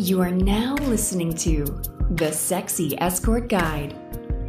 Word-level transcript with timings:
You 0.00 0.20
are 0.20 0.30
now 0.30 0.76
listening 0.76 1.34
to 1.38 1.64
The 2.10 2.30
Sexy 2.30 2.96
Escort 3.00 3.48
Guide, 3.48 3.96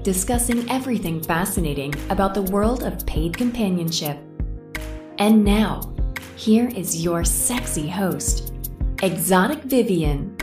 discussing 0.03 0.69
everything 0.69 1.23
fascinating 1.23 1.91
about 2.11 2.35
the 2.35 2.43
world 2.43 2.83
of 2.83 3.03
paid 3.07 3.35
companionship. 3.35 4.19
And 5.17 5.43
now, 5.43 5.91
here 6.35 6.67
is 6.67 7.03
your 7.03 7.23
sexy 7.23 7.89
host, 7.89 8.53
Exotic 9.01 9.63
Vivian. 9.63 10.37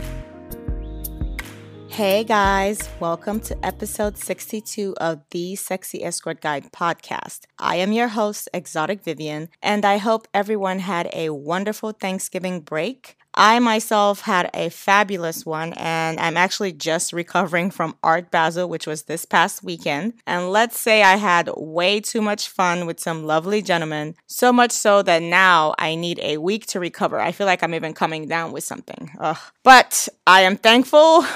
Hey 1.87 2.25
guys, 2.25 2.89
welcome 2.99 3.39
to 3.39 3.65
episode 3.65 4.17
62 4.17 4.93
of 4.97 5.21
the 5.31 5.55
Sexy 5.55 6.03
Escort 6.03 6.41
Guide 6.41 6.73
podcast. 6.73 7.45
I 7.57 7.77
am 7.77 7.93
your 7.93 8.09
host, 8.09 8.49
Exotic 8.53 9.05
Vivian, 9.05 9.47
and 9.63 9.85
I 9.85 9.99
hope 9.99 10.27
everyone 10.33 10.79
had 10.79 11.09
a 11.13 11.29
wonderful 11.29 11.93
Thanksgiving 11.93 12.59
break. 12.59 13.15
I 13.37 13.59
myself 13.59 14.21
had 14.21 14.49
a 14.53 14.69
fabulous 14.69 15.45
one, 15.45 15.73
and 15.73 16.19
I'm 16.19 16.35
actually 16.35 16.73
just 16.73 17.13
recovering 17.13 17.69
from 17.69 17.95
Art 18.03 18.31
Basel, 18.31 18.67
which 18.67 18.87
was 18.87 19.03
this 19.03 19.25
past 19.25 19.63
weekend. 19.63 20.13
And 20.25 20.49
let's 20.49 20.79
say 20.79 21.03
I 21.03 21.17
had 21.17 21.49
way 21.55 22.01
too 22.01 22.21
much 22.21 22.49
fun 22.49 22.87
with 22.87 22.99
some 22.99 23.25
lovely 23.25 23.61
gentlemen, 23.61 24.15
so 24.25 24.51
much 24.51 24.71
so 24.71 25.03
that 25.03 25.21
now 25.21 25.75
I 25.77 25.95
need 25.95 26.19
a 26.23 26.37
week 26.37 26.65
to 26.67 26.79
recover. 26.79 27.19
I 27.19 27.31
feel 27.31 27.45
like 27.45 27.61
I'm 27.61 27.75
even 27.75 27.93
coming 27.93 28.27
down 28.27 28.51
with 28.51 28.63
something. 28.63 29.11
Ugh. 29.19 29.37
But 29.63 30.09
I 30.25 30.41
am 30.41 30.57
thankful. 30.57 31.23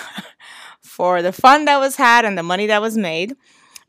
for 0.92 1.22
the 1.22 1.32
fun 1.32 1.66
that 1.66 1.80
was 1.80 1.96
had 1.96 2.26
and 2.26 2.38
the 2.38 2.44
money 2.44 2.68
that 2.68 2.82
was 2.82 2.98
made. 2.98 3.36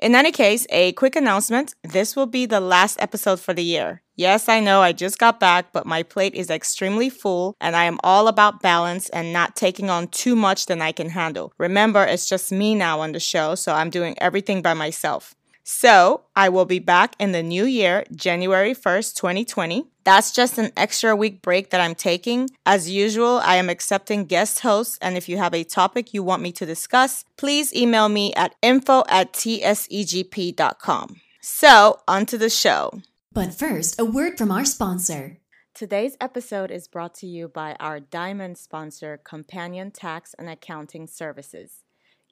In 0.03 0.17
any 0.17 0.33
case, 0.33 0.67
a 0.71 0.91
quick 0.95 1.15
announcement 1.15 1.77
this 1.85 2.17
will 2.17 2.27
be 2.27 2.45
the 2.45 2.59
last 2.59 3.01
episode 3.01 3.39
for 3.39 3.55
the 3.55 3.63
year. 3.63 4.03
Yes, 4.17 4.49
I 4.49 4.59
know 4.59 4.83
I 4.83 4.91
just 4.91 5.17
got 5.17 5.39
back, 5.39 5.73
but 5.73 5.87
my 5.87 6.03
plate 6.03 6.35
is 6.35 6.51
extremely 6.51 7.09
full 7.09 7.55
and 7.61 7.77
I 7.77 7.85
am 7.85 8.01
all 8.03 8.27
about 8.27 8.61
balance 8.61 9.09
and 9.11 9.33
not 9.33 9.55
taking 9.55 9.91
on 9.91 10.09
too 10.09 10.35
much 10.35 10.67
than 10.67 10.83
I 10.83 10.91
can 10.91 11.11
handle. 11.11 11.53
Remember, 11.57 12.03
it's 12.03 12.29
just 12.29 12.51
me 12.51 12.75
now 12.75 12.99
on 12.99 13.13
the 13.13 13.21
show, 13.21 13.55
so 13.55 13.75
I'm 13.75 13.91
doing 13.91 14.17
everything 14.19 14.61
by 14.61 14.75
myself. 14.75 15.37
So 15.65 16.23
I 16.35 16.49
will 16.49 16.65
be 16.65 16.79
back 16.79 17.15
in 17.19 17.33
the 17.33 17.43
new 17.43 17.65
year, 17.65 18.05
January 18.15 18.75
1st, 18.75 19.15
2020. 19.17 19.87
That's 20.05 20.33
just 20.33 20.59
an 20.59 20.73
extra 20.77 21.15
week 21.15 21.43
break 21.43 21.71
that 21.71 21.81
I'm 21.81 21.95
taking. 21.95 22.51
As 22.67 22.91
usual, 22.91 23.41
I 23.45 23.57
am 23.57 23.71
accepting 23.71 24.25
guest 24.25 24.61
hosts, 24.61 24.99
and 25.01 25.17
if 25.17 25.29
you 25.29 25.39
have 25.39 25.55
a 25.55 25.63
topic 25.63 26.13
you 26.13 26.23
want 26.23 26.43
me 26.43 26.51
to 26.53 26.67
discuss, 26.67 27.25
please 27.37 27.73
email 27.75 28.09
me 28.09 28.35
at 28.35 28.57
info 28.63 29.05
at 29.09 29.33
tsegp.com. 29.33 31.21
So, 31.41 32.01
onto 32.09 32.39
the 32.39 32.51
show. 32.51 33.01
But 33.33 33.55
first, 33.55 34.01
a 34.01 34.05
word 34.05 34.39
from 34.39 34.51
our 34.51 34.65
sponsor. 34.65 35.39
Today's 35.75 36.17
episode 36.21 36.71
is 36.71 36.87
brought 36.87 37.15
to 37.17 37.27
you 37.27 37.49
by 37.49 37.77
our 37.81 37.99
diamond 37.99 38.59
sponsor, 38.59 39.19
Companion 39.25 39.91
Tax 39.91 40.35
and 40.39 40.49
Accounting 40.49 41.07
Services. 41.07 41.83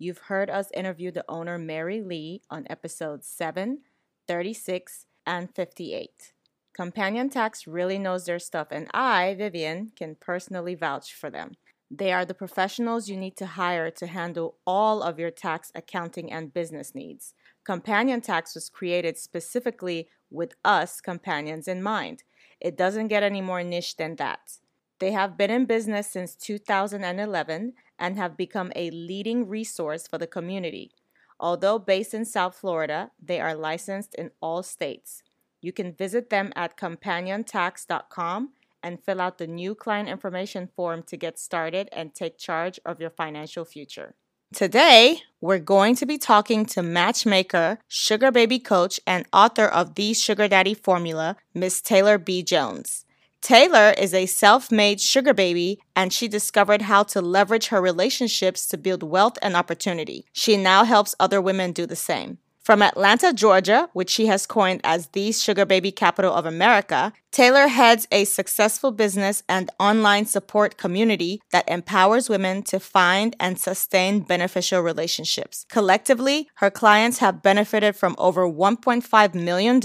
You've 0.03 0.31
heard 0.33 0.48
us 0.48 0.70
interview 0.73 1.11
the 1.11 1.27
owner, 1.29 1.59
Mary 1.59 2.01
Lee, 2.01 2.41
on 2.48 2.67
episodes 2.70 3.27
7, 3.27 3.81
36, 4.27 5.05
and 5.27 5.55
58. 5.55 6.33
Companion 6.73 7.29
Tax 7.29 7.67
really 7.67 7.98
knows 7.98 8.25
their 8.25 8.39
stuff, 8.39 8.69
and 8.71 8.89
I, 8.95 9.34
Vivian, 9.34 9.93
can 9.95 10.17
personally 10.19 10.75
vouch 10.75 11.12
for 11.12 11.28
them. 11.28 11.53
They 11.91 12.15
are 12.15 12.25
the 12.25 12.33
professionals 12.33 13.11
you 13.11 13.17
need 13.19 13.37
to 13.37 13.45
hire 13.45 13.91
to 13.91 14.06
handle 14.06 14.56
all 14.67 15.03
of 15.03 15.19
your 15.19 15.31
tax, 15.31 15.71
accounting, 15.75 16.33
and 16.33 16.55
business 16.55 16.95
needs. 16.95 17.34
Companion 17.62 18.23
Tax 18.23 18.55
was 18.55 18.71
created 18.71 19.19
specifically 19.19 20.09
with 20.31 20.55
us 20.65 21.03
companions 21.03 21.69
in 21.69 21.83
mind. 21.83 22.23
It 22.59 22.75
doesn't 22.75 23.09
get 23.09 23.23
any 23.23 23.43
more 23.43 23.62
niche 23.62 23.98
than 23.98 24.17
that. 24.17 24.61
They 25.01 25.12
have 25.12 25.39
been 25.39 25.51
in 25.51 25.65
business 25.65 26.11
since 26.11 26.37
2011 26.37 27.73
and 28.01 28.17
have 28.17 28.37
become 28.37 28.73
a 28.75 28.91
leading 28.91 29.47
resource 29.47 30.09
for 30.09 30.19
the 30.19 30.27
community. 30.27 30.91
Although 31.39 31.79
based 31.79 32.15
in 32.15 32.25
South 32.25 32.56
Florida, 32.56 33.12
they 33.23 33.41
are 33.41 33.55
licensed 33.55 34.15
in 34.15 34.31
all 34.41 34.62
states. 34.62 35.22
You 35.61 35.72
can 35.72 35.93
visit 35.93 36.31
them 36.31 36.53
at 36.56 36.77
companiontax.com 36.77 38.50
and 38.83 39.05
fill 39.05 39.21
out 39.21 39.38
the 39.38 39.47
new 39.47 39.75
client 39.75 40.09
information 40.09 40.69
form 40.75 41.03
to 41.05 41.16
get 41.16 41.38
started 41.38 41.88
and 41.93 42.15
take 42.15 42.38
charge 42.38 42.81
of 42.84 43.00
your 43.00 43.11
financial 43.11 43.65
future. 43.65 44.15
Today, 44.53 45.21
we're 45.41 45.61
going 45.61 45.94
to 45.97 46.06
be 46.06 46.19
talking 46.19 46.67
to 46.67 46.82
matchmaker, 46.82 47.78
sugar 47.87 48.32
baby 48.32 48.59
coach, 48.59 48.99
and 49.06 49.25
author 49.32 49.67
of 49.67 49.94
The 49.94 50.12
Sugar 50.12 50.49
Daddy 50.49 50.75
Formula, 50.75 51.37
Miss 51.55 51.81
Taylor 51.81 52.19
B. 52.19 52.43
Jones. 52.43 53.05
Taylor 53.43 53.95
is 53.97 54.12
a 54.12 54.27
self 54.27 54.71
made 54.71 55.01
sugar 55.01 55.33
baby, 55.33 55.81
and 55.97 56.12
she 56.12 56.28
discovered 56.28 56.83
how 56.83 57.03
to 57.05 57.23
leverage 57.23 57.69
her 57.69 57.81
relationships 57.81 58.67
to 58.67 58.77
build 58.77 59.03
wealth 59.03 59.39
and 59.41 59.56
opportunity. 59.56 60.27
She 60.33 60.56
now 60.56 60.84
helps 60.84 61.15
other 61.19 61.41
women 61.41 61.73
do 61.73 61.87
the 61.87 61.97
same. 61.97 62.39
From 62.62 62.83
Atlanta, 62.83 63.33
Georgia, 63.33 63.89
which 63.95 64.11
she 64.11 64.27
has 64.27 64.47
coined 64.47 64.83
as 64.84 65.06
the 65.09 65.33
sugar 65.33 65.65
baby 65.65 65.91
capital 65.91 66.34
of 66.34 66.45
America, 66.45 67.15
Taylor 67.33 67.69
heads 67.69 68.06
a 68.12 68.27
successful 68.27 68.93
business 68.93 69.43
and 69.49 69.71
online 69.81 70.27
support 70.27 70.77
community 70.77 71.41
that 71.50 71.69
empowers 71.69 72.29
women 72.29 72.62
to 72.65 72.79
find 72.79 73.34
and 73.41 73.59
sustain 73.59 74.21
beneficial 74.21 74.83
relationships. 74.83 75.65
Collectively, 75.71 76.49
her 76.56 76.71
clients 76.71 77.19
have 77.19 77.43
benefited 77.43 77.97
from 77.97 78.15
over 78.19 78.47
$1.5 78.47 79.34
million 79.34 79.81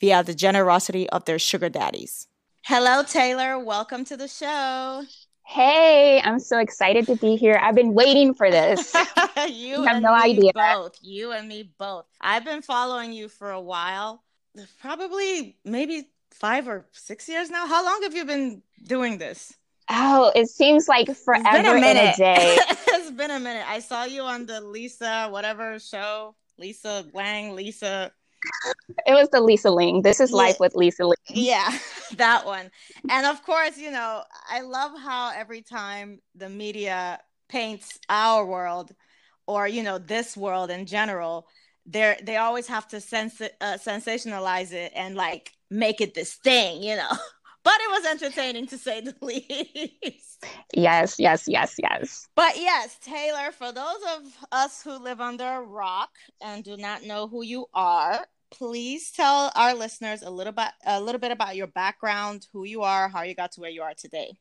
via 0.00 0.24
the 0.24 0.34
generosity 0.34 1.08
of 1.10 1.24
their 1.26 1.38
sugar 1.38 1.68
daddies. 1.68 2.26
Hello, 2.72 3.02
Taylor. 3.02 3.58
Welcome 3.58 4.04
to 4.04 4.16
the 4.16 4.28
show. 4.28 5.02
Hey, 5.44 6.20
I'm 6.22 6.38
so 6.38 6.60
excited 6.60 7.04
to 7.06 7.16
be 7.16 7.34
here. 7.34 7.58
I've 7.60 7.74
been 7.74 7.94
waiting 7.94 8.32
for 8.32 8.48
this. 8.48 8.94
you 9.48 9.82
have 9.82 10.00
no 10.00 10.14
idea. 10.14 10.52
Both 10.54 10.96
you 11.02 11.32
and 11.32 11.48
me 11.48 11.72
both. 11.78 12.06
I've 12.20 12.44
been 12.44 12.62
following 12.62 13.12
you 13.12 13.28
for 13.28 13.50
a 13.50 13.60
while, 13.60 14.22
probably 14.80 15.56
maybe 15.64 16.10
five 16.30 16.68
or 16.68 16.86
six 16.92 17.28
years 17.28 17.50
now. 17.50 17.66
How 17.66 17.84
long 17.84 18.04
have 18.04 18.14
you 18.14 18.24
been 18.24 18.62
doing 18.86 19.18
this? 19.18 19.52
Oh, 19.90 20.30
it 20.36 20.46
seems 20.46 20.86
like 20.86 21.08
forever 21.16 21.42
it's 21.48 21.56
been 21.56 21.76
a 21.76 21.80
minute. 21.80 22.14
A 22.14 22.18
day. 22.18 22.56
it's 22.70 23.10
been 23.10 23.32
a 23.32 23.40
minute. 23.40 23.68
I 23.68 23.80
saw 23.80 24.04
you 24.04 24.22
on 24.22 24.46
the 24.46 24.60
Lisa 24.60 25.26
whatever 25.28 25.80
show, 25.80 26.36
Lisa 26.56 27.04
Lang, 27.14 27.56
Lisa 27.56 28.12
it 29.06 29.12
was 29.12 29.28
the 29.30 29.40
Lisa 29.40 29.70
Ling. 29.70 30.02
This 30.02 30.20
is 30.20 30.32
life 30.32 30.60
with 30.60 30.74
Lisa 30.74 31.04
Ling. 31.04 31.16
Yeah, 31.28 31.76
that 32.16 32.46
one. 32.46 32.70
And 33.08 33.26
of 33.26 33.42
course, 33.42 33.78
you 33.78 33.90
know, 33.90 34.22
I 34.50 34.60
love 34.60 34.98
how 34.98 35.32
every 35.34 35.62
time 35.62 36.20
the 36.34 36.48
media 36.48 37.20
paints 37.48 37.98
our 38.08 38.44
world 38.44 38.94
or, 39.46 39.66
you 39.66 39.82
know, 39.82 39.98
this 39.98 40.36
world 40.36 40.70
in 40.70 40.86
general, 40.86 41.46
they 41.86 42.18
they 42.22 42.36
always 42.36 42.66
have 42.68 42.86
to 42.88 43.00
sens- 43.00 43.40
uh, 43.40 43.78
sensationalize 43.78 44.72
it 44.72 44.92
and 44.94 45.14
like 45.14 45.52
make 45.70 46.00
it 46.00 46.14
this 46.14 46.34
thing, 46.34 46.82
you 46.82 46.96
know. 46.96 47.10
But 47.62 47.74
it 47.80 47.90
was 47.90 48.06
entertaining 48.06 48.66
to 48.68 48.78
say 48.78 49.00
the 49.00 49.14
least. 49.20 50.44
Yes, 50.74 51.16
yes, 51.18 51.44
yes, 51.46 51.76
yes. 51.78 52.28
But 52.34 52.56
yes, 52.56 52.98
Taylor, 53.02 53.52
for 53.52 53.72
those 53.72 54.02
of 54.16 54.46
us 54.50 54.82
who 54.82 54.98
live 54.98 55.20
under 55.20 55.44
a 55.44 55.62
rock 55.62 56.10
and 56.40 56.64
do 56.64 56.76
not 56.76 57.04
know 57.04 57.28
who 57.28 57.42
you 57.42 57.66
are, 57.74 58.26
please 58.50 59.12
tell 59.12 59.52
our 59.54 59.74
listeners 59.74 60.22
a 60.22 60.30
little 60.30 60.52
bit 60.52 60.68
a 60.86 61.00
little 61.00 61.20
bit 61.20 61.32
about 61.32 61.56
your 61.56 61.66
background, 61.66 62.46
who 62.52 62.64
you 62.64 62.82
are, 62.82 63.08
how 63.08 63.22
you 63.22 63.34
got 63.34 63.52
to 63.52 63.60
where 63.60 63.70
you 63.70 63.82
are 63.82 63.94
today. 63.94 64.32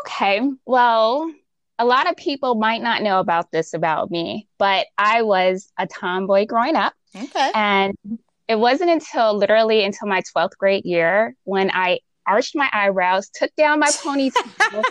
Okay. 0.00 0.40
Well, 0.66 1.32
a 1.78 1.84
lot 1.84 2.08
of 2.08 2.16
people 2.16 2.54
might 2.54 2.82
not 2.82 3.02
know 3.02 3.20
about 3.20 3.50
this 3.52 3.74
about 3.74 4.10
me, 4.10 4.48
but 4.58 4.86
I 4.98 5.22
was 5.22 5.70
a 5.78 5.86
tomboy 5.86 6.46
growing 6.46 6.76
up. 6.76 6.94
Okay. 7.14 7.50
And 7.54 7.96
it 8.48 8.58
wasn't 8.58 8.90
until 8.90 9.34
literally 9.34 9.84
until 9.84 10.08
my 10.08 10.22
12th 10.22 10.56
grade 10.58 10.84
year 10.84 11.34
when 11.44 11.70
I 11.72 12.00
arched 12.26 12.54
my 12.54 12.68
eyebrows, 12.72 13.30
took 13.34 13.54
down 13.56 13.80
my 13.80 13.88
ponytail, 13.88 14.82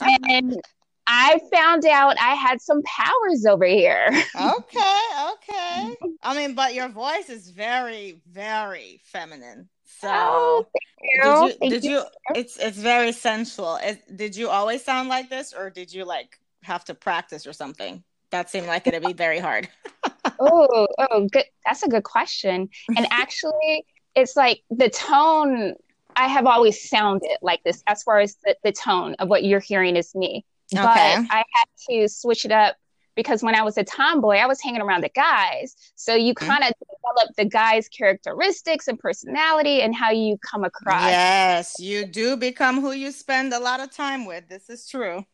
and 0.00 0.60
I 1.06 1.40
found 1.52 1.86
out 1.86 2.16
I 2.20 2.34
had 2.34 2.60
some 2.60 2.82
powers 2.82 3.46
over 3.46 3.64
here. 3.64 4.08
okay, 4.36 5.02
okay. 5.32 5.96
I 6.22 6.36
mean, 6.36 6.54
but 6.54 6.74
your 6.74 6.88
voice 6.88 7.30
is 7.30 7.48
very, 7.50 8.20
very 8.30 9.00
feminine. 9.04 9.68
So 10.00 10.08
oh, 10.12 10.66
you. 11.02 11.22
did 11.22 11.62
you? 11.62 11.70
did 11.70 11.84
you, 11.84 11.90
you? 11.90 12.04
It's 12.34 12.56
it's 12.58 12.78
very 12.78 13.12
sensual. 13.12 13.78
It, 13.82 14.16
did 14.16 14.36
you 14.36 14.48
always 14.48 14.84
sound 14.84 15.08
like 15.08 15.30
this, 15.30 15.52
or 15.52 15.70
did 15.70 15.92
you 15.92 16.04
like 16.04 16.38
have 16.62 16.84
to 16.84 16.94
practice 16.94 17.46
or 17.46 17.52
something? 17.52 18.04
That 18.30 18.50
seemed 18.50 18.66
like 18.66 18.86
it'd 18.86 19.02
be 19.02 19.14
very 19.14 19.38
hard. 19.38 19.68
oh, 20.40 20.86
oh, 20.98 21.28
good. 21.32 21.44
That's 21.64 21.82
a 21.82 21.88
good 21.88 22.04
question. 22.04 22.68
And 22.94 23.06
actually, 23.10 23.86
it's 24.14 24.36
like 24.36 24.62
the 24.70 24.90
tone. 24.90 25.74
I 26.18 26.26
have 26.26 26.46
always 26.46 26.88
sounded 26.88 27.38
like 27.42 27.62
this 27.62 27.82
as 27.86 28.02
far 28.02 28.18
as 28.18 28.36
the, 28.44 28.56
the 28.64 28.72
tone 28.72 29.14
of 29.20 29.28
what 29.28 29.44
you're 29.44 29.60
hearing 29.60 29.94
is 29.94 30.14
me. 30.14 30.44
Okay. 30.74 30.82
But 30.82 31.26
I 31.30 31.44
had 31.52 31.68
to 31.88 32.08
switch 32.08 32.44
it 32.44 32.50
up 32.50 32.76
because 33.14 33.42
when 33.42 33.54
I 33.54 33.62
was 33.62 33.78
a 33.78 33.84
tomboy, 33.84 34.36
I 34.36 34.46
was 34.46 34.60
hanging 34.60 34.80
around 34.80 35.02
the 35.02 35.10
guys. 35.10 35.76
So 35.94 36.14
you 36.14 36.34
kind 36.34 36.64
of 36.64 36.70
mm-hmm. 36.70 37.14
develop 37.14 37.36
the 37.36 37.44
guys' 37.44 37.88
characteristics 37.88 38.88
and 38.88 38.98
personality 38.98 39.80
and 39.80 39.94
how 39.94 40.10
you 40.10 40.38
come 40.38 40.64
across. 40.64 41.04
Yes, 41.04 41.76
you 41.78 42.04
do 42.04 42.36
become 42.36 42.80
who 42.80 42.92
you 42.92 43.12
spend 43.12 43.52
a 43.54 43.60
lot 43.60 43.80
of 43.80 43.92
time 43.92 44.26
with. 44.26 44.48
This 44.48 44.68
is 44.68 44.88
true. 44.88 45.24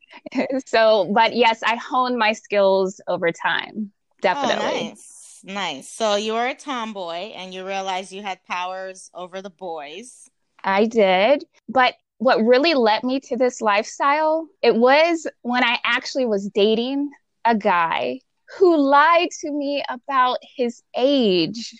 so, 0.66 1.10
but 1.14 1.36
yes, 1.36 1.62
I 1.62 1.76
honed 1.76 2.16
my 2.16 2.32
skills 2.32 3.00
over 3.06 3.32
time. 3.32 3.92
Definitely. 4.22 4.80
Oh, 4.80 4.88
nice. 4.88 5.11
Nice. 5.44 5.88
So 5.88 6.16
you 6.16 6.34
were 6.34 6.46
a 6.46 6.54
tomboy 6.54 7.32
and 7.34 7.52
you 7.52 7.66
realized 7.66 8.12
you 8.12 8.22
had 8.22 8.44
powers 8.44 9.10
over 9.14 9.42
the 9.42 9.50
boys. 9.50 10.28
I 10.62 10.86
did. 10.86 11.44
But 11.68 11.94
what 12.18 12.44
really 12.44 12.74
led 12.74 13.02
me 13.02 13.20
to 13.20 13.36
this 13.36 13.60
lifestyle, 13.60 14.46
it 14.62 14.76
was 14.76 15.26
when 15.42 15.64
I 15.64 15.78
actually 15.84 16.26
was 16.26 16.48
dating 16.48 17.10
a 17.44 17.56
guy 17.56 18.20
who 18.58 18.76
lied 18.76 19.30
to 19.40 19.50
me 19.50 19.82
about 19.88 20.38
his 20.56 20.82
age. 20.96 21.74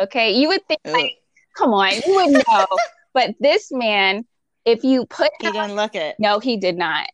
Okay. 0.00 0.32
You 0.32 0.48
would 0.48 0.66
think, 0.66 0.80
like, 0.84 1.12
come 1.56 1.72
on, 1.72 1.92
you 1.92 2.14
would 2.14 2.32
know. 2.48 2.66
but 3.14 3.34
this 3.38 3.70
man, 3.70 4.24
if 4.64 4.82
you 4.82 5.06
put 5.06 5.30
he 5.40 5.52
didn't 5.52 5.76
look 5.76 5.94
it. 5.94 6.16
No, 6.18 6.40
he 6.40 6.56
did 6.56 6.76
not. 6.76 7.06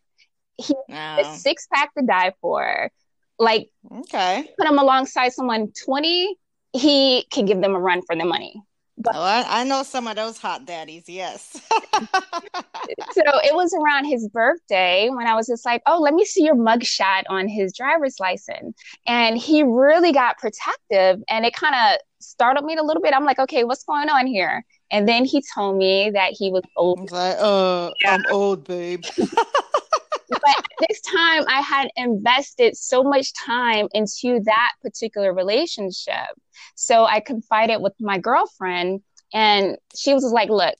He 0.57 0.73
no. 0.89 0.95
a 0.95 1.21
oh. 1.25 1.35
six 1.35 1.67
pack 1.71 1.93
to 1.95 2.03
die 2.03 2.33
for. 2.41 2.91
Like, 3.39 3.69
okay, 3.91 4.49
put 4.57 4.67
him 4.67 4.79
alongside 4.79 5.33
someone 5.33 5.71
twenty, 5.85 6.35
he 6.73 7.25
can 7.31 7.45
give 7.45 7.61
them 7.61 7.75
a 7.75 7.79
run 7.79 8.01
for 8.05 8.15
the 8.15 8.25
money. 8.25 8.61
But, 8.95 9.15
oh, 9.15 9.21
I, 9.21 9.61
I 9.61 9.63
know 9.63 9.81
some 9.81 10.07
of 10.07 10.15
those 10.15 10.37
hot 10.37 10.65
daddies. 10.65 11.09
Yes. 11.09 11.59
so 11.99 13.21
it 13.25 13.55
was 13.55 13.73
around 13.73 14.05
his 14.05 14.27
birthday 14.29 15.09
when 15.09 15.25
I 15.25 15.33
was 15.33 15.47
just 15.47 15.65
like, 15.65 15.81
"Oh, 15.87 15.99
let 15.99 16.13
me 16.13 16.25
see 16.25 16.43
your 16.43 16.55
mugshot 16.55 17.23
on 17.27 17.47
his 17.47 17.73
driver's 17.73 18.19
license," 18.19 18.77
and 19.07 19.35
he 19.37 19.63
really 19.63 20.11
got 20.11 20.37
protective, 20.37 21.23
and 21.27 21.43
it 21.43 21.55
kind 21.55 21.73
of 21.75 21.99
startled 22.19 22.65
me 22.65 22.75
a 22.75 22.83
little 22.83 23.01
bit. 23.01 23.15
I'm 23.15 23.25
like, 23.25 23.39
"Okay, 23.39 23.63
what's 23.63 23.83
going 23.83 24.09
on 24.09 24.27
here?" 24.27 24.63
And 24.91 25.07
then 25.07 25.25
he 25.25 25.43
told 25.55 25.77
me 25.77 26.11
that 26.11 26.33
he 26.33 26.51
was 26.51 26.61
old. 26.77 27.11
Like, 27.11 27.37
"Uh, 27.39 27.89
yeah. 28.03 28.13
I'm 28.13 28.23
old, 28.31 28.63
babe." 28.63 29.03
but 30.29 30.65
this 30.87 31.01
time 31.01 31.43
I 31.47 31.61
had 31.61 31.89
invested 31.95 32.75
so 32.77 33.03
much 33.03 33.33
time 33.45 33.87
into 33.93 34.39
that 34.45 34.71
particular 34.81 35.33
relationship. 35.33 36.29
So 36.75 37.05
I 37.05 37.19
confided 37.19 37.81
with 37.81 37.93
my 37.99 38.17
girlfriend 38.17 39.01
and 39.33 39.77
she 39.95 40.13
was 40.13 40.23
like, 40.31 40.49
look, 40.49 40.75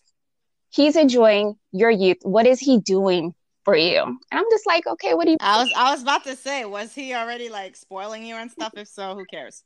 he's 0.69 0.95
enjoying 0.95 1.55
your 1.71 1.89
youth. 1.89 2.17
What 2.23 2.45
is 2.45 2.59
he 2.59 2.79
doing 2.79 3.33
for 3.63 3.75
you? 3.75 4.01
And 4.01 4.17
I'm 4.31 4.45
just 4.51 4.67
like, 4.67 4.85
okay, 4.85 5.13
what 5.13 5.25
do 5.25 5.31
you 5.31 5.37
I 5.39 5.63
was 5.63 5.73
I 5.75 5.91
was 5.91 6.01
about 6.01 6.23
to 6.25 6.35
say, 6.35 6.65
was 6.65 6.93
he 6.93 7.13
already 7.13 7.49
like 7.49 7.75
spoiling 7.75 8.25
you 8.25 8.35
and 8.35 8.51
stuff? 8.51 8.73
If 8.75 8.87
so, 8.87 9.15
who 9.15 9.25
cares? 9.25 9.63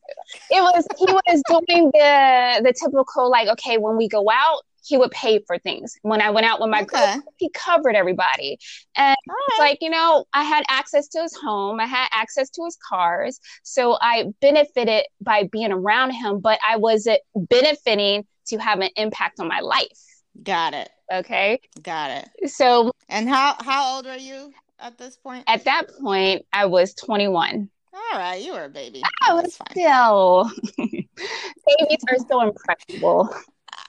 It 0.49 0.61
was 0.61 0.87
he 0.97 1.05
was 1.05 1.43
doing 1.47 1.91
the 1.93 2.61
the 2.63 2.73
typical 2.73 3.29
like, 3.29 3.47
okay, 3.49 3.77
when 3.77 3.97
we 3.97 4.07
go 4.07 4.29
out, 4.29 4.61
he 4.87 4.97
would 4.97 5.11
pay 5.11 5.43
for 5.45 5.57
things. 5.59 5.95
When 6.01 6.21
I 6.21 6.29
went 6.29 6.45
out 6.45 6.61
with 6.61 6.69
my 6.69 6.81
okay. 6.81 7.15
girl, 7.15 7.23
he 7.37 7.49
covered 7.49 7.95
everybody. 7.95 8.57
And 8.95 9.15
right. 9.27 9.37
it's 9.49 9.59
like, 9.59 9.77
you 9.81 9.89
know, 9.89 10.25
I 10.33 10.43
had 10.43 10.63
access 10.69 11.07
to 11.09 11.21
his 11.21 11.35
home, 11.35 11.79
I 11.79 11.85
had 11.85 12.07
access 12.13 12.49
to 12.51 12.63
his 12.63 12.77
cars. 12.87 13.39
So 13.63 13.97
I 14.01 14.25
benefited 14.41 15.05
by 15.21 15.49
being 15.51 15.71
around 15.71 16.11
him, 16.11 16.39
but 16.39 16.59
I 16.67 16.77
wasn't 16.77 17.19
benefiting 17.35 18.25
to 18.47 18.57
have 18.57 18.79
an 18.79 18.89
impact 18.95 19.39
on 19.39 19.47
my 19.47 19.59
life. 19.59 19.99
Got 20.41 20.73
it. 20.73 20.89
Okay. 21.11 21.59
Got 21.81 22.11
it. 22.11 22.49
So 22.49 22.91
And 23.09 23.27
how 23.27 23.55
how 23.59 23.95
old 23.95 24.07
are 24.07 24.17
you 24.17 24.53
at 24.79 24.97
this 24.97 25.17
point? 25.17 25.43
At 25.47 25.65
that 25.65 25.89
point, 25.99 26.45
I 26.53 26.65
was 26.65 26.93
21. 26.93 27.69
All 27.93 28.19
right, 28.19 28.41
you 28.41 28.53
were 28.53 28.65
a 28.65 28.69
baby. 28.69 29.01
Oh, 29.27 29.43
still. 29.71 30.51
Babies 30.77 32.03
are 32.09 32.17
so 32.29 32.41
impressionable. 32.41 33.29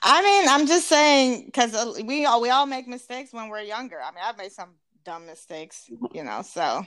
I 0.01 0.21
mean, 0.21 0.49
I'm 0.49 0.67
just 0.67 0.87
saying 0.87 1.45
because 1.45 1.73
uh, 1.73 1.93
we 2.05 2.25
all 2.25 2.41
we 2.41 2.49
all 2.49 2.65
make 2.65 2.87
mistakes 2.87 3.33
when 3.33 3.49
we're 3.49 3.61
younger. 3.61 3.99
I 4.01 4.11
mean, 4.11 4.23
I've 4.23 4.37
made 4.37 4.51
some 4.51 4.69
dumb 5.03 5.25
mistakes, 5.25 5.89
you 6.13 6.23
know. 6.23 6.41
So 6.41 6.85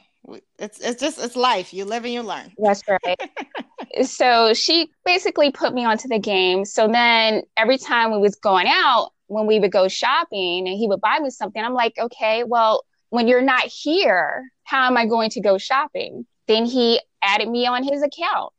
it's 0.59 0.79
it's 0.81 1.01
just 1.01 1.23
it's 1.23 1.37
life. 1.37 1.75
You 1.75 1.85
live 1.85 2.05
and 2.05 2.13
you 2.13 2.23
learn. 2.23 2.53
That's 2.59 2.83
right. 2.89 3.21
so 4.07 4.55
she 4.55 4.91
basically 5.05 5.51
put 5.51 5.75
me 5.75 5.85
onto 5.85 6.09
the 6.09 6.19
game. 6.19 6.65
So 6.65 6.89
then 6.89 7.43
every 7.57 7.79
time 7.79 8.13
we 8.13 8.19
was 8.19 8.37
going 8.37 8.67
out, 8.69 9.11
when 9.27 9.47
we 9.47 9.59
would 9.59 9.73
go 9.73 9.89
shopping, 9.89 10.69
and 10.69 10.77
he 10.79 10.87
would 10.87 11.01
buy 11.01 11.19
me 11.19 11.31
something, 11.31 11.63
I'm 11.63 11.75
like, 11.75 11.95
okay, 11.99 12.45
well, 12.45 12.85
when 13.11 13.29
you're 13.29 13.43
not 13.43 13.65
here, 13.65 14.45
how 14.65 14.87
am 14.87 14.97
I 14.97 15.07
going 15.07 15.31
to 15.31 15.41
go 15.41 15.59
shopping? 15.59 16.27
Then 16.49 16.65
he 16.65 17.01
added 17.23 17.49
me 17.49 17.67
on 17.67 17.83
his 17.83 18.03
account. 18.03 18.53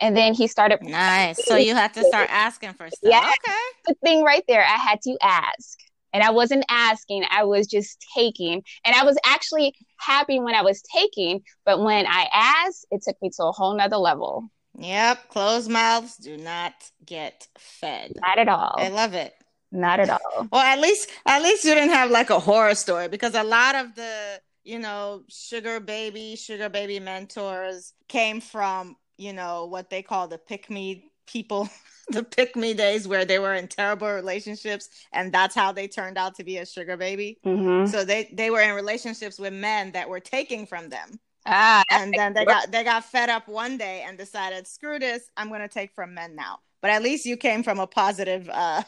And 0.00 0.16
then 0.16 0.34
he 0.34 0.46
started. 0.46 0.82
Nice. 0.82 1.44
So 1.44 1.56
you 1.68 1.74
had 1.74 1.94
to 1.94 2.04
start 2.04 2.28
asking 2.30 2.74
for 2.74 2.88
stuff. 2.88 3.10
Yeah. 3.10 3.18
Okay. 3.18 3.58
The 3.86 3.94
thing 4.02 4.22
right 4.22 4.44
there, 4.48 4.62
I 4.62 4.76
had 4.76 5.00
to 5.02 5.16
ask. 5.22 5.78
And 6.12 6.22
I 6.22 6.30
wasn't 6.30 6.64
asking, 6.68 7.24
I 7.30 7.44
was 7.44 7.66
just 7.66 8.04
taking. 8.14 8.62
And 8.84 8.94
I 8.96 9.04
was 9.04 9.16
actually 9.24 9.74
happy 9.98 10.40
when 10.40 10.54
I 10.54 10.62
was 10.62 10.82
taking, 10.92 11.42
but 11.64 11.80
when 11.80 12.04
I 12.06 12.28
asked, 12.32 12.86
it 12.90 13.02
took 13.06 13.16
me 13.22 13.30
to 13.36 13.44
a 13.44 13.52
whole 13.52 13.76
nother 13.76 13.96
level. 13.96 14.50
Yep. 14.78 15.28
Closed 15.28 15.70
mouths 15.70 16.16
do 16.16 16.36
not 16.36 16.74
get 17.04 17.46
fed. 17.58 18.12
Not 18.16 18.38
at 18.38 18.48
all. 18.48 18.74
I 18.78 18.88
love 18.88 19.14
it. 19.14 19.34
Not 19.72 20.00
at 20.00 20.10
all. 20.10 20.48
Well, 20.50 20.62
at 20.62 20.80
least 20.80 21.10
at 21.26 21.42
least 21.42 21.64
you 21.64 21.74
didn't 21.74 21.90
have 21.90 22.10
like 22.10 22.30
a 22.30 22.40
horror 22.40 22.74
story 22.74 23.08
because 23.08 23.34
a 23.34 23.44
lot 23.44 23.76
of 23.76 23.94
the 23.94 24.40
you 24.64 24.78
know 24.80 25.22
sugar 25.28 25.78
baby 25.78 26.34
sugar 26.34 26.68
baby 26.68 26.98
mentors 26.98 27.92
came 28.08 28.40
from 28.40 28.96
you 29.20 29.34
know, 29.34 29.66
what 29.66 29.90
they 29.90 30.02
call 30.02 30.26
the 30.26 30.38
pick 30.38 30.70
me 30.70 31.10
people, 31.26 31.68
the 32.08 32.24
pick 32.24 32.56
me 32.56 32.72
days 32.74 33.06
where 33.06 33.24
they 33.24 33.38
were 33.38 33.54
in 33.54 33.68
terrible 33.68 34.10
relationships 34.10 34.88
and 35.12 35.32
that's 35.32 35.54
how 35.54 35.72
they 35.72 35.86
turned 35.86 36.16
out 36.16 36.34
to 36.36 36.44
be 36.44 36.56
a 36.58 36.66
sugar 36.66 36.96
baby. 36.96 37.38
Mm-hmm. 37.44 37.86
So 37.90 38.04
they 38.04 38.30
they 38.32 38.50
were 38.50 38.62
in 38.62 38.74
relationships 38.74 39.38
with 39.38 39.52
men 39.52 39.92
that 39.92 40.08
were 40.08 40.20
taking 40.20 40.66
from 40.66 40.88
them. 40.88 41.20
Ah, 41.46 41.82
and 41.90 42.12
then 42.16 42.32
they 42.32 42.44
got 42.44 42.70
they 42.70 42.84
got 42.84 43.04
fed 43.04 43.28
up 43.28 43.46
one 43.48 43.76
day 43.76 44.04
and 44.06 44.16
decided, 44.18 44.66
screw 44.66 44.98
this, 44.98 45.30
I'm 45.36 45.50
gonna 45.50 45.68
take 45.68 45.92
from 45.94 46.14
men 46.14 46.34
now. 46.34 46.60
But 46.80 46.90
at 46.90 47.02
least 47.02 47.26
you 47.26 47.36
came 47.36 47.62
from 47.62 47.78
a 47.78 47.86
positive 47.86 48.48
uh 48.50 48.82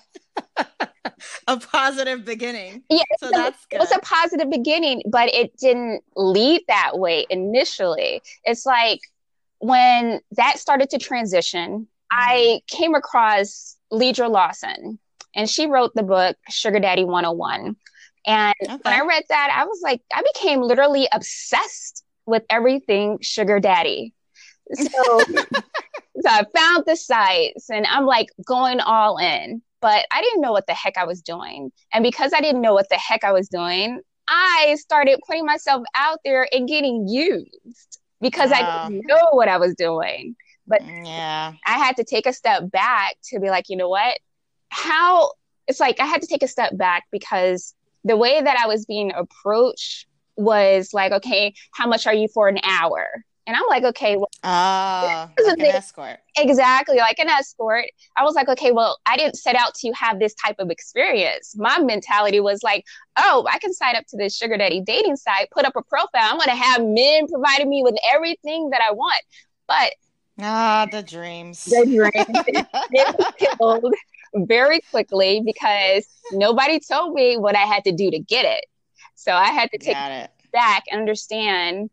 a 1.46 1.56
positive 1.58 2.24
beginning. 2.24 2.82
Yeah, 2.88 3.02
so 3.18 3.30
that's 3.30 3.66
good. 3.66 3.76
It 3.76 3.80
was 3.80 3.92
a 3.92 4.00
positive 4.00 4.50
beginning, 4.50 5.02
but 5.10 5.32
it 5.34 5.56
didn't 5.58 6.02
lead 6.16 6.62
that 6.68 6.98
way 6.98 7.26
initially. 7.30 8.22
It's 8.44 8.66
like 8.66 9.00
when 9.62 10.18
that 10.32 10.58
started 10.58 10.90
to 10.90 10.98
transition, 10.98 11.86
I 12.10 12.62
came 12.66 12.96
across 12.96 13.76
Ledra 13.92 14.28
Lawson, 14.28 14.98
and 15.36 15.48
she 15.48 15.66
wrote 15.66 15.94
the 15.94 16.02
book 16.02 16.36
Sugar 16.50 16.80
Daddy 16.80 17.04
101. 17.04 17.76
And 18.26 18.54
okay. 18.60 18.76
when 18.82 18.94
I 18.94 19.06
read 19.06 19.22
that, 19.28 19.56
I 19.56 19.64
was 19.64 19.80
like, 19.80 20.00
I 20.12 20.22
became 20.34 20.62
literally 20.62 21.06
obsessed 21.12 22.04
with 22.26 22.42
everything 22.50 23.18
Sugar 23.22 23.60
Daddy. 23.60 24.12
So, 24.74 25.20
so 25.30 26.26
I 26.26 26.44
found 26.54 26.84
the 26.84 26.96
sites 26.96 27.70
and 27.70 27.86
I'm 27.86 28.04
like 28.04 28.30
going 28.44 28.80
all 28.80 29.18
in, 29.18 29.62
but 29.80 30.06
I 30.10 30.22
didn't 30.22 30.40
know 30.40 30.52
what 30.52 30.66
the 30.66 30.74
heck 30.74 30.98
I 30.98 31.04
was 31.04 31.22
doing. 31.22 31.70
And 31.92 32.02
because 32.02 32.32
I 32.34 32.40
didn't 32.40 32.62
know 32.62 32.74
what 32.74 32.88
the 32.88 32.96
heck 32.96 33.22
I 33.22 33.32
was 33.32 33.48
doing, 33.48 34.00
I 34.28 34.76
started 34.80 35.20
putting 35.26 35.46
myself 35.46 35.84
out 35.94 36.18
there 36.24 36.48
and 36.52 36.68
getting 36.68 37.06
used 37.08 38.00
because 38.22 38.52
I 38.52 38.64
didn't 38.64 39.04
know 39.06 39.30
what 39.32 39.48
I 39.48 39.58
was 39.58 39.74
doing. 39.76 40.36
But 40.68 40.82
mm, 40.82 41.06
yeah, 41.06 41.54
I 41.66 41.78
had 41.78 41.96
to 41.98 42.04
take 42.04 42.26
a 42.26 42.32
step 42.32 42.70
back 42.70 43.16
to 43.30 43.40
be 43.40 43.50
like, 43.50 43.66
you 43.70 43.76
know 43.76 43.90
what? 43.90 44.18
How 44.70 45.32
it's 45.68 45.80
like 45.80 46.00
I 46.00 46.06
had 46.06 46.22
to 46.22 46.28
take 46.28 46.44
a 46.44 46.48
step 46.48 46.76
back 46.78 47.04
because 47.12 47.74
the 48.04 48.16
way 48.16 48.42
that 48.42 48.58
I 48.58 48.68
was 48.68 48.86
being 48.86 49.12
approached 49.14 50.06
was 50.36 50.90
like, 50.94 51.12
okay, 51.12 51.54
how 51.74 51.86
much 51.86 52.06
are 52.06 52.14
you 52.14 52.28
for 52.28 52.48
an 52.48 52.58
hour? 52.64 53.24
And 53.52 53.60
I'm 53.60 53.68
like, 53.68 53.84
okay, 53.84 54.16
well, 54.16 54.30
uh, 54.42 55.28
like 55.44 55.58
an 55.58 55.66
escort. 55.66 56.20
Exactly, 56.38 56.96
like 56.96 57.18
an 57.18 57.28
escort. 57.28 57.84
I 58.16 58.24
was 58.24 58.34
like, 58.34 58.48
okay, 58.48 58.72
well, 58.72 58.98
I 59.04 59.18
didn't 59.18 59.36
set 59.36 59.56
out 59.56 59.74
to 59.74 59.92
have 59.92 60.18
this 60.18 60.32
type 60.32 60.56
of 60.58 60.70
experience. 60.70 61.54
My 61.58 61.78
mentality 61.78 62.40
was 62.40 62.62
like, 62.62 62.86
oh, 63.18 63.46
I 63.50 63.58
can 63.58 63.74
sign 63.74 63.94
up 63.94 64.06
to 64.08 64.16
this 64.16 64.34
sugar 64.34 64.56
daddy 64.56 64.80
dating 64.80 65.16
site, 65.16 65.50
put 65.50 65.66
up 65.66 65.76
a 65.76 65.82
profile. 65.82 66.08
I'm 66.14 66.38
going 66.38 66.48
to 66.48 66.56
have 66.56 66.82
men 66.82 67.26
providing 67.28 67.68
me 67.68 67.82
with 67.82 67.94
everything 68.14 68.70
that 68.70 68.80
I 68.80 68.92
want. 68.92 69.20
But 69.68 69.92
ah, 70.40 70.88
the 70.90 71.02
dreams, 71.02 71.66
the 71.66 71.84
dreams, 71.84 73.16
killed 73.58 73.92
very 74.34 74.80
quickly 74.90 75.42
because 75.44 76.06
nobody 76.32 76.80
told 76.80 77.12
me 77.12 77.36
what 77.36 77.54
I 77.54 77.66
had 77.66 77.84
to 77.84 77.92
do 77.92 78.10
to 78.12 78.18
get 78.18 78.46
it. 78.46 78.64
So 79.14 79.34
I 79.34 79.48
had 79.48 79.70
to 79.72 79.78
take 79.78 79.94
it 79.94 80.30
back 80.54 80.84
and 80.90 81.00
understand 81.00 81.90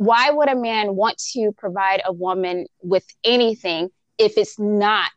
why 0.00 0.30
would 0.30 0.48
a 0.48 0.56
man 0.56 0.96
want 0.96 1.18
to 1.34 1.52
provide 1.58 2.00
a 2.06 2.12
woman 2.12 2.64
with 2.82 3.04
anything 3.22 3.90
if 4.16 4.38
it's 4.38 4.58
not 4.58 5.12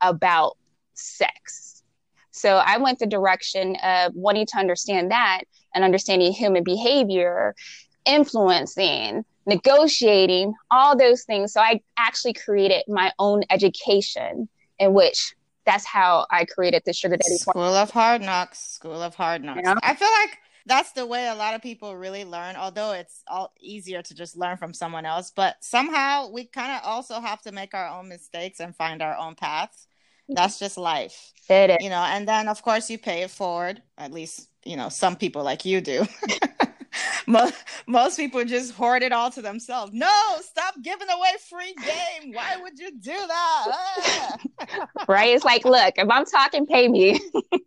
about 0.00 0.56
sex? 0.94 1.84
So 2.32 2.56
I 2.56 2.78
went 2.78 2.98
the 2.98 3.06
direction 3.06 3.76
of 3.76 4.12
wanting 4.16 4.46
to 4.46 4.58
understand 4.58 5.12
that 5.12 5.42
and 5.72 5.84
understanding 5.84 6.32
human 6.32 6.64
behavior, 6.64 7.54
influencing, 8.06 9.24
negotiating, 9.46 10.52
all 10.68 10.96
those 10.96 11.22
things. 11.22 11.52
So 11.52 11.60
I 11.60 11.80
actually 11.96 12.32
created 12.32 12.82
my 12.88 13.12
own 13.20 13.42
education 13.50 14.48
in 14.80 14.94
which 14.94 15.32
that's 15.64 15.86
how 15.86 16.26
I 16.32 16.44
created 16.44 16.82
the 16.84 16.92
Sugar 16.92 17.16
Daddy 17.18 17.36
School 17.36 17.62
of 17.62 17.92
Hard 17.92 18.22
Knocks. 18.22 18.58
School 18.58 19.00
of 19.00 19.14
Hard 19.14 19.44
Knocks. 19.44 19.58
You 19.58 19.62
know? 19.62 19.76
I 19.80 19.94
feel 19.94 20.10
like 20.22 20.38
that's 20.68 20.92
the 20.92 21.06
way 21.06 21.26
a 21.28 21.34
lot 21.34 21.54
of 21.54 21.62
people 21.62 21.96
really 21.96 22.24
learn. 22.24 22.56
Although 22.56 22.92
it's 22.92 23.22
all 23.26 23.52
easier 23.60 24.02
to 24.02 24.14
just 24.14 24.36
learn 24.36 24.56
from 24.56 24.72
someone 24.74 25.06
else, 25.06 25.32
but 25.34 25.56
somehow 25.60 26.30
we 26.30 26.44
kind 26.44 26.72
of 26.72 26.80
also 26.84 27.20
have 27.20 27.42
to 27.42 27.52
make 27.52 27.74
our 27.74 27.88
own 27.88 28.08
mistakes 28.08 28.60
and 28.60 28.76
find 28.76 29.02
our 29.02 29.16
own 29.16 29.34
paths. 29.34 29.86
That's 30.28 30.58
just 30.58 30.76
life, 30.76 31.32
It 31.48 31.70
is. 31.70 31.76
you 31.80 31.88
know. 31.88 32.02
And 32.02 32.28
then 32.28 32.48
of 32.48 32.62
course 32.62 32.90
you 32.90 32.98
pay 32.98 33.22
it 33.22 33.30
forward. 33.30 33.82
At 33.96 34.12
least 34.12 34.48
you 34.64 34.76
know 34.76 34.90
some 34.90 35.16
people 35.16 35.42
like 35.42 35.64
you 35.64 35.80
do. 35.80 36.06
most, 37.26 37.54
most 37.86 38.16
people 38.16 38.44
just 38.44 38.72
hoard 38.74 39.02
it 39.02 39.12
all 39.12 39.30
to 39.30 39.42
themselves. 39.42 39.92
No, 39.94 40.10
stop 40.42 40.74
giving 40.82 41.08
away 41.08 41.30
free 41.48 41.74
game. 41.74 42.32
Why 42.34 42.56
would 42.60 42.78
you 42.78 42.90
do 42.92 43.12
that? 43.12 43.66
Ah. 43.70 44.86
right? 45.08 45.34
It's 45.34 45.44
like, 45.44 45.64
look, 45.64 45.94
if 45.96 46.08
I'm 46.10 46.24
talking, 46.26 46.66
pay 46.66 46.88
me. 46.88 47.20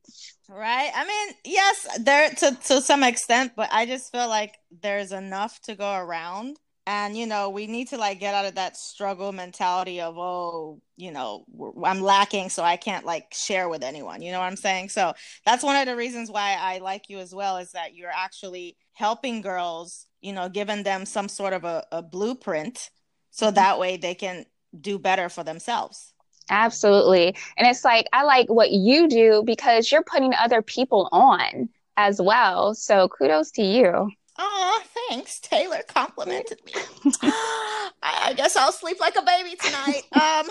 Right. 0.54 0.92
I 0.94 1.06
mean, 1.06 1.36
yes, 1.46 1.88
there 2.02 2.30
to 2.30 2.58
to 2.66 2.82
some 2.82 3.04
extent, 3.04 3.54
but 3.56 3.70
I 3.72 3.86
just 3.86 4.12
feel 4.12 4.28
like 4.28 4.58
there's 4.82 5.14
enough 5.14 5.62
to 5.62 5.76
go 5.76 5.94
around. 5.96 6.58
And 6.86 7.16
you 7.18 7.26
know, 7.26 7.50
we 7.50 7.68
need 7.68 7.88
to 7.90 7.98
like 7.98 8.20
get 8.20 8.36
out 8.36 8.46
of 8.46 8.56
that 8.56 8.76
struggle 8.76 9.32
mentality 9.32 10.02
of 10.02 10.18
oh, 10.18 10.82
you 10.98 11.12
know, 11.12 11.46
I'm 11.86 12.02
lacking, 12.02 12.50
so 12.50 12.64
I 12.64 12.76
can't 12.76 13.06
like 13.06 13.34
share 13.34 13.70
with 13.70 13.82
anyone. 13.82 14.22
You 14.22 14.34
know 14.34 14.40
what 14.40 14.48
I'm 14.48 14.58
saying? 14.58 14.90
So 14.90 15.14
that's 15.46 15.64
one 15.64 15.78
of 15.78 15.86
the 15.86 15.96
reasons 15.96 16.30
why 16.30 16.58
I 16.60 16.80
like 16.80 17.08
you 17.10 17.20
as 17.20 17.34
well 17.34 17.56
is 17.58 17.72
that 17.72 17.96
you're 17.96 18.12
actually 18.14 18.76
helping 18.94 19.40
girls, 19.42 20.06
you 20.20 20.34
know, 20.34 20.50
giving 20.50 20.84
them 20.84 21.06
some 21.06 21.30
sort 21.30 21.54
of 21.54 21.64
a, 21.64 21.86
a 21.94 22.02
blueprint, 22.02 22.90
so 23.30 23.52
that 23.52 23.80
way 23.80 23.96
they 23.96 24.16
can 24.16 24.46
do 24.78 25.00
better 25.00 25.30
for 25.30 25.46
themselves. 25.46 26.11
Absolutely. 26.50 27.36
And 27.58 27.68
it's 27.68 27.86
like, 27.86 28.08
I 28.14 28.24
like 28.24 28.50
what 28.50 28.72
you 28.72 29.08
do 29.08 29.44
because 29.46 29.92
you're 29.92 30.04
putting 30.04 30.34
other 30.34 30.62
people 30.62 31.08
on 31.12 31.70
as 31.98 32.22
well. 32.22 32.74
So 32.74 33.08
kudos 33.10 33.52
to 33.52 33.64
you. 33.64 34.10
Oh, 34.38 34.82
thanks. 35.10 35.40
Taylor 35.40 35.82
complimented 35.88 36.60
me. 36.66 36.74
I, 37.22 37.92
I 38.02 38.34
guess 38.36 38.56
I'll 38.56 38.72
sleep 38.72 39.00
like 39.00 39.16
a 39.16 39.22
baby 39.22 39.56
tonight. 39.56 40.04
Um, 40.22 40.50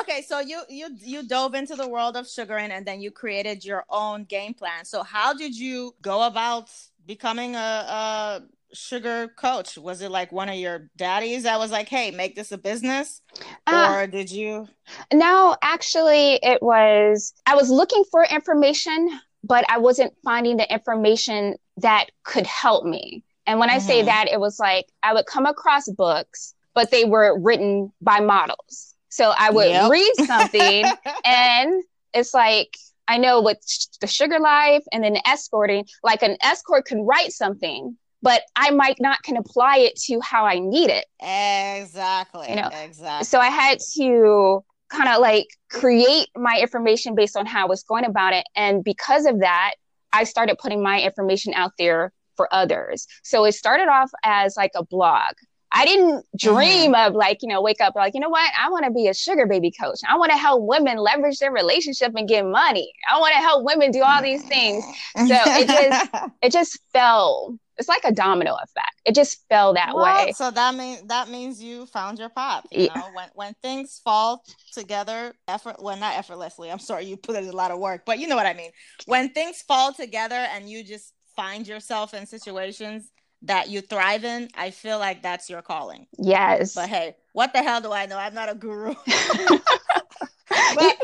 okay, 0.00 0.22
so 0.22 0.40
you 0.40 0.62
you 0.68 0.88
you 1.00 1.26
dove 1.26 1.54
into 1.54 1.76
the 1.76 1.88
world 1.88 2.16
of 2.16 2.28
sugaring, 2.28 2.70
and 2.70 2.84
then 2.86 3.00
you 3.00 3.10
created 3.10 3.64
your 3.64 3.84
own 3.88 4.24
game 4.24 4.54
plan. 4.54 4.84
So 4.84 5.02
how 5.02 5.34
did 5.34 5.56
you 5.56 5.94
go 6.02 6.26
about 6.26 6.70
becoming 7.06 7.54
a, 7.54 7.58
a 7.58 8.42
sugar 8.76 9.28
coach? 9.28 9.76
Was 9.78 10.00
it 10.02 10.10
like 10.10 10.32
one 10.32 10.48
of 10.48 10.56
your 10.56 10.88
daddies 10.96 11.44
that 11.44 11.58
was 11.58 11.70
like, 11.72 11.88
"Hey, 11.88 12.10
make 12.10 12.36
this 12.36 12.52
a 12.52 12.58
business," 12.58 13.22
Uh, 13.66 13.88
or 13.90 14.06
did 14.06 14.30
you? 14.30 14.68
No, 15.12 15.56
actually, 15.62 16.34
it 16.42 16.62
was, 16.62 17.32
I 17.46 17.54
was 17.56 17.70
looking 17.70 18.04
for 18.10 18.24
information, 18.24 19.08
but 19.42 19.64
I 19.68 19.78
wasn't 19.78 20.14
finding 20.24 20.56
the 20.56 20.72
information 20.72 21.56
that 21.78 22.06
could 22.24 22.46
help 22.46 22.84
me. 22.84 23.24
And 23.46 23.58
when 23.60 23.70
I 23.70 23.78
say 23.78 24.02
Mhm. 24.02 24.06
that, 24.06 24.28
it 24.28 24.40
was 24.40 24.58
like 24.58 24.86
I 25.02 25.12
would 25.14 25.26
come 25.26 25.46
across 25.46 25.88
books, 25.90 26.54
but 26.74 26.90
they 26.90 27.04
were 27.04 27.38
written 27.38 27.92
by 28.00 28.20
models. 28.20 28.94
So 29.08 29.32
I 29.36 29.50
would 29.50 29.68
Yep. 29.68 29.90
read 29.90 30.12
something 30.16 30.92
and 31.24 31.82
it's 32.12 32.34
like, 32.34 32.76
I 33.08 33.18
know 33.18 33.40
with 33.40 33.58
the 34.00 34.06
sugar 34.06 34.40
life 34.40 34.82
and 34.92 35.04
then 35.04 35.16
escorting, 35.26 35.86
like 36.02 36.22
an 36.22 36.36
escort 36.42 36.86
could 36.86 36.98
write 37.02 37.32
something, 37.32 37.96
but 38.26 38.42
I 38.56 38.72
might 38.72 38.96
not 38.98 39.22
can 39.22 39.36
apply 39.36 39.78
it 39.78 39.94
to 40.06 40.18
how 40.20 40.46
I 40.46 40.58
need 40.58 40.90
it. 40.90 41.04
Exactly. 41.20 42.48
You 42.50 42.56
know, 42.56 42.70
exactly. 42.82 43.24
so 43.24 43.38
I 43.38 43.50
had 43.50 43.78
to 43.94 44.64
kind 44.88 45.08
of 45.08 45.20
like 45.20 45.46
create 45.70 46.26
my 46.34 46.58
information 46.60 47.14
based 47.14 47.36
on 47.36 47.46
how 47.46 47.62
I 47.62 47.68
was 47.68 47.84
going 47.84 48.04
about 48.04 48.32
it. 48.32 48.44
And 48.56 48.82
because 48.82 49.26
of 49.26 49.38
that, 49.40 49.74
I 50.12 50.24
started 50.24 50.58
putting 50.58 50.82
my 50.82 51.00
information 51.00 51.54
out 51.54 51.70
there 51.78 52.12
for 52.36 52.52
others. 52.52 53.06
So 53.22 53.44
it 53.44 53.52
started 53.52 53.86
off 53.86 54.10
as 54.24 54.56
like 54.56 54.72
a 54.74 54.84
blog. 54.84 55.34
I 55.70 55.84
didn't 55.84 56.24
mm-hmm. 56.24 56.54
dream 56.54 56.94
of 56.96 57.14
like, 57.14 57.38
you 57.42 57.48
know, 57.48 57.62
wake 57.62 57.80
up 57.80 57.94
like, 57.94 58.12
you 58.14 58.20
know 58.20 58.28
what? 58.28 58.50
I 58.58 58.70
want 58.70 58.86
to 58.86 58.90
be 58.90 59.06
a 59.06 59.14
sugar 59.14 59.46
baby 59.46 59.70
coach. 59.70 60.00
I 60.08 60.18
want 60.18 60.32
to 60.32 60.38
help 60.38 60.64
women 60.64 60.96
leverage 60.96 61.38
their 61.38 61.52
relationship 61.52 62.12
and 62.16 62.28
get 62.28 62.44
money. 62.44 62.90
I 63.08 63.20
want 63.20 63.34
to 63.34 63.40
help 63.40 63.64
women 63.64 63.92
do 63.92 64.02
all 64.02 64.20
these 64.20 64.42
things. 64.42 64.84
So 65.16 65.36
it 65.46 65.68
just 65.68 66.10
it 66.42 66.52
just 66.52 66.80
fell. 66.92 67.56
It's 67.78 67.88
like 67.88 68.04
a 68.04 68.12
domino 68.12 68.54
effect. 68.54 69.00
It 69.04 69.14
just 69.14 69.46
fell 69.48 69.74
that 69.74 69.94
Well, 69.94 70.04
way. 70.26 70.32
So 70.32 70.50
that 70.50 70.74
means 70.74 71.02
that 71.08 71.28
means 71.28 71.62
you 71.62 71.86
found 71.86 72.18
your 72.18 72.28
pop. 72.28 72.66
You 72.70 72.86
Yeah. 72.86 72.94
know, 72.94 73.10
when 73.14 73.28
when 73.34 73.54
things 73.62 74.00
fall 74.02 74.44
together, 74.72 75.34
effort 75.48 75.82
well 75.82 75.96
not 75.96 76.16
effortlessly. 76.16 76.70
I'm 76.70 76.78
sorry, 76.78 77.04
you 77.04 77.16
put 77.16 77.36
in 77.36 77.46
a 77.48 77.52
lot 77.52 77.70
of 77.70 77.78
work, 77.78 78.04
but 78.06 78.18
you 78.18 78.28
know 78.28 78.36
what 78.36 78.46
I 78.46 78.54
mean. 78.54 78.70
When 79.06 79.30
things 79.30 79.62
fall 79.62 79.92
together 79.92 80.36
and 80.36 80.68
you 80.68 80.82
just 80.84 81.12
find 81.34 81.66
yourself 81.66 82.14
in 82.14 82.26
situations 82.26 83.10
that 83.42 83.68
you 83.68 83.82
thrive 83.82 84.24
in, 84.24 84.48
I 84.56 84.70
feel 84.70 84.98
like 84.98 85.22
that's 85.22 85.50
your 85.50 85.62
calling. 85.62 86.06
Yes. 86.18 86.74
But 86.74 86.88
hey, 86.88 87.16
what 87.32 87.52
the 87.52 87.62
hell 87.62 87.80
do 87.80 87.92
I 87.92 88.06
know? 88.06 88.16
I'm 88.16 88.34
not 88.34 88.48
a 88.48 88.54
guru. 88.54 88.94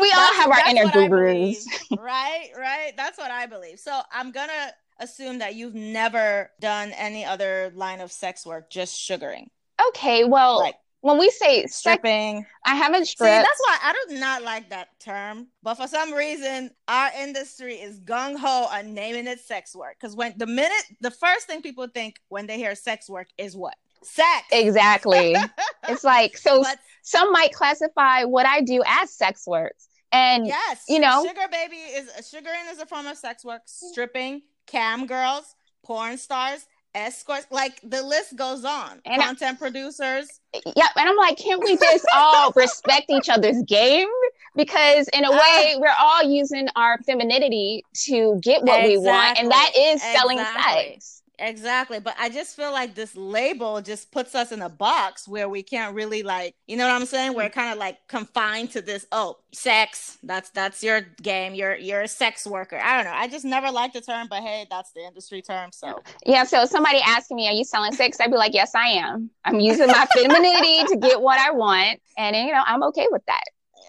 we, 0.00 0.12
all 0.12 0.34
have 0.34 0.50
our 0.50 0.68
inner 0.68 0.90
gurus. 0.90 1.66
right, 1.98 2.48
right. 2.56 2.92
That's 2.96 3.18
what 3.18 3.30
I 3.30 3.46
believe. 3.46 3.78
So 3.78 4.00
I'm 4.10 4.32
gonna 4.32 4.72
assume 5.02 5.38
that 5.38 5.54
you've 5.54 5.74
never 5.74 6.50
done 6.60 6.92
any 6.92 7.24
other 7.24 7.72
line 7.74 8.00
of 8.00 8.10
sex 8.12 8.46
work, 8.46 8.70
just 8.70 8.98
sugaring, 8.98 9.50
Okay, 9.88 10.24
well, 10.24 10.58
like 10.60 10.76
when 11.00 11.18
we 11.18 11.28
say 11.30 11.62
sex, 11.62 11.74
stripping. 11.76 12.46
I 12.64 12.76
haven't 12.76 13.06
See, 13.06 13.12
stripped. 13.12 13.44
that's 13.44 13.60
why 13.66 13.78
I 13.82 14.04
do 14.08 14.18
not 14.20 14.42
like 14.44 14.70
that 14.70 14.88
term. 15.00 15.48
But 15.62 15.74
for 15.74 15.88
some 15.88 16.12
reason, 16.12 16.70
our 16.86 17.10
industry 17.18 17.74
is 17.74 17.98
gung 18.00 18.38
ho 18.38 18.68
on 18.70 18.94
naming 18.94 19.26
it 19.26 19.40
sex 19.40 19.74
work. 19.74 19.96
Because 20.00 20.14
when 20.14 20.34
the 20.36 20.46
minute, 20.46 20.84
the 21.00 21.10
first 21.10 21.46
thing 21.48 21.60
people 21.62 21.88
think 21.88 22.20
when 22.28 22.46
they 22.46 22.56
hear 22.56 22.76
sex 22.76 23.10
work 23.10 23.26
is 23.36 23.56
what? 23.56 23.74
Sex. 24.04 24.46
exactly. 24.52 25.34
it's 25.88 26.04
like 26.04 26.36
so. 26.36 26.62
But 26.62 26.78
some 27.02 27.32
might 27.32 27.52
classify 27.52 28.22
what 28.24 28.46
I 28.46 28.60
do 28.60 28.82
as 28.86 29.12
sex 29.12 29.44
work, 29.46 29.74
and 30.12 30.46
yes, 30.46 30.84
you 30.88 31.00
know- 31.00 31.24
sugar 31.26 31.48
baby 31.50 31.76
is 31.76 32.10
sugaring 32.30 32.60
is 32.70 32.78
a 32.78 32.86
form 32.86 33.06
of 33.06 33.16
sex 33.16 33.44
work. 33.44 33.62
Stripping, 33.66 34.42
cam 34.72 35.06
girls, 35.06 35.54
porn 35.84 36.16
stars, 36.18 36.66
escorts, 36.94 37.46
like 37.50 37.80
the 37.82 38.02
list 38.02 38.36
goes 38.36 38.64
on. 38.64 39.00
And 39.04 39.22
I- 39.22 39.26
Content 39.26 39.58
producers. 39.58 40.40
yeah, 40.76 40.88
and 40.96 41.08
I'm 41.08 41.16
like, 41.16 41.36
can't 41.38 41.62
we 41.62 41.76
just 41.76 42.06
all 42.14 42.50
respect 42.56 43.06
each 43.10 43.28
other's 43.28 43.62
game? 43.66 44.08
Because 44.56 45.08
in 45.12 45.24
a 45.24 45.30
Ah. 45.32 45.38
way, 45.38 45.74
we're 45.78 45.94
all 45.98 46.24
using 46.24 46.68
our 46.76 46.98
femininity 47.06 47.82
to 48.06 48.38
get 48.42 48.62
what 48.62 48.82
we 48.84 48.98
want, 48.98 49.38
and 49.38 49.50
that 49.50 49.70
is 49.76 50.02
selling 50.02 50.38
Exactly. 50.38 50.92
sex. 50.94 51.21
Exactly. 51.42 51.98
But 51.98 52.14
I 52.20 52.28
just 52.28 52.54
feel 52.54 52.70
like 52.70 52.94
this 52.94 53.16
label 53.16 53.80
just 53.82 54.12
puts 54.12 54.34
us 54.36 54.52
in 54.52 54.62
a 54.62 54.68
box 54.68 55.26
where 55.26 55.48
we 55.48 55.62
can't 55.64 55.92
really 55.94 56.22
like, 56.22 56.54
you 56.68 56.76
know 56.76 56.86
what 56.86 56.94
I'm 56.94 57.04
saying? 57.06 57.34
We're 57.34 57.50
kind 57.50 57.72
of 57.72 57.78
like 57.78 57.98
confined 58.06 58.70
to 58.70 58.80
this, 58.80 59.06
oh, 59.10 59.38
sex. 59.52 60.18
That's 60.22 60.50
that's 60.50 60.84
your 60.84 61.00
game. 61.00 61.54
You're 61.54 61.74
you're 61.76 62.02
a 62.02 62.08
sex 62.08 62.46
worker. 62.46 62.78
I 62.78 62.96
don't 62.96 63.12
know. 63.12 63.18
I 63.18 63.26
just 63.26 63.44
never 63.44 63.70
liked 63.72 63.94
the 63.94 64.00
term, 64.00 64.28
but 64.30 64.42
hey, 64.42 64.66
that's 64.70 64.92
the 64.92 65.00
industry 65.00 65.42
term. 65.42 65.70
So 65.72 66.00
Yeah, 66.24 66.44
so 66.44 66.64
somebody 66.64 67.00
asking 67.04 67.36
me, 67.38 67.48
"Are 67.48 67.52
you 67.52 67.64
selling 67.64 67.92
sex?" 67.92 68.18
I'd 68.20 68.30
be 68.30 68.36
like, 68.36 68.54
"Yes, 68.54 68.74
I 68.74 68.86
am. 68.88 69.28
I'm 69.44 69.58
using 69.58 69.88
my 69.88 70.06
femininity 70.14 70.84
to 70.84 70.96
get 70.96 71.20
what 71.20 71.40
I 71.40 71.50
want, 71.50 72.00
and 72.16 72.36
you 72.36 72.52
know, 72.52 72.62
I'm 72.64 72.84
okay 72.84 73.08
with 73.10 73.26
that." 73.26 73.42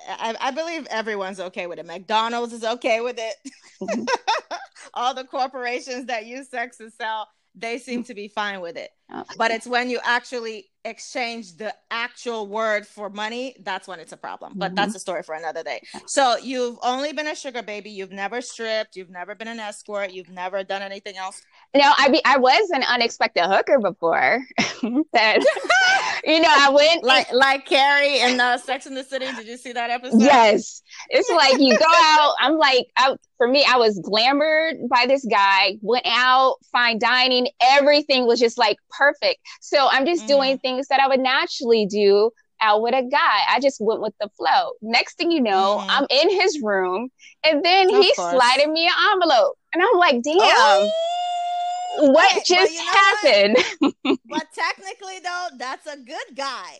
I, 0.09 0.35
I 0.41 0.51
believe 0.51 0.85
everyone's 0.89 1.39
okay 1.39 1.67
with 1.67 1.79
it. 1.79 1.85
McDonald's 1.85 2.53
is 2.53 2.63
okay 2.63 2.99
with 3.01 3.17
it. 3.19 3.35
Mhm. 3.81 4.07
All 4.95 5.13
the 5.13 5.23
corporations 5.23 6.07
that 6.07 6.25
use 6.25 6.49
sex 6.49 6.77
to 6.77 6.91
sell, 6.91 7.27
they 7.55 7.77
seem 7.77 8.03
to 8.05 8.13
be 8.13 8.27
fine 8.27 8.61
with 8.61 8.77
it. 8.77 8.91
But 9.37 9.51
it's 9.51 9.67
when 9.67 9.89
you 9.89 9.99
actually 10.03 10.69
exchange 10.85 11.55
the 11.55 11.73
actual 11.91 12.45
word 12.47 12.85
for 12.85 13.09
money, 13.09 13.55
that's 13.61 13.87
when 13.87 13.99
it's 14.01 14.11
a 14.11 14.17
problem. 14.17 14.53
But 14.57 14.71
Mhm. 14.73 14.75
that's 14.75 14.95
a 14.95 14.99
story 14.99 15.23
for 15.23 15.33
another 15.33 15.63
day. 15.63 15.81
So 16.07 16.35
you've 16.37 16.77
only 16.83 17.13
been 17.13 17.27
a 17.27 17.35
sugar 17.35 17.61
baby. 17.61 17.89
You've 17.89 18.11
never 18.11 18.41
stripped. 18.41 18.97
You've 18.97 19.09
never 19.09 19.33
been 19.33 19.47
an 19.47 19.59
escort. 19.61 20.11
You've 20.11 20.29
never 20.29 20.63
done 20.63 20.81
anything 20.81 21.15
else. 21.15 21.41
No, 21.73 21.89
I 21.97 22.09
be 22.09 22.21
I 22.25 22.37
was 22.37 22.69
an 22.71 22.83
unexpected 22.83 23.45
hooker 23.45 23.79
before. 23.79 24.41
that 25.13 25.39
you 26.25 26.41
know, 26.41 26.53
I 26.53 26.69
went 26.69 27.03
Like 27.03 27.31
like 27.31 27.65
Carrie 27.65 28.19
in 28.19 28.41
uh, 28.41 28.57
Sex 28.57 28.85
in 28.85 28.93
the 28.95 29.03
City. 29.05 29.27
Did 29.37 29.47
you 29.47 29.57
see 29.57 29.71
that 29.71 29.89
episode? 29.89 30.21
Yes. 30.21 30.81
It's 31.09 31.29
like 31.29 31.59
you 31.59 31.77
go 31.77 31.85
out. 31.87 32.35
I'm 32.39 32.57
like, 32.57 32.87
I, 32.97 33.15
for 33.37 33.47
me, 33.47 33.65
I 33.67 33.77
was 33.77 33.99
glamored 34.01 34.87
by 34.89 35.05
this 35.07 35.25
guy, 35.25 35.77
went 35.81 36.05
out, 36.07 36.55
fine 36.71 36.99
dining. 36.99 37.47
Everything 37.61 38.25
was 38.25 38.39
just 38.39 38.57
like 38.57 38.77
perfect. 38.97 39.39
So 39.61 39.87
I'm 39.89 40.05
just 40.05 40.25
Mhm. 40.25 40.27
doing 40.27 40.57
things 40.59 40.87
that 40.89 40.99
I 40.99 41.07
would 41.07 41.19
naturally 41.19 41.85
do 41.85 42.31
out 42.61 42.81
with 42.81 42.93
a 42.95 43.03
guy. 43.03 43.39
I 43.49 43.59
just 43.59 43.77
went 43.81 44.01
with 44.01 44.13
the 44.19 44.29
flow. 44.37 44.73
Next 44.81 45.17
thing 45.17 45.31
you 45.31 45.41
know, 45.41 45.81
Mhm. 45.81 45.87
I'm 45.89 46.07
in 46.09 46.29
his 46.29 46.61
room 46.61 47.09
and 47.43 47.63
then 47.63 47.89
Of 47.89 47.95
he 48.01 48.13
course. 48.15 48.33
slided 48.39 48.69
me 48.69 48.85
an 48.87 48.93
envelope. 49.13 49.55
And 49.73 49.83
I'm 49.83 49.97
like, 49.99 50.21
damn, 50.23 50.37
Oh! 50.39 50.91
What 51.97 52.29
but 52.33 52.45
just 52.45 52.73
know 52.73 52.83
what? 52.83 53.17
happened? 53.23 53.57
but 54.29 54.47
technically 54.53 55.19
though, 55.23 55.47
that's 55.57 55.87
a 55.87 55.97
good 55.97 56.35
guy. 56.35 56.77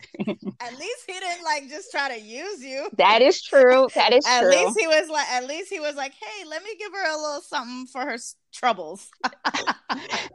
at 0.60 0.78
least 0.78 1.04
he 1.08 1.14
didn't 1.14 1.44
like 1.44 1.70
just 1.70 1.92
try 1.92 2.10
to 2.10 2.20
use 2.20 2.64
you. 2.64 2.90
That 2.98 3.22
is 3.22 3.42
true. 3.42 3.88
That 3.96 4.14
is 4.14 4.26
at 4.26 4.42
true. 4.42 4.50
least 4.50 4.80
he 4.80 4.88
was 4.88 5.10
like, 5.10 5.30
at 5.30 5.48
least 5.48 5.70
he 5.70 5.80
was 5.80 5.96
like, 5.96 6.14
hey, 6.14 6.48
let 6.48 6.64
me 6.64 6.72
give 6.78 6.92
her 6.92 7.14
a 7.14 7.18
little 7.18 7.42
something 7.42 7.88
for 7.88 8.02
her 8.02 8.18
troubles. 8.54 9.10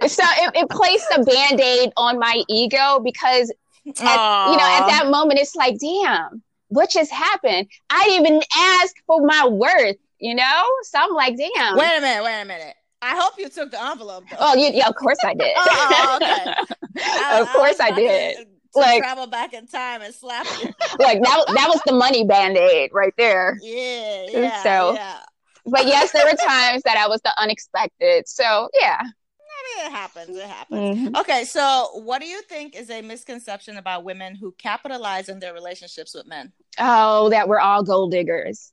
so 0.06 0.22
it, 0.22 0.52
it 0.54 0.70
placed 0.70 1.06
a 1.16 1.22
band-aid 1.22 1.92
on 1.96 2.18
my 2.18 2.42
ego 2.48 3.00
because 3.02 3.52
at, 3.86 4.50
you 4.50 4.56
know 4.56 4.64
at 4.64 4.86
that 4.86 5.08
moment 5.10 5.40
it's 5.40 5.56
like 5.56 5.78
damn 5.78 6.42
what 6.68 6.90
just 6.90 7.10
happened 7.10 7.66
i 7.88 8.04
didn't 8.04 8.26
even 8.26 8.42
ask 8.54 8.94
for 9.06 9.24
my 9.24 9.46
worth 9.48 9.96
you 10.18 10.34
know 10.34 10.64
so 10.82 10.98
i'm 10.98 11.14
like 11.14 11.36
damn 11.36 11.76
Wait 11.76 11.96
a 11.96 12.00
minute, 12.00 12.24
wait 12.24 12.42
a 12.42 12.44
minute. 12.44 12.74
I 13.00 13.16
hope 13.16 13.34
you 13.38 13.48
took 13.48 13.70
the 13.70 13.82
envelope 13.82 14.24
though. 14.30 14.36
oh 14.40 14.54
you, 14.56 14.70
yeah 14.72 14.88
of 14.88 14.94
course 14.96 15.18
i 15.24 15.34
did 15.34 15.52
Oh, 15.56 16.18
okay. 16.20 16.54
I- 17.04 17.40
of 17.40 17.48
course 17.50 17.78
i 17.80 17.88
about 17.88 17.96
did 17.96 18.46
Like- 18.74 19.00
travel 19.02 19.26
back 19.26 19.52
in 19.54 19.66
time 19.66 20.02
and 20.02 20.14
slap 20.14 20.46
you. 20.62 20.66
like 20.98 21.22
that, 21.22 21.44
that 21.54 21.68
was 21.68 21.80
the 21.86 21.92
money 21.92 22.24
band-aid 22.24 22.90
right 22.92 23.14
there 23.16 23.56
Yeah, 23.62 24.26
yeah, 24.30 24.62
So- 24.62 24.94
yeah. 24.94 25.18
but 25.66 25.86
yes 25.86 26.12
there 26.12 26.24
were 26.26 26.36
times 26.54 26.82
that 26.84 26.96
i 26.96 27.06
was 27.08 27.20
the 27.22 27.32
unexpected 27.40 28.28
so 28.28 28.68
yeah 28.80 29.00
I 29.00 29.82
mean, 29.82 29.86
it 29.86 29.96
happens. 29.96 30.36
It 30.36 30.46
happens. 30.46 30.98
Mhm. 31.10 31.20
Okay, 31.20 31.44
so 31.44 31.90
what 32.04 32.20
do 32.20 32.26
you 32.28 32.40
think 32.42 32.76
is 32.76 32.90
a 32.90 33.02
misconception 33.02 33.76
about 33.76 34.04
women 34.04 34.36
who 34.36 34.52
capitalize 34.56 35.28
in 35.28 35.40
their 35.40 35.52
relationships 35.52 36.14
with 36.14 36.26
men? 36.28 36.52
oh 36.78 37.28
that 37.30 37.48
we're 37.48 37.58
all 37.58 37.82
gold 37.82 38.12
diggers 38.12 38.72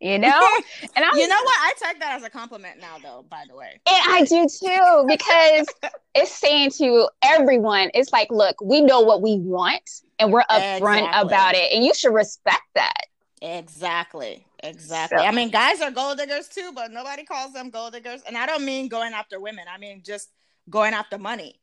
you 0.00 0.18
know 0.18 0.40
and 0.96 1.04
i'm 1.04 1.16
you 1.16 1.26
know 1.26 1.42
what? 1.42 1.56
I 1.62 1.72
take 1.78 2.00
that 2.00 2.16
as 2.16 2.22
a 2.22 2.30
compliment 2.30 2.80
now, 2.80 2.98
though. 3.02 3.24
By 3.30 3.44
the 3.48 3.56
way, 3.56 3.80
And 3.88 4.02
I 4.12 4.24
do 4.24 4.46
too, 4.48 5.04
because 5.08 5.66
it's 6.14 6.30
saying 6.32 6.70
to 6.78 7.08
everyone, 7.24 7.90
it's 7.94 8.12
like, 8.12 8.28
look, 8.30 8.56
we 8.62 8.80
know 8.80 9.00
what 9.00 9.22
we 9.22 9.38
want 9.38 9.88
and 10.18 10.32
we're 10.32 10.42
upfront 10.50 10.78
Exactly. 10.78 11.20
about 11.22 11.54
it. 11.54 11.72
And 11.72 11.84
you 11.84 11.94
should 11.94 12.12
respect 12.14 12.62
that. 12.74 13.02
exactly, 13.42 14.46
exactly. 14.62 15.18
So- 15.18 15.24
I 15.24 15.30
mean, 15.30 15.50
guys 15.50 15.80
are 15.80 15.90
gold 15.90 16.18
diggers 16.18 16.48
too, 16.48 16.72
but 16.74 16.90
nobody 16.90 17.24
calls 17.24 17.52
them 17.52 17.70
gold 17.70 17.92
diggers. 17.94 18.22
And 18.26 18.36
I 18.36 18.46
don't 18.46 18.64
mean 18.64 18.88
going 18.88 19.12
after 19.12 19.40
women. 19.40 19.64
I 19.72 19.78
mean 19.78 20.02
just 20.04 20.30
going 20.68 20.94
after 20.94 21.18
money. 21.18 21.60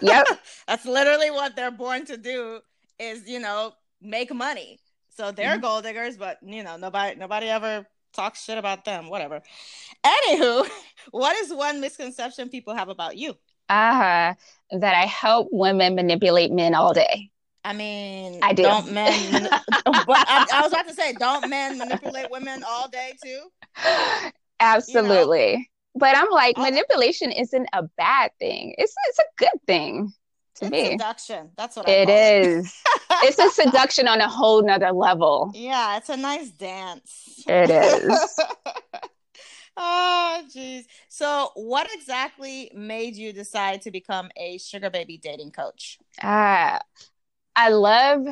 Yep. 0.00 0.26
That's 0.68 0.84
literally 0.86 1.30
what 1.30 1.56
they're 1.56 1.70
born 1.70 2.04
to 2.06 2.16
do. 2.16 2.60
Is 2.98 3.28
you 3.28 3.38
know 3.40 3.72
make 4.02 4.32
money. 4.34 4.80
So 5.18 5.32
they're 5.32 5.58
Mhm. 5.58 5.62
gold 5.62 5.82
diggers, 5.82 6.16
but 6.16 6.38
you 6.42 6.62
know 6.62 6.76
nobody 6.76 7.16
nobody 7.18 7.48
ever 7.48 7.84
talks 8.12 8.44
shit 8.44 8.56
about 8.56 8.84
them. 8.84 9.08
Whatever. 9.08 9.42
Anywho, 10.06 10.70
what 11.10 11.34
is 11.38 11.52
one 11.52 11.80
misconception 11.80 12.48
people 12.50 12.72
have 12.74 12.88
about 12.88 13.16
you? 13.16 13.30
Uh, 13.68 14.34
that 14.70 14.94
I 14.94 15.06
help 15.06 15.48
women 15.50 15.96
manipulate 15.96 16.52
men 16.52 16.74
all 16.74 16.94
day. 16.94 17.30
I 17.64 17.72
mean, 17.72 18.38
I 18.44 18.52
do. 18.52 18.62
Don't 18.62 18.92
men? 18.92 19.12
mani- 19.32 19.48
but 20.06 20.22
I, 20.24 20.46
I 20.52 20.62
was 20.62 20.70
about 20.72 20.86
to 20.86 20.94
say, 20.94 21.12
don't 21.14 21.48
men 21.50 21.76
manipulate 21.78 22.30
women 22.30 22.62
all 22.66 22.88
day 22.88 23.18
too? 23.22 23.50
Absolutely. 24.60 25.68
But 25.96 26.16
I'm 26.16 26.30
like, 26.30 26.54
Oh. 26.56 26.62
manipulation 26.62 27.32
isn't 27.32 27.68
a 27.72 27.82
bad 27.98 28.30
thing. 28.38 28.74
It's 28.78 28.94
it's 29.08 29.18
a 29.18 29.24
good 29.36 29.60
thing 29.66 30.12
to 30.58 30.66
It's 30.66 30.72
me. 30.72 30.90
seduction. 30.90 31.50
That's 31.56 31.76
what 31.76 31.86
I 31.86 31.92
It. 31.92 32.66
It's 33.24 33.38
a 33.38 33.50
seduction 33.50 34.06
on 34.08 34.20
a 34.20 34.28
whole 34.28 34.62
nother 34.62 34.92
level. 34.92 35.50
yeah, 35.54 35.96
it's 35.96 36.08
a 36.08 36.16
nice 36.16 36.50
dance. 36.50 37.44
It 37.46 37.70
is. 37.70 38.40
oh, 39.76 40.42
jeez. 40.54 40.84
So, 41.08 41.50
what 41.54 41.88
exactly 41.92 42.70
made 42.74 43.16
you 43.16 43.32
decide 43.32 43.82
to 43.82 43.90
become 43.90 44.30
a 44.36 44.58
sugar 44.58 44.90
baby 44.90 45.18
dating 45.18 45.52
coach? 45.52 45.98
Ah, 46.22 46.80
I 47.56 47.70
love 47.70 48.26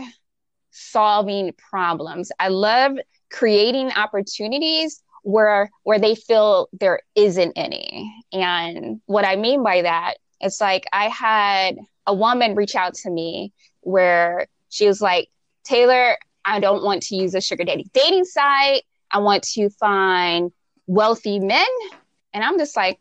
solving 0.70 1.52
problems. 1.70 2.30
I 2.38 2.48
love 2.48 2.92
creating 3.30 3.90
opportunities 3.92 5.02
where 5.22 5.70
where 5.82 5.98
they 5.98 6.14
feel 6.14 6.68
there 6.72 7.00
isn't 7.16 7.52
any. 7.56 8.12
And 8.32 9.00
what 9.06 9.24
I 9.24 9.36
mean 9.36 9.64
by 9.64 9.82
that, 9.82 10.14
it's 10.40 10.60
like 10.60 10.86
I 10.92 11.08
had 11.08 11.76
a 12.06 12.14
woman 12.14 12.54
reach 12.54 12.74
out 12.74 12.94
to 12.94 13.10
me 13.10 13.52
where 13.80 14.46
she 14.68 14.86
was 14.86 15.00
like, 15.00 15.28
Taylor, 15.64 16.16
I 16.44 16.60
don't 16.60 16.84
want 16.84 17.02
to 17.04 17.16
use 17.16 17.34
a 17.34 17.40
sugar 17.40 17.64
daddy 17.64 17.90
dating 17.92 18.24
site. 18.24 18.82
I 19.10 19.18
want 19.18 19.42
to 19.54 19.70
find 19.70 20.52
wealthy 20.86 21.38
men. 21.38 21.66
And 22.32 22.44
I'm 22.44 22.58
just 22.58 22.76
like, 22.76 23.00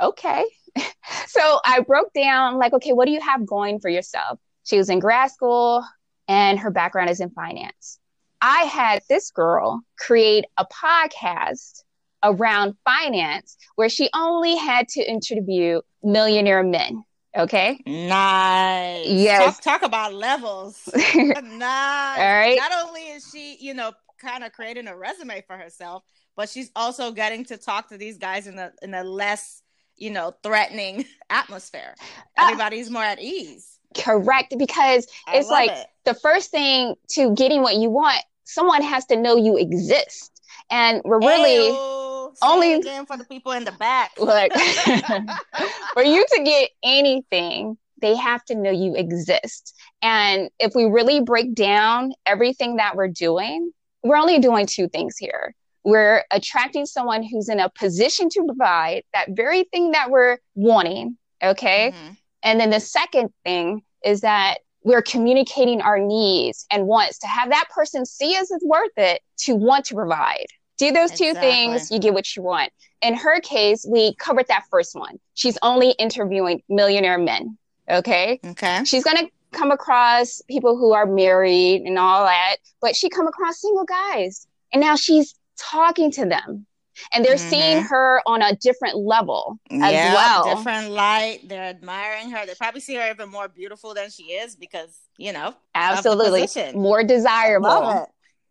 okay. 0.00 0.44
so 1.26 1.60
I 1.64 1.80
broke 1.80 2.12
down, 2.12 2.58
like, 2.58 2.72
okay, 2.72 2.92
what 2.92 3.06
do 3.06 3.12
you 3.12 3.20
have 3.20 3.46
going 3.46 3.80
for 3.80 3.88
yourself? 3.88 4.38
She 4.64 4.76
was 4.76 4.88
in 4.88 4.98
grad 4.98 5.30
school 5.30 5.84
and 6.28 6.58
her 6.58 6.70
background 6.70 7.10
is 7.10 7.20
in 7.20 7.30
finance. 7.30 7.98
I 8.40 8.64
had 8.64 9.02
this 9.08 9.30
girl 9.30 9.82
create 9.98 10.44
a 10.56 10.66
podcast 10.66 11.82
around 12.22 12.74
finance 12.84 13.56
where 13.76 13.88
she 13.88 14.08
only 14.14 14.56
had 14.56 14.88
to 14.88 15.02
interview 15.02 15.80
millionaire 16.02 16.62
men. 16.62 17.04
Okay. 17.36 17.78
Nice. 17.86 19.06
Yes. 19.06 19.54
Talk, 19.60 19.80
talk 19.80 19.82
about 19.88 20.14
levels. 20.14 20.88
All 20.94 21.24
nice. 21.42 22.18
right. 22.18 22.56
Not 22.58 22.86
only 22.86 23.02
is 23.02 23.28
she, 23.32 23.56
you 23.60 23.74
know, 23.74 23.92
kind 24.20 24.42
of 24.44 24.52
creating 24.52 24.88
a 24.88 24.96
resume 24.96 25.42
for 25.46 25.56
herself, 25.56 26.02
but 26.36 26.48
she's 26.48 26.70
also 26.74 27.12
getting 27.12 27.44
to 27.46 27.56
talk 27.56 27.88
to 27.90 27.98
these 27.98 28.18
guys 28.18 28.46
in 28.46 28.58
a 28.58 28.72
in 28.82 28.94
a 28.94 29.04
less, 29.04 29.62
you 29.96 30.10
know, 30.10 30.34
threatening 30.42 31.04
atmosphere. 31.30 31.94
Ah. 32.36 32.46
Everybody's 32.48 32.90
more 32.90 33.02
at 33.04 33.20
ease. 33.20 33.78
Correct. 33.96 34.54
Because 34.58 35.06
I 35.26 35.36
It's 35.36 35.48
like- 35.48 35.70
it. 35.70 35.86
the 36.04 36.14
first 36.14 36.50
thing 36.50 36.94
to 37.10 37.34
getting 37.34 37.62
what 37.62 37.76
you 37.76 37.90
want, 37.90 38.18
someone 38.44 38.82
has 38.82 39.04
to 39.06 39.16
know 39.16 39.36
you 39.36 39.56
exist. 39.58 40.32
And 40.70 41.00
we're 41.04 41.20
really, 41.20 41.70
Ayo, 41.72 41.72
say 41.72 42.07
only- 42.42 42.74
again 42.74 43.06
for 43.06 43.16
the 43.16 43.24
people 43.24 43.52
in 43.52 43.64
the 43.64 43.72
back. 43.72 44.12
look, 44.18 44.52
for 45.92 46.02
you 46.02 46.24
to 46.32 46.42
get 46.44 46.70
anything, 46.82 47.76
they 48.00 48.14
have 48.16 48.44
to 48.46 48.54
know 48.54 48.70
you 48.70 48.94
exist. 48.94 49.74
And 50.02 50.50
if 50.58 50.74
we 50.74 50.84
really 50.84 51.20
break 51.20 51.54
down 51.54 52.12
everything 52.26 52.76
that 52.76 52.96
we're 52.96 53.08
doing, 53.08 53.72
we're 54.02 54.16
only 54.16 54.38
doing 54.38 54.66
two 54.66 54.88
things 54.88 55.16
here. 55.16 55.54
We're 55.84 56.24
attracting 56.30 56.86
someone 56.86 57.22
who's 57.22 57.48
in 57.48 57.60
a 57.60 57.70
position 57.70 58.28
to 58.30 58.44
provide 58.44 59.02
that 59.14 59.30
very 59.30 59.64
thing 59.64 59.92
that 59.92 60.10
we're 60.10 60.38
wanting. 60.54 61.16
Okay. 61.42 61.92
Mhm. 61.92 62.16
And 62.42 62.60
then 62.60 62.70
the 62.70 62.80
second 62.80 63.32
thing 63.44 63.82
is 64.04 64.20
that 64.20 64.58
we're 64.84 65.02
communicating 65.02 65.80
our 65.80 65.98
needs 65.98 66.66
and 66.70 66.86
wants 66.86 67.18
to 67.18 67.26
have 67.26 67.50
that 67.50 67.68
person 67.70 68.06
see 68.06 68.36
us 68.36 68.52
as 68.52 68.62
worth 68.64 68.96
it 68.96 69.22
to 69.38 69.54
want 69.54 69.86
to 69.86 69.94
provide. 69.94 70.46
Do 70.78 70.92
those 70.92 71.10
two 71.10 71.26
Exactly. 71.26 71.50
things, 71.50 71.90
you 71.90 71.98
get 71.98 72.14
what 72.14 72.34
you 72.36 72.42
want. 72.42 72.72
In 73.02 73.14
her 73.14 73.40
case, 73.40 73.84
we 73.88 74.14
covered 74.16 74.46
that 74.48 74.64
first 74.70 74.94
one. 74.94 75.18
She's 75.34 75.58
only 75.62 75.90
interviewing 75.92 76.62
millionaire 76.68 77.18
men. 77.18 77.58
Okay. 77.90 78.40
Okay. 78.44 78.82
She's 78.84 79.04
going 79.04 79.16
to 79.16 79.28
come 79.52 79.70
across 79.70 80.40
people 80.48 80.76
who 80.76 80.92
are 80.92 81.06
married 81.06 81.82
and 81.82 81.98
all 81.98 82.24
that, 82.24 82.56
but 82.80 82.94
she 82.96 83.08
come 83.08 83.26
across 83.26 83.60
single 83.60 83.84
guys. 83.84 84.46
And 84.72 84.80
now 84.80 84.94
she's 84.96 85.34
talking 85.58 86.10
to 86.12 86.26
them. 86.26 86.66
And 87.12 87.24
they're 87.24 87.38
seeing 87.38 87.78
Mhm. 87.78 87.88
her 87.88 88.20
on 88.26 88.42
a 88.42 88.56
different 88.56 88.96
level 88.98 89.58
as 89.70 89.92
Yeah, 89.92 90.14
well. 90.14 90.56
different 90.56 90.90
light. 90.90 91.48
They're 91.48 91.62
admiring 91.70 92.30
her. 92.30 92.44
They 92.44 92.54
probably 92.56 92.80
see 92.80 92.96
her 92.96 93.08
even 93.08 93.28
more 93.28 93.46
beautiful 93.46 93.94
than 93.94 94.10
she 94.10 94.24
is 94.32 94.56
because 94.56 94.98
you 95.16 95.32
know. 95.32 95.54
Absolutely. 95.74 96.48
More 96.74 97.02
desirable. 97.02 98.06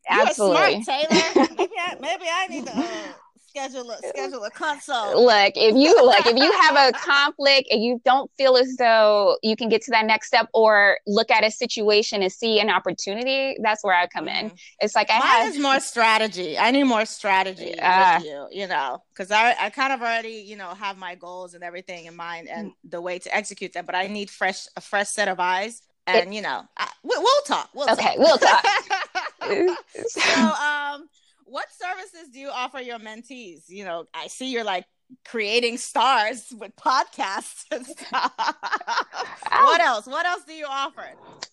Love 0.10 0.30
it. 0.30 0.38
You 0.38 0.46
are 0.46 0.52
Absolutely. 0.52 0.82
smart, 0.84 1.10
Taylor. 1.10 1.48
maybe 1.58 1.74
I, 1.80 1.96
maybe 2.00 2.26
I 2.32 2.48
need 2.48 2.66
to 2.66 2.72
uh, 2.74 3.14
schedule 3.50 3.90
a 3.92 3.98
schedule 4.08 4.44
a 4.44 4.52
consult. 4.52 5.16
Look, 5.18 5.54
if 5.56 5.76
you 5.76 5.96
look, 5.96 6.26
if 6.26 6.36
you 6.38 6.52
have 6.62 6.76
a 6.94 6.98
conflict 6.98 7.68
and 7.72 7.84
you 7.84 8.02
don't 8.06 8.30
feel 8.38 8.56
as 8.58 8.76
though 8.78 9.38
you 9.42 9.56
can 9.56 9.70
get 9.70 9.82
to 9.84 9.92
that 9.92 10.06
next 10.06 10.28
step 10.28 10.48
or 10.54 11.00
look 11.08 11.32
at 11.32 11.44
a 11.44 11.52
situation 11.52 12.22
and 12.22 12.32
see 12.32 12.60
an 12.60 12.70
opportunity, 12.70 13.58
that's 13.62 13.84
where 13.84 13.96
I 13.96 14.08
come 14.08 14.28
in. 14.28 14.52
Mhm. 14.52 14.60
It's 14.80 14.96
like 14.96 15.10
I 15.10 15.20
Mine 15.20 15.28
have 15.28 15.48
is 15.56 15.60
more 15.60 15.80
strategy. 15.80 16.58
I 16.58 16.72
need 16.72 16.84
more 16.84 17.06
strategy 17.06 17.74
with 17.82 18.26
you, 18.26 18.48
you 18.52 18.68
know, 18.68 19.04
because 19.14 19.32
I, 19.32 19.56
I 19.60 19.70
kind 19.70 19.92
of 19.94 20.02
already, 20.02 20.30
you 20.46 20.56
know, 20.56 20.70
have 20.70 20.98
my 20.98 21.16
goals 21.16 21.54
and 21.54 21.64
everything 21.64 22.06
in 22.06 22.16
mind 22.16 22.48
and 22.50 22.72
the 22.88 23.02
way 23.02 23.20
to 23.20 23.36
execute 23.36 23.74
them. 23.74 23.86
But 23.86 23.96
I 23.96 24.08
need 24.08 24.30
fresh, 24.30 24.68
a 24.76 24.82
fresh 24.82 25.08
set 25.10 25.28
of 25.28 25.40
eyes, 25.40 25.82
and 26.06 26.34
you 26.34 26.42
know, 26.42 26.62
I, 26.78 26.90
we, 27.04 27.12
we'll 27.18 27.42
talk. 27.46 27.70
We'll 27.74 27.90
Okay, 27.92 28.16
talk. 28.16 28.18
we'll 28.18 28.38
talk. 28.38 28.66
so, 30.08 30.40
um, 30.42 31.08
what 31.46 31.68
services 31.72 32.30
do 32.32 32.40
you 32.40 32.50
offer 32.50 32.80
your 32.80 33.00
mentees? 33.00 33.64
You 33.68 33.86
know, 33.86 34.06
I 34.14 34.28
see 34.28 34.52
you're 34.52 34.64
like 34.64 34.86
creating 35.26 35.78
stars 35.78 36.54
with 36.60 36.76
podcasts 36.76 37.64
and 37.72 37.86
stuff. 37.86 38.34
what 38.36 39.82
else? 39.82 40.06
What 40.06 40.26
else 40.26 40.44
do 40.44 40.54
you 40.54 40.66
offer? 40.68 41.06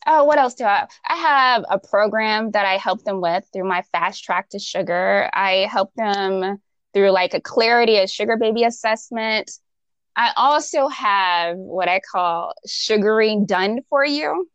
Oh, 0.07 0.25
what 0.25 0.39
else 0.39 0.55
do 0.55 0.65
I? 0.65 0.87
I 1.09 1.17
have 1.17 1.65
a 1.71 1.79
program 1.79 2.51
that 2.53 2.67
I 2.67 2.77
help 2.77 3.05
them 3.05 3.21
with 3.21 3.45
through 3.53 3.69
my 3.69 3.83
fast 3.93 4.25
track 4.25 4.49
to 4.51 4.59
sugar. 4.59 5.31
I 5.33 5.69
help 5.71 5.95
them 5.95 6.59
through 6.93 7.11
like 7.11 7.35
a 7.35 7.41
clarity 7.41 7.99
of 7.99 8.11
sugar 8.11 8.37
baby 8.37 8.65
assessment. 8.65 9.51
I 10.17 10.33
also 10.37 10.89
have 10.89 11.57
what 11.57 11.89
I 11.89 12.01
call 12.01 12.55
sugaring 12.67 13.47
done 13.47 13.81
for 13.89 14.05
you. 14.05 14.49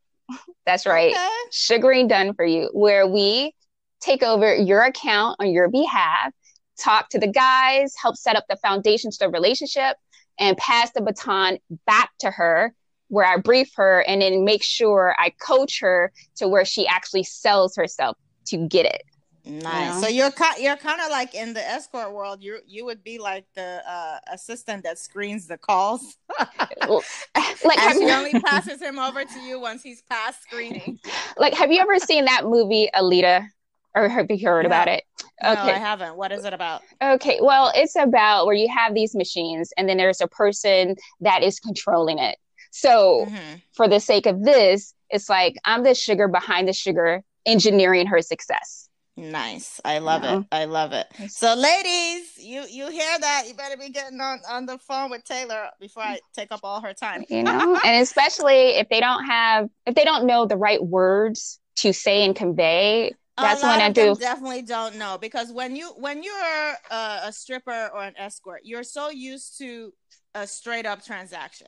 That's 0.65 0.85
right. 0.85 1.11
Okay. 1.11 1.29
Sugaring 1.51 2.07
done 2.07 2.33
for 2.33 2.45
you, 2.45 2.69
where 2.73 3.07
we 3.07 3.53
take 4.01 4.23
over 4.23 4.55
your 4.55 4.83
account 4.83 5.37
on 5.39 5.51
your 5.51 5.69
behalf, 5.69 6.31
talk 6.79 7.09
to 7.09 7.19
the 7.19 7.27
guys, 7.27 7.93
help 8.01 8.15
set 8.15 8.35
up 8.35 8.45
the 8.49 8.57
foundation 8.57 9.11
to 9.11 9.17
the 9.19 9.29
relationship, 9.29 9.97
and 10.39 10.57
pass 10.57 10.91
the 10.91 11.01
baton 11.01 11.57
back 11.85 12.11
to 12.19 12.31
her 12.31 12.73
where 13.09 13.25
I 13.25 13.37
brief 13.37 13.71
her 13.75 14.01
and 14.07 14.21
then 14.21 14.45
make 14.45 14.63
sure 14.63 15.15
I 15.17 15.31
coach 15.41 15.79
her 15.81 16.13
to 16.37 16.47
where 16.47 16.63
she 16.63 16.87
actually 16.87 17.23
sells 17.23 17.75
herself 17.75 18.15
to 18.47 18.67
get 18.67 18.85
it. 18.85 19.01
Nice. 19.45 19.63
You 19.63 19.93
know? 19.93 20.01
So 20.01 20.07
you're 20.07 20.31
kind 20.31 20.61
you're 20.61 20.77
kind 20.77 21.01
of 21.01 21.09
like 21.09 21.33
in 21.33 21.53
the 21.53 21.67
escort 21.67 22.13
world. 22.13 22.41
You 22.41 22.59
you 22.67 22.85
would 22.85 23.03
be 23.03 23.17
like 23.17 23.45
the 23.55 23.81
uh, 23.87 24.19
assistant 24.31 24.83
that 24.83 24.97
screens 24.97 25.47
the 25.47 25.57
calls. 25.57 26.17
like 26.39 27.79
and 27.79 27.99
she 27.99 28.11
only 28.11 28.39
passes 28.41 28.81
him 28.81 28.99
over 28.99 29.23
to 29.23 29.39
you 29.39 29.59
once 29.59 29.83
he's 29.83 30.01
past 30.03 30.43
screening. 30.43 30.99
Like, 31.37 31.53
have 31.53 31.71
you 31.71 31.79
ever 31.79 31.99
seen 31.99 32.25
that 32.25 32.43
movie 32.45 32.89
Alita? 32.93 33.47
Or 33.95 34.09
have 34.09 34.29
you 34.29 34.45
heard 34.45 34.63
no. 34.63 34.67
about 34.67 34.87
it? 34.87 35.03
Okay. 35.43 35.53
No, 35.53 35.61
I 35.61 35.77
haven't. 35.77 36.17
What 36.17 36.31
is 36.31 36.43
it 36.43 36.53
about? 36.53 36.81
Okay. 37.01 37.39
Well, 37.41 37.71
it's 37.73 37.95
about 37.95 38.45
where 38.45 38.55
you 38.55 38.67
have 38.69 38.93
these 38.93 39.15
machines 39.15 39.71
and 39.77 39.87
then 39.87 39.97
there's 39.97 40.21
a 40.21 40.27
person 40.27 40.95
that 41.21 41.43
is 41.43 41.59
controlling 41.59 42.19
it. 42.19 42.37
So, 42.71 43.25
mm-hmm. 43.25 43.55
for 43.73 43.87
the 43.87 43.99
sake 43.99 44.25
of 44.25 44.43
this, 44.43 44.93
it's 45.09 45.29
like 45.29 45.55
I'm 45.65 45.83
the 45.83 45.95
sugar 45.95 46.27
behind 46.27 46.67
the 46.67 46.73
sugar 46.73 47.23
engineering 47.45 48.07
her 48.07 48.21
success. 48.21 48.88
Nice. 49.19 49.81
I 49.83 49.99
love 49.99 50.23
it. 50.23 50.45
I 50.51 50.65
love 50.65 50.93
it. 50.93 51.07
So 51.29 51.53
ladies, 51.53 52.37
you 52.37 52.63
you 52.69 52.89
hear 52.89 53.19
that? 53.19 53.43
You 53.47 53.53
better 53.53 53.77
be 53.77 53.89
getting 53.89 54.19
on 54.21 54.39
on 54.49 54.65
the 54.65 54.77
phone 54.77 55.11
with 55.11 55.23
Taylor 55.25 55.69
before 55.79 56.03
I 56.03 56.19
take 56.33 56.51
up 56.51 56.61
all 56.63 56.81
her 56.81 56.93
time. 56.93 57.25
you 57.29 57.43
know, 57.43 57.79
and 57.83 58.01
especially 58.01 58.77
if 58.77 58.89
they 58.89 58.99
don't 58.99 59.25
have 59.25 59.69
if 59.85 59.95
they 59.95 60.03
don't 60.03 60.25
know 60.25 60.45
the 60.45 60.57
right 60.57 60.83
words 60.83 61.59
to 61.77 61.93
say 61.93 62.25
and 62.25 62.35
convey, 62.35 63.13
that's 63.37 63.63
when 63.63 63.81
I 63.81 63.91
do. 63.91 64.15
Definitely 64.15 64.63
don't 64.63 64.95
know 64.95 65.17
because 65.19 65.51
when 65.51 65.75
you 65.75 65.89
when 65.97 66.23
you're 66.23 66.75
a, 66.91 67.19
a 67.25 67.31
stripper 67.31 67.89
or 67.93 68.03
an 68.03 68.13
escort, 68.17 68.61
you're 68.63 68.83
so 68.83 69.09
used 69.09 69.57
to 69.59 69.93
a 70.35 70.45
straight 70.47 70.85
up 70.85 71.03
transaction. 71.03 71.67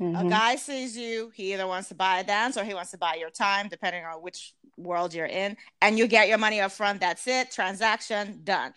Mm-hmm. 0.00 0.26
A 0.26 0.30
guy 0.30 0.56
sees 0.56 0.96
you, 0.96 1.30
he 1.34 1.52
either 1.52 1.66
wants 1.66 1.88
to 1.88 1.94
buy 1.94 2.20
a 2.20 2.24
dance 2.24 2.56
or 2.56 2.64
he 2.64 2.72
wants 2.72 2.90
to 2.92 2.98
buy 2.98 3.16
your 3.16 3.30
time, 3.30 3.68
depending 3.68 4.04
on 4.04 4.22
which 4.22 4.54
world 4.78 5.12
you're 5.12 5.26
in, 5.26 5.56
and 5.82 5.98
you 5.98 6.06
get 6.06 6.28
your 6.28 6.38
money 6.38 6.60
up 6.60 6.72
front. 6.72 7.00
That's 7.00 7.26
it. 7.26 7.50
Transaction 7.50 8.40
done. 8.42 8.72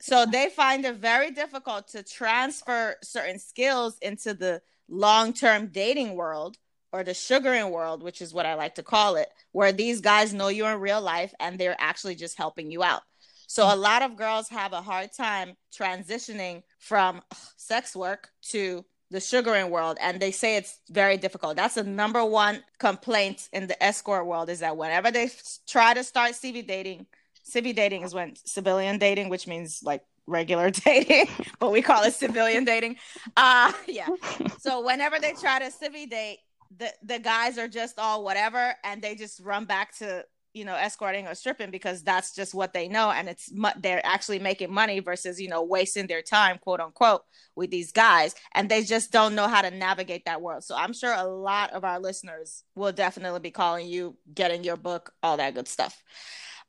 So 0.00 0.26
they 0.26 0.48
find 0.48 0.84
it 0.84 0.96
very 0.96 1.30
difficult 1.30 1.88
to 1.88 2.02
transfer 2.02 2.96
certain 3.02 3.38
skills 3.38 3.96
into 4.02 4.34
the 4.34 4.60
long 4.88 5.32
term 5.32 5.68
dating 5.68 6.14
world 6.14 6.56
or 6.92 7.04
the 7.04 7.14
sugaring 7.14 7.70
world, 7.70 8.02
which 8.02 8.20
is 8.20 8.34
what 8.34 8.46
I 8.46 8.54
like 8.54 8.74
to 8.74 8.82
call 8.82 9.14
it, 9.14 9.28
where 9.52 9.70
these 9.70 10.00
guys 10.00 10.34
know 10.34 10.48
you 10.48 10.66
in 10.66 10.80
real 10.80 11.00
life 11.00 11.32
and 11.38 11.56
they're 11.56 11.76
actually 11.78 12.16
just 12.16 12.36
helping 12.36 12.72
you 12.72 12.82
out. 12.82 13.02
So 13.46 13.72
a 13.72 13.76
lot 13.76 14.02
of 14.02 14.16
girls 14.16 14.48
have 14.48 14.72
a 14.72 14.82
hard 14.82 15.12
time 15.12 15.54
transitioning 15.72 16.62
from 16.78 17.22
sex 17.56 17.94
work 17.94 18.30
to 18.50 18.84
the 19.10 19.20
sugaring 19.20 19.70
world 19.70 19.98
and 20.00 20.20
they 20.20 20.30
say 20.30 20.56
it's 20.56 20.78
very 20.88 21.16
difficult. 21.16 21.56
That's 21.56 21.74
the 21.74 21.84
number 21.84 22.24
one 22.24 22.62
complaint 22.78 23.48
in 23.52 23.66
the 23.66 23.82
escort 23.82 24.26
world 24.26 24.48
is 24.48 24.60
that 24.60 24.76
whenever 24.76 25.10
they 25.10 25.30
try 25.66 25.94
to 25.94 26.04
start 26.04 26.32
cv 26.32 26.66
dating 26.66 27.06
cv 27.48 27.74
dating 27.74 28.02
is 28.02 28.14
when 28.14 28.34
civilian 28.44 28.98
dating 28.98 29.28
which 29.28 29.46
means 29.46 29.82
like 29.82 30.02
regular 30.26 30.70
dating 30.84 31.26
but 31.58 31.72
we 31.72 31.82
call 31.82 32.04
it 32.04 32.14
civilian 32.14 32.64
dating. 32.64 32.96
Uh 33.36 33.72
yeah. 33.86 34.08
So 34.58 34.84
whenever 34.84 35.18
they 35.18 35.32
try 35.32 35.58
to 35.58 35.66
civi 35.66 36.08
date 36.08 36.38
the 36.78 36.92
the 37.02 37.18
guys 37.18 37.58
are 37.58 37.68
just 37.68 37.98
all 37.98 38.22
whatever 38.22 38.74
and 38.84 39.02
they 39.02 39.14
just 39.14 39.40
run 39.40 39.64
back 39.64 39.96
to 39.98 40.24
you 40.52 40.64
know 40.64 40.74
escorting 40.74 41.26
or 41.26 41.34
stripping 41.34 41.70
because 41.70 42.02
that's 42.02 42.34
just 42.34 42.54
what 42.54 42.72
they 42.72 42.88
know. 42.88 43.10
And 43.10 43.28
it's 43.28 43.52
they're 43.78 44.04
actually 44.04 44.38
making 44.38 44.72
money 44.72 45.00
versus 45.00 45.40
you 45.40 45.48
know 45.48 45.62
wasting 45.62 46.06
their 46.06 46.22
time 46.22 46.58
quote 46.58 46.80
unquote 46.80 47.22
with 47.54 47.70
these 47.70 47.92
guys. 47.92 48.34
And 48.54 48.68
they 48.68 48.82
just 48.82 49.12
don't 49.12 49.34
know 49.34 49.48
how 49.48 49.62
to 49.62 49.70
navigate 49.70 50.24
that 50.24 50.40
world. 50.42 50.64
So 50.64 50.74
i'm 50.76 50.92
sure 50.92 51.14
a 51.14 51.24
lot 51.24 51.72
of 51.72 51.84
our 51.84 52.00
listeners 52.00 52.64
will 52.74 52.92
definitely 52.92 53.40
be 53.40 53.50
calling 53.50 53.86
you 53.86 54.16
getting 54.32 54.64
your 54.64 54.76
book 54.76 55.12
all 55.22 55.36
that 55.36 55.54
good 55.54 55.68
stuff. 55.68 56.02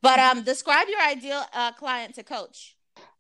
But 0.02 0.20
um 0.20 0.44
describe 0.44 0.88
your 0.88 1.02
ideal 1.02 1.44
uh, 1.54 1.72
client 1.74 2.16
to 2.16 2.24
coach. 2.24 2.76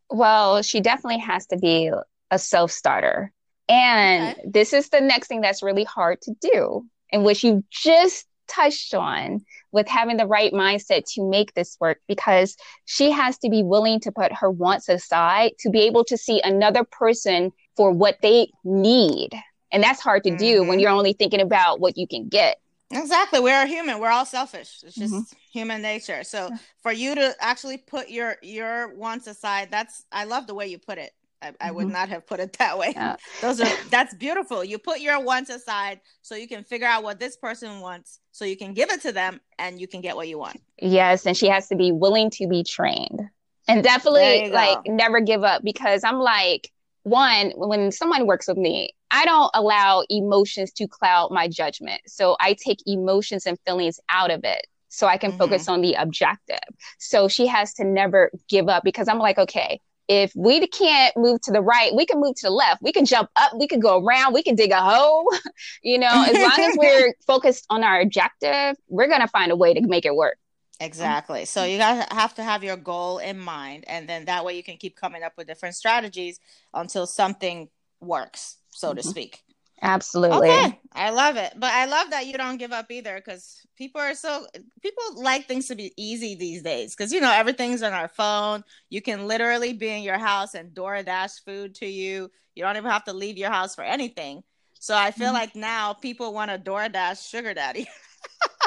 Well 0.09 0.61
she 0.61 0.81
definitely 0.81 1.19
has 1.19 1.47
to 1.47 1.57
be 1.57 1.91
a 2.29 2.39
self-starter. 2.39 3.31
And 3.67 4.37
okay. 4.37 4.47
this 4.49 4.73
is 4.73 4.89
the 4.89 5.01
next 5.01 5.27
thing 5.27 5.41
that's 5.41 5.63
really 5.63 5.85
hard 5.85 6.21
to 6.23 6.35
do 6.41 6.85
in 7.09 7.23
which 7.23 7.43
you 7.43 7.63
just 7.69 8.25
touched 8.47 8.93
on 8.93 9.45
with 9.71 9.87
having 9.87 10.17
the 10.17 10.27
right 10.27 10.53
mindset 10.53 11.03
to 11.13 11.27
make 11.27 11.53
this 11.53 11.77
work 11.79 11.99
because 12.07 12.55
she 12.85 13.11
has 13.11 13.37
to 13.39 13.49
be 13.49 13.63
willing 13.63 13.99
to 14.01 14.11
put 14.11 14.33
her 14.33 14.49
wants 14.49 14.89
aside 14.89 15.51
to 15.59 15.69
be 15.69 15.81
able 15.81 16.03
to 16.05 16.17
see 16.17 16.41
another 16.43 16.83
person 16.83 17.51
for 17.75 17.91
what 17.91 18.17
they 18.21 18.51
need. 18.63 19.29
And 19.71 19.81
that's 19.81 20.01
hard 20.01 20.23
to 20.25 20.35
do 20.35 20.59
mm-hmm. 20.59 20.69
when 20.69 20.79
you're 20.79 20.91
only 20.91 21.13
thinking 21.13 21.41
about 21.41 21.79
what 21.79 21.97
you 21.97 22.07
can 22.07 22.27
get. 22.27 22.57
Exactly. 22.93 23.39
We're 23.39 23.65
human. 23.65 23.99
We're 23.99 24.09
all 24.09 24.25
selfish. 24.25 24.81
It's 24.83 24.95
just 24.95 25.13
mm-hmm. 25.13 25.21
human 25.51 25.81
nature. 25.81 26.23
So 26.23 26.49
for 26.81 26.91
you 26.91 27.15
to 27.15 27.33
actually 27.39 27.77
put 27.77 28.09
your 28.09 28.35
your 28.41 28.93
wants 28.95 29.27
aside, 29.27 29.69
that's 29.71 30.03
I 30.11 30.25
love 30.25 30.47
the 30.47 30.53
way 30.53 30.67
you 30.67 30.77
put 30.77 30.97
it. 30.97 31.11
I, 31.41 31.47
mm-hmm. 31.47 31.67
I 31.67 31.71
would 31.71 31.87
not 31.87 32.09
have 32.09 32.25
put 32.25 32.39
it 32.39 32.53
that 32.53 32.77
way. 32.77 32.93
Yeah. 32.95 33.15
Those 33.41 33.61
are 33.61 33.69
that's 33.89 34.13
beautiful. 34.13 34.63
You 34.63 34.77
put 34.77 34.99
your 34.99 35.19
wants 35.21 35.49
aside 35.49 36.01
so 36.21 36.35
you 36.35 36.47
can 36.47 36.63
figure 36.63 36.87
out 36.87 37.03
what 37.03 37.19
this 37.19 37.37
person 37.37 37.79
wants, 37.79 38.19
so 38.31 38.45
you 38.45 38.57
can 38.57 38.73
give 38.73 38.91
it 38.91 39.01
to 39.01 39.11
them, 39.11 39.41
and 39.59 39.79
you 39.79 39.87
can 39.87 40.01
get 40.01 40.15
what 40.15 40.27
you 40.27 40.37
want. 40.37 40.61
Yes, 40.77 41.25
and 41.25 41.35
she 41.35 41.47
has 41.47 41.67
to 41.69 41.75
be 41.75 41.91
willing 41.91 42.29
to 42.31 42.47
be 42.47 42.63
trained, 42.63 43.21
and 43.67 43.83
definitely 43.83 44.49
like 44.49 44.79
never 44.85 45.21
give 45.21 45.43
up 45.43 45.63
because 45.63 46.03
I'm 46.03 46.19
like 46.19 46.69
one 47.03 47.51
when 47.55 47.91
someone 47.91 48.27
works 48.27 48.47
with 48.47 48.57
me. 48.57 48.93
I 49.13 49.25
don't 49.25 49.51
allow 49.53 50.03
emotions 50.09 50.71
to 50.73 50.87
cloud 50.87 51.31
my 51.31 51.47
judgment. 51.47 52.01
So 52.07 52.37
I 52.39 52.53
take 52.53 52.77
emotions 52.85 53.45
and 53.45 53.57
feelings 53.65 53.99
out 54.09 54.31
of 54.31 54.45
it 54.45 54.65
so 54.87 55.07
I 55.07 55.17
can 55.17 55.31
mm-hmm. 55.31 55.39
focus 55.39 55.67
on 55.67 55.81
the 55.81 55.95
objective. 55.95 56.59
So 56.99 57.27
she 57.27 57.47
has 57.47 57.73
to 57.75 57.83
never 57.83 58.31
give 58.47 58.69
up 58.69 58.83
because 58.83 59.07
I'm 59.07 59.19
like, 59.19 59.37
okay, 59.37 59.81
if 60.07 60.31
we 60.35 60.65
can't 60.67 61.15
move 61.15 61.41
to 61.41 61.51
the 61.51 61.61
right, 61.61 61.93
we 61.95 62.05
can 62.05 62.19
move 62.19 62.35
to 62.35 62.47
the 62.47 62.51
left. 62.51 62.81
We 62.81 62.91
can 62.91 63.05
jump 63.05 63.29
up, 63.35 63.53
we 63.57 63.67
can 63.67 63.79
go 63.79 64.03
around, 64.03 64.33
we 64.33 64.43
can 64.43 64.55
dig 64.55 64.71
a 64.71 64.81
hole. 64.81 65.31
you 65.83 65.97
know, 65.97 66.25
as 66.27 66.33
long 66.33 66.69
as 66.69 66.77
we're 66.77 67.13
focused 67.27 67.65
on 67.69 67.83
our 67.83 68.01
objective, 68.01 68.75
we're 68.87 69.07
going 69.07 69.21
to 69.21 69.27
find 69.27 69.51
a 69.51 69.55
way 69.55 69.73
to 69.73 69.81
make 69.81 70.05
it 70.05 70.15
work. 70.15 70.37
Exactly. 70.79 71.45
So 71.45 71.63
you 71.63 71.77
guys 71.77 72.05
have 72.11 72.33
to 72.35 72.43
have 72.43 72.63
your 72.63 72.75
goal 72.75 73.19
in 73.19 73.39
mind, 73.39 73.85
and 73.87 74.09
then 74.09 74.25
that 74.25 74.43
way 74.43 74.57
you 74.57 74.63
can 74.63 74.77
keep 74.77 74.95
coming 74.95 75.23
up 75.23 75.33
with 75.37 75.47
different 75.47 75.75
strategies 75.75 76.39
until 76.73 77.05
something 77.05 77.69
works, 77.99 78.57
so 78.71 78.89
mm-hmm. 78.89 78.97
to 78.97 79.03
speak. 79.03 79.43
Absolutely. 79.81 80.49
Okay. 80.49 80.79
I 80.93 81.09
love 81.09 81.37
it. 81.37 81.53
But 81.57 81.71
I 81.71 81.85
love 81.85 82.11
that 82.11 82.27
you 82.27 82.33
don't 82.33 82.57
give 82.57 82.71
up 82.71 82.91
either 82.91 83.15
because 83.15 83.65
people 83.75 83.99
are 83.99 84.13
so 84.13 84.45
people 84.81 85.03
like 85.15 85.47
things 85.47 85.67
to 85.67 85.75
be 85.75 85.91
easy 85.97 86.35
these 86.35 86.61
days 86.61 86.95
because 86.95 87.11
you 87.11 87.19
know 87.19 87.31
everything's 87.31 87.81
on 87.81 87.93
our 87.93 88.07
phone. 88.07 88.63
You 88.89 89.01
can 89.01 89.27
literally 89.27 89.73
be 89.73 89.89
in 89.89 90.03
your 90.03 90.19
house 90.19 90.53
and 90.53 90.71
DoorDash 90.71 91.43
food 91.45 91.75
to 91.75 91.87
you. 91.87 92.29
You 92.53 92.63
don't 92.63 92.77
even 92.77 92.91
have 92.91 93.05
to 93.05 93.13
leave 93.13 93.37
your 93.37 93.49
house 93.49 93.73
for 93.73 93.83
anything. 93.83 94.43
So 94.79 94.95
I 94.95 95.11
feel 95.11 95.27
mm-hmm. 95.27 95.35
like 95.35 95.55
now 95.55 95.93
people 95.93 96.33
want 96.33 96.51
a 96.51 96.57
DoorDash 96.57 97.27
sugar 97.27 97.53
daddy. 97.53 97.87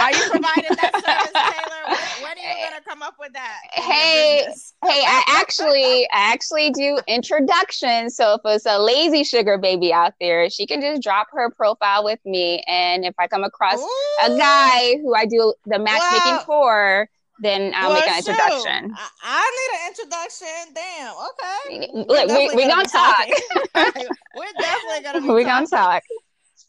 Are 0.00 0.12
you 0.12 0.30
providing 0.30 0.76
that 0.76 0.92
service, 0.94 1.32
Taylor? 1.32 1.96
When, 2.22 2.38
are 2.38 2.58
you 2.58 2.70
gonna 2.70 2.82
come 2.86 3.02
up 3.02 3.16
with 3.18 3.32
that? 3.32 3.60
Hey, 3.72 4.46
hey, 4.84 5.04
I 5.06 5.22
actually, 5.28 6.04
I 6.12 6.32
actually 6.32 6.70
do 6.70 6.98
introductions. 7.06 8.16
So 8.16 8.34
if 8.34 8.40
it's 8.44 8.66
a 8.66 8.78
lazy 8.78 9.24
sugar 9.24 9.58
baby 9.58 9.92
out 9.92 10.14
there, 10.20 10.48
she 10.50 10.66
can 10.66 10.80
just 10.80 11.02
drop 11.02 11.28
her 11.32 11.50
profile 11.50 12.04
with 12.04 12.20
me, 12.24 12.62
and 12.66 13.04
if 13.04 13.14
I 13.18 13.26
come 13.26 13.44
across 13.44 13.78
Ooh. 13.78 14.16
a 14.24 14.36
guy 14.36 14.96
who 15.02 15.14
I 15.14 15.26
do 15.26 15.54
the 15.66 15.78
matchmaking 15.78 16.32
well, 16.32 16.44
for, 16.44 17.08
then 17.40 17.72
I'll 17.74 17.90
well, 17.90 18.00
make 18.00 18.08
an 18.08 18.18
introduction. 18.18 18.94
I, 18.96 19.08
I, 19.22 19.50
need 19.56 19.78
an 19.78 19.88
introduction. 19.88 20.74
Damn. 20.74 21.14
Okay. 21.30 21.90
Look, 21.92 22.28
we, 22.28 22.56
we 22.56 22.68
gonna, 22.68 22.84
gonna 22.84 22.88
talk. 22.88 23.26
We're 24.36 24.46
definitely 24.58 25.02
gonna. 25.02 25.32
We 25.34 25.44
gonna 25.44 25.66
talk. 25.66 26.02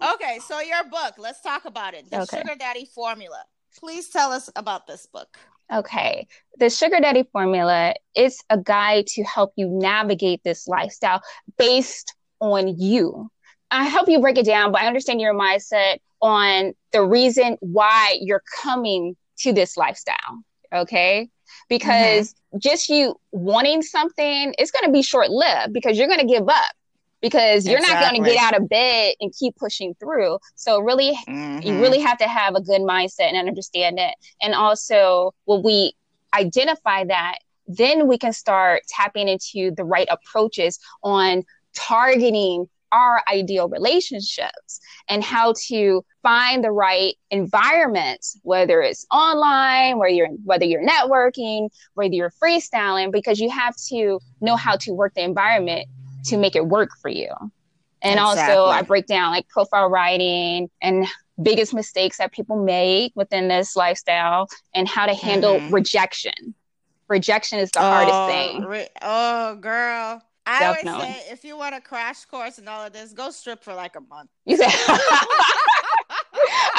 Okay, 0.01 0.39
so 0.47 0.59
your 0.59 0.83
book, 0.85 1.15
let's 1.19 1.41
talk 1.41 1.65
about 1.65 1.93
it. 1.93 2.09
The 2.09 2.21
okay. 2.21 2.39
Sugar 2.39 2.55
Daddy 2.57 2.85
Formula. 2.85 3.43
Please 3.79 4.09
tell 4.09 4.31
us 4.31 4.49
about 4.55 4.87
this 4.87 5.05
book. 5.05 5.37
Okay, 5.71 6.27
the 6.57 6.69
Sugar 6.69 6.99
Daddy 6.99 7.23
Formula 7.31 7.93
is 8.15 8.41
a 8.49 8.57
guide 8.57 9.07
to 9.07 9.23
help 9.23 9.53
you 9.55 9.67
navigate 9.69 10.43
this 10.43 10.67
lifestyle 10.67 11.21
based 11.57 12.15
on 12.39 12.79
you. 12.79 13.29
I 13.69 13.85
help 13.85 14.09
you 14.09 14.19
break 14.19 14.37
it 14.37 14.45
down, 14.45 14.71
but 14.71 14.81
I 14.81 14.87
understand 14.87 15.21
your 15.21 15.33
mindset 15.33 15.99
on 16.21 16.73
the 16.91 17.03
reason 17.03 17.57
why 17.61 18.17
you're 18.19 18.43
coming 18.61 19.15
to 19.39 19.53
this 19.53 19.77
lifestyle. 19.77 20.43
Okay. 20.73 21.29
Because 21.69 22.33
mm-hmm. 22.33 22.57
just 22.59 22.89
you 22.89 23.15
wanting 23.31 23.81
something, 23.81 24.53
it's 24.57 24.71
going 24.71 24.85
to 24.85 24.91
be 24.91 25.01
short 25.01 25.29
lived 25.29 25.73
because 25.73 25.97
you're 25.97 26.07
going 26.07 26.19
to 26.19 26.25
give 26.25 26.47
up 26.49 26.71
because 27.21 27.67
you're 27.67 27.79
exactly. 27.79 28.01
not 28.01 28.11
going 28.11 28.23
to 28.23 28.29
get 28.29 28.43
out 28.43 28.59
of 28.59 28.67
bed 28.67 29.15
and 29.19 29.33
keep 29.37 29.55
pushing 29.55 29.93
through. 29.99 30.39
So 30.55 30.79
really, 30.79 31.17
mm-hmm. 31.27 31.65
you 31.65 31.79
really 31.79 31.99
have 31.99 32.17
to 32.17 32.27
have 32.27 32.55
a 32.55 32.61
good 32.61 32.81
mindset 32.81 33.31
and 33.33 33.47
understand 33.47 33.99
it. 33.99 34.15
And 34.41 34.53
also, 34.53 35.33
when 35.45 35.63
we 35.63 35.93
identify 36.33 37.05
that, 37.05 37.39
then 37.67 38.07
we 38.07 38.17
can 38.17 38.33
start 38.33 38.83
tapping 38.87 39.27
into 39.27 39.73
the 39.75 39.83
right 39.83 40.07
approaches 40.09 40.79
on 41.03 41.43
targeting 41.73 42.67
our 42.91 43.23
ideal 43.31 43.69
relationships 43.69 44.81
and 45.07 45.23
how 45.23 45.53
to 45.67 46.03
find 46.21 46.63
the 46.63 46.71
right 46.71 47.15
environment 47.29 48.25
whether 48.43 48.81
it's 48.81 49.05
online 49.11 49.97
where 49.97 50.09
you're 50.09 50.27
whether 50.43 50.65
you're 50.65 50.85
networking 50.85 51.69
whether 51.93 52.13
you're 52.13 52.33
freestyling 52.43 53.11
because 53.11 53.39
you 53.39 53.49
have 53.49 53.75
to 53.77 54.19
know 54.41 54.57
how 54.57 54.75
to 54.75 54.91
work 54.91 55.13
the 55.13 55.21
environment 55.21 55.87
to 56.25 56.37
make 56.37 56.55
it 56.55 56.65
work 56.65 56.91
for 57.01 57.09
you 57.09 57.29
and 58.01 58.19
exactly. 58.19 58.55
also 58.55 58.65
i 58.71 58.81
break 58.81 59.05
down 59.05 59.31
like 59.31 59.47
profile 59.47 59.89
writing 59.89 60.69
and 60.81 61.05
biggest 61.41 61.73
mistakes 61.73 62.17
that 62.17 62.31
people 62.31 62.63
make 62.63 63.11
within 63.15 63.47
this 63.47 63.75
lifestyle 63.75 64.47
and 64.75 64.87
how 64.87 65.05
to 65.05 65.13
handle 65.13 65.55
mm-hmm. 65.55 65.73
rejection 65.73 66.53
rejection 67.11 67.59
is 67.59 67.69
the 67.71 67.79
oh, 67.79 67.83
hardest 67.83 68.33
thing. 68.33 68.65
Re- 68.65 68.87
oh, 69.03 69.55
girl. 69.57 70.23
I 70.47 70.59
Definitely. 70.59 70.91
always 70.91 71.15
say 71.15 71.31
if 71.31 71.43
you 71.45 71.55
want 71.55 71.75
a 71.75 71.81
crash 71.81 72.25
course 72.25 72.57
and 72.57 72.67
all 72.67 72.83
of 72.83 72.93
this, 72.93 73.13
go 73.13 73.29
strip 73.29 73.63
for 73.63 73.75
like 73.75 73.95
a 73.95 74.01
month. 74.01 74.31
You 74.45 74.57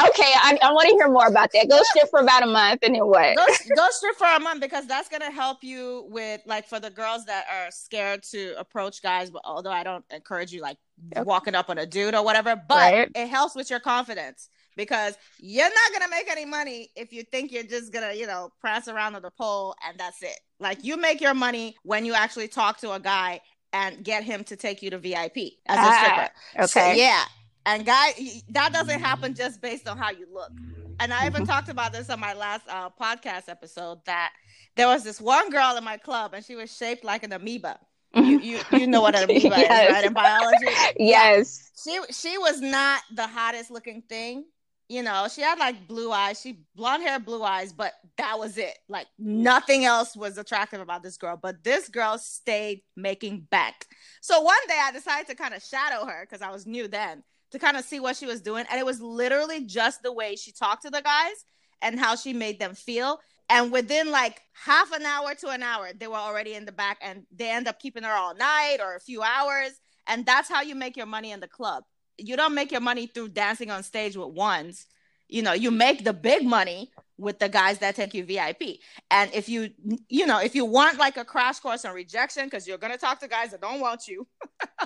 okay, 0.09 0.33
I, 0.37 0.59
I 0.62 0.73
want 0.73 0.88
to 0.88 0.95
hear 0.95 1.09
more 1.09 1.27
about 1.27 1.51
that. 1.53 1.69
Go 1.69 1.81
strip 1.83 2.11
for 2.11 2.21
about 2.21 2.43
a 2.43 2.47
month 2.47 2.81
and 2.83 2.95
then 2.95 3.07
what? 3.07 3.37
Go, 3.37 3.47
go 3.77 3.87
strip 3.91 4.17
for 4.17 4.27
a 4.27 4.41
month 4.41 4.61
because 4.61 4.87
that's 4.87 5.09
gonna 5.09 5.31
help 5.31 5.62
you 5.62 6.07
with 6.11 6.41
like 6.47 6.67
for 6.67 6.81
the 6.81 6.91
girls 6.91 7.25
that 7.27 7.47
are 7.51 7.71
scared 7.71 8.23
to 8.25 8.59
approach 8.59 9.03
guys. 9.03 9.31
But 9.31 9.43
although 9.45 9.71
I 9.71 9.83
don't 9.83 10.05
encourage 10.11 10.53
you 10.53 10.62
like 10.62 10.79
okay. 11.17 11.23
walking 11.23 11.55
up 11.55 11.71
on 11.71 11.79
a 11.79 11.87
dude 11.87 12.15
or 12.15 12.25
whatever, 12.25 12.61
but 12.69 12.93
right. 12.93 13.11
it 13.15 13.29
helps 13.29 13.55
with 13.55 13.71
your 13.71 13.81
confidence 13.81 14.49
because 14.77 15.15
you're 15.38 15.65
not 15.69 15.93
gonna 15.93 16.11
make 16.11 16.31
any 16.31 16.45
money 16.45 16.91
if 16.97 17.12
you 17.12 17.23
think 17.25 17.53
you're 17.53 17.62
just 17.62 17.93
gonna, 17.93 18.12
you 18.15 18.27
know, 18.27 18.51
press 18.61 18.88
around 18.88 19.15
on 19.15 19.23
the 19.23 19.31
pole 19.31 19.75
and 19.87 19.99
that's 19.99 20.23
it. 20.23 20.38
Like 20.59 20.85
you 20.85 20.97
make 20.97 21.21
your 21.21 21.35
money 21.35 21.77
when 21.83 22.05
you 22.05 22.15
actually 22.15 22.49
talk 22.49 22.79
to 22.81 22.93
a 22.93 23.01
guy 23.01 23.41
and 23.73 24.05
get 24.05 24.23
him 24.23 24.45
to 24.45 24.57
take 24.57 24.83
you 24.83 24.91
to 24.91 24.99
VIP 24.99 25.37
as 25.67 25.79
a 25.79 25.81
ah, 25.81 26.03
stripper. 26.03 26.31
Okay. 26.65 26.67
So, 26.67 26.93
yeah. 26.93 27.25
And 27.66 27.87
guy 27.87 28.12
that 28.51 28.72
doesn't 28.72 29.01
happen 29.01 29.35
just 29.35 29.61
based 29.61 29.88
on 29.88 29.96
how 29.96 30.11
you 30.11 30.27
look. 30.33 30.53
And 31.01 31.12
I 31.12 31.27
even 31.27 31.42
mm-hmm. 31.42 31.51
talked 31.51 31.68
about 31.68 31.92
this 31.92 32.11
on 32.11 32.20
my 32.20 32.35
last 32.35 32.62
uh, 32.68 32.90
podcast 33.01 33.48
episode 33.48 34.05
that 34.05 34.33
there 34.77 34.88
was 34.88 35.05
this 35.05 35.20
one 35.20 35.51
girl 35.51 35.77
in 35.77 35.85
my 35.85 35.96
club 35.96 36.35
and 36.35 36.44
she 36.44 36.55
was 36.55 36.75
shaped 36.75 37.05
like 37.05 37.22
an 37.22 37.33
amoeba. 37.33 37.79
You, 38.14 38.40
you, 38.40 38.61
you 38.72 38.87
know 38.87 39.01
what 39.01 39.14
an 39.14 39.25
amoeba 39.31 39.48
yes. 39.48 39.88
is, 39.88 39.92
right? 39.92 40.05
In 40.05 40.12
biology. 40.12 40.66
yes. 40.98 41.70
Yeah. 41.87 42.01
She 42.07 42.12
she 42.12 42.38
was 42.38 42.61
not 42.61 43.03
the 43.14 43.27
hottest 43.27 43.70
looking 43.70 44.03
thing 44.03 44.44
you 44.92 45.03
know, 45.03 45.27
she 45.27 45.40
had 45.40 45.59
like 45.59 45.88
blue 45.88 46.12
eyes, 46.12 46.38
she 46.38 46.59
blonde 46.75 47.03
hair, 47.03 47.18
blue 47.18 47.42
eyes, 47.42 47.72
but 47.72 47.94
that 48.18 48.38
was 48.38 48.59
it. 48.59 48.77
Like 48.90 49.07
nothing 49.18 49.87
else 49.87 50.14
was 50.14 50.37
attractive 50.37 50.83
about 50.83 51.03
this 51.03 51.16
girl. 51.16 51.38
But 51.40 51.64
this 51.64 51.88
girl 51.88 52.18
stayed 52.18 52.83
making 52.94 53.46
back. 53.51 53.87
So 54.20 54.42
one 54.42 54.55
day 54.68 54.79
I 54.79 54.92
decided 54.92 55.29
to 55.29 55.35
kind 55.35 55.55
of 55.55 55.62
shadow 55.62 56.05
her 56.05 56.27
because 56.29 56.42
I 56.42 56.51
was 56.51 56.66
new 56.66 56.88
then 56.88 57.22
to 57.53 57.59
kind 57.59 57.77
of 57.77 57.85
see 57.85 58.01
what 58.01 58.17
she 58.17 58.27
was 58.27 58.41
doing. 58.41 58.65
And 58.71 58.79
it 58.79 58.87
was 58.87 59.01
literally 59.01 59.65
just 59.65 60.03
the 60.03 60.12
way 60.12 60.37
she 60.37 60.53
talked 60.53 60.83
to 60.83 60.91
the 60.91 61.03
guys 61.03 61.45
and 61.81 61.99
how 61.99 62.17
she 62.17 62.33
made 62.33 62.59
them 62.59 62.75
feel. 62.75 63.21
And 63.49 63.71
within 63.71 64.11
like 64.11 64.41
half 64.53 64.93
an 64.93 65.05
hour 65.05 65.35
to 65.37 65.49
an 65.49 65.62
hour, 65.62 65.91
they 65.97 66.07
were 66.07 66.17
already 66.17 66.55
in 66.55 66.65
the 66.65 66.73
back 66.73 66.99
and 67.03 67.25
they 67.35 67.51
end 67.51 67.69
up 67.69 67.81
keeping 67.81 68.03
her 68.03 68.12
all 68.12 68.35
night 68.35 68.79
or 68.81 68.97
a 68.97 69.01
few 69.01 69.23
hours. 69.23 69.73
And 70.07 70.27
that's 70.27 70.49
how 70.49 70.62
you 70.62 70.75
make 70.75 70.97
your 70.97 71.07
money 71.07 71.33
in 71.33 71.41
the 71.41 71.49
club 71.49 71.85
you 72.19 72.37
don't 72.37 72.55
make 72.55 72.71
your 72.73 72.81
money 72.81 73.07
through 73.07 73.29
dancing 73.29 73.71
on 73.71 73.83
stage 73.83 74.17
with 74.17 74.29
ones. 74.29 74.87
You 75.29 75.43
know, 75.43 75.53
you 75.53 75.71
make 75.71 76.05
the 76.05 76.12
big 76.12 76.45
money 76.45 76.91
with 77.17 77.38
the 77.38 77.49
guys 77.49 77.79
that 77.79 77.97
take 77.97 78.12
you 78.12 78.25
VIP. 78.25 78.81
And 79.11 79.33
if 79.33 79.49
you, 79.49 79.71
you 80.09 80.27
know, 80.27 80.41
if 80.41 80.55
you 80.55 80.65
want 80.65 80.99
like 80.99 81.17
a 81.17 81.25
crash 81.25 81.59
course 81.61 81.85
on 81.85 81.95
rejection, 81.95 82.45
because 82.45 82.67
you're 82.69 82.79
gonna 82.79 82.99
talk 82.99 83.21
to 83.21 83.29
guys 83.29 83.53
that 83.53 83.61
don't 83.61 83.81
want 83.81 84.09
you, 84.09 84.27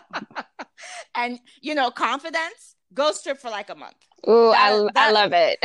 and 1.14 1.38
you 1.60 1.74
know, 1.74 1.90
confidence, 1.90 2.76
go 2.94 3.12
strip 3.12 3.38
for 3.38 3.50
like 3.50 3.70
a 3.70 3.74
month. 3.74 3.96
Ooh, 4.28 4.50
that, 4.50 4.72
I, 4.72 4.78
that, 4.78 4.92
I 4.96 5.10
love 5.12 5.32
it. 5.34 5.58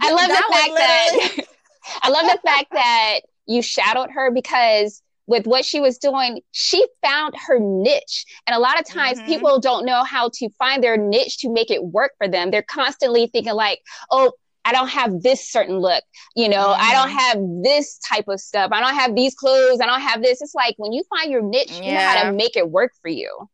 I 0.00 0.12
love 0.12 0.28
the 0.28 0.44
fact 0.52 0.74
that 0.74 1.44
I 2.02 2.10
love 2.10 2.24
the 2.24 2.40
fact 2.44 2.66
that 2.72 3.20
you 3.46 3.62
shadowed 3.62 4.10
her 4.10 4.30
because 4.30 5.02
with 5.26 5.46
what 5.46 5.64
she 5.64 5.80
was 5.80 5.98
doing, 5.98 6.40
she 6.52 6.86
found 7.02 7.34
her 7.46 7.58
niche. 7.58 8.24
And 8.46 8.54
a 8.54 8.58
lot 8.58 8.78
of 8.78 8.86
times 8.86 9.18
mm-hmm. 9.18 9.28
people 9.28 9.60
don't 9.60 9.86
know 9.86 10.04
how 10.04 10.30
to 10.34 10.48
find 10.58 10.82
their 10.82 10.96
niche 10.96 11.38
to 11.38 11.50
make 11.50 11.70
it 11.70 11.82
work 11.82 12.12
for 12.18 12.28
them. 12.28 12.50
They're 12.50 12.62
constantly 12.62 13.28
thinking 13.28 13.54
like, 13.54 13.80
oh, 14.10 14.32
I 14.66 14.72
don't 14.72 14.88
have 14.88 15.22
this 15.22 15.50
certain 15.50 15.78
look. 15.78 16.02
You 16.36 16.48
know, 16.48 16.68
mm-hmm. 16.68 16.82
I 16.82 16.92
don't 16.92 17.08
mm-hmm. 17.08 17.18
have 17.18 17.62
this 17.62 17.98
type 17.98 18.28
of 18.28 18.40
stuff. 18.40 18.70
I 18.72 18.80
don't 18.80 18.94
have 18.94 19.14
these 19.14 19.34
clothes. 19.34 19.80
I 19.80 19.86
don't 19.86 20.00
have 20.00 20.22
this. 20.22 20.40
It's 20.42 20.54
like 20.54 20.74
when 20.78 20.92
you 20.92 21.02
find 21.14 21.30
your 21.30 21.42
niche, 21.42 21.70
yeah. 21.70 21.84
you 21.84 21.92
know 21.94 22.00
how 22.00 22.30
to 22.30 22.32
make 22.32 22.56
it 22.56 22.70
work 22.70 22.92
for 23.00 23.08
you. 23.08 23.48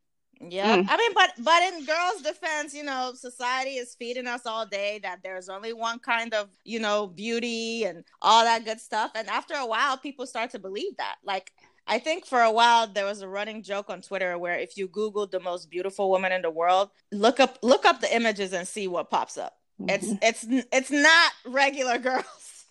Yeah. 0.48 0.78
Mm. 0.78 0.86
I 0.88 0.96
mean, 0.96 1.12
but 1.14 1.32
but 1.38 1.62
in 1.62 1.84
girls' 1.84 2.22
defense, 2.22 2.74
you 2.74 2.82
know, 2.82 3.12
society 3.14 3.72
is 3.72 3.94
feeding 3.94 4.26
us 4.26 4.46
all 4.46 4.64
day 4.64 4.98
that 5.02 5.20
there's 5.22 5.48
only 5.50 5.72
one 5.74 5.98
kind 5.98 6.32
of, 6.32 6.48
you 6.64 6.80
know, 6.80 7.06
beauty 7.06 7.84
and 7.84 8.04
all 8.22 8.44
that 8.44 8.64
good 8.64 8.80
stuff. 8.80 9.10
And 9.14 9.28
after 9.28 9.54
a 9.54 9.66
while, 9.66 9.98
people 9.98 10.26
start 10.26 10.50
to 10.52 10.58
believe 10.58 10.96
that. 10.96 11.16
Like 11.24 11.52
I 11.86 11.98
think 11.98 12.24
for 12.24 12.40
a 12.40 12.50
while 12.52 12.86
there 12.86 13.04
was 13.04 13.20
a 13.20 13.28
running 13.28 13.62
joke 13.62 13.90
on 13.90 14.00
Twitter 14.00 14.38
where 14.38 14.58
if 14.58 14.78
you 14.78 14.88
Google 14.88 15.26
the 15.26 15.40
most 15.40 15.70
beautiful 15.70 16.08
woman 16.08 16.32
in 16.32 16.42
the 16.42 16.50
world, 16.50 16.90
look 17.12 17.38
up 17.38 17.58
look 17.62 17.84
up 17.84 18.00
the 18.00 18.14
images 18.14 18.54
and 18.54 18.66
see 18.66 18.88
what 18.88 19.10
pops 19.10 19.36
up. 19.36 19.58
It's 19.88 20.06
mm-hmm. 20.06 20.16
it's 20.22 20.46
it's 20.72 20.90
not 20.90 21.32
regular 21.44 21.98
girls. 21.98 22.24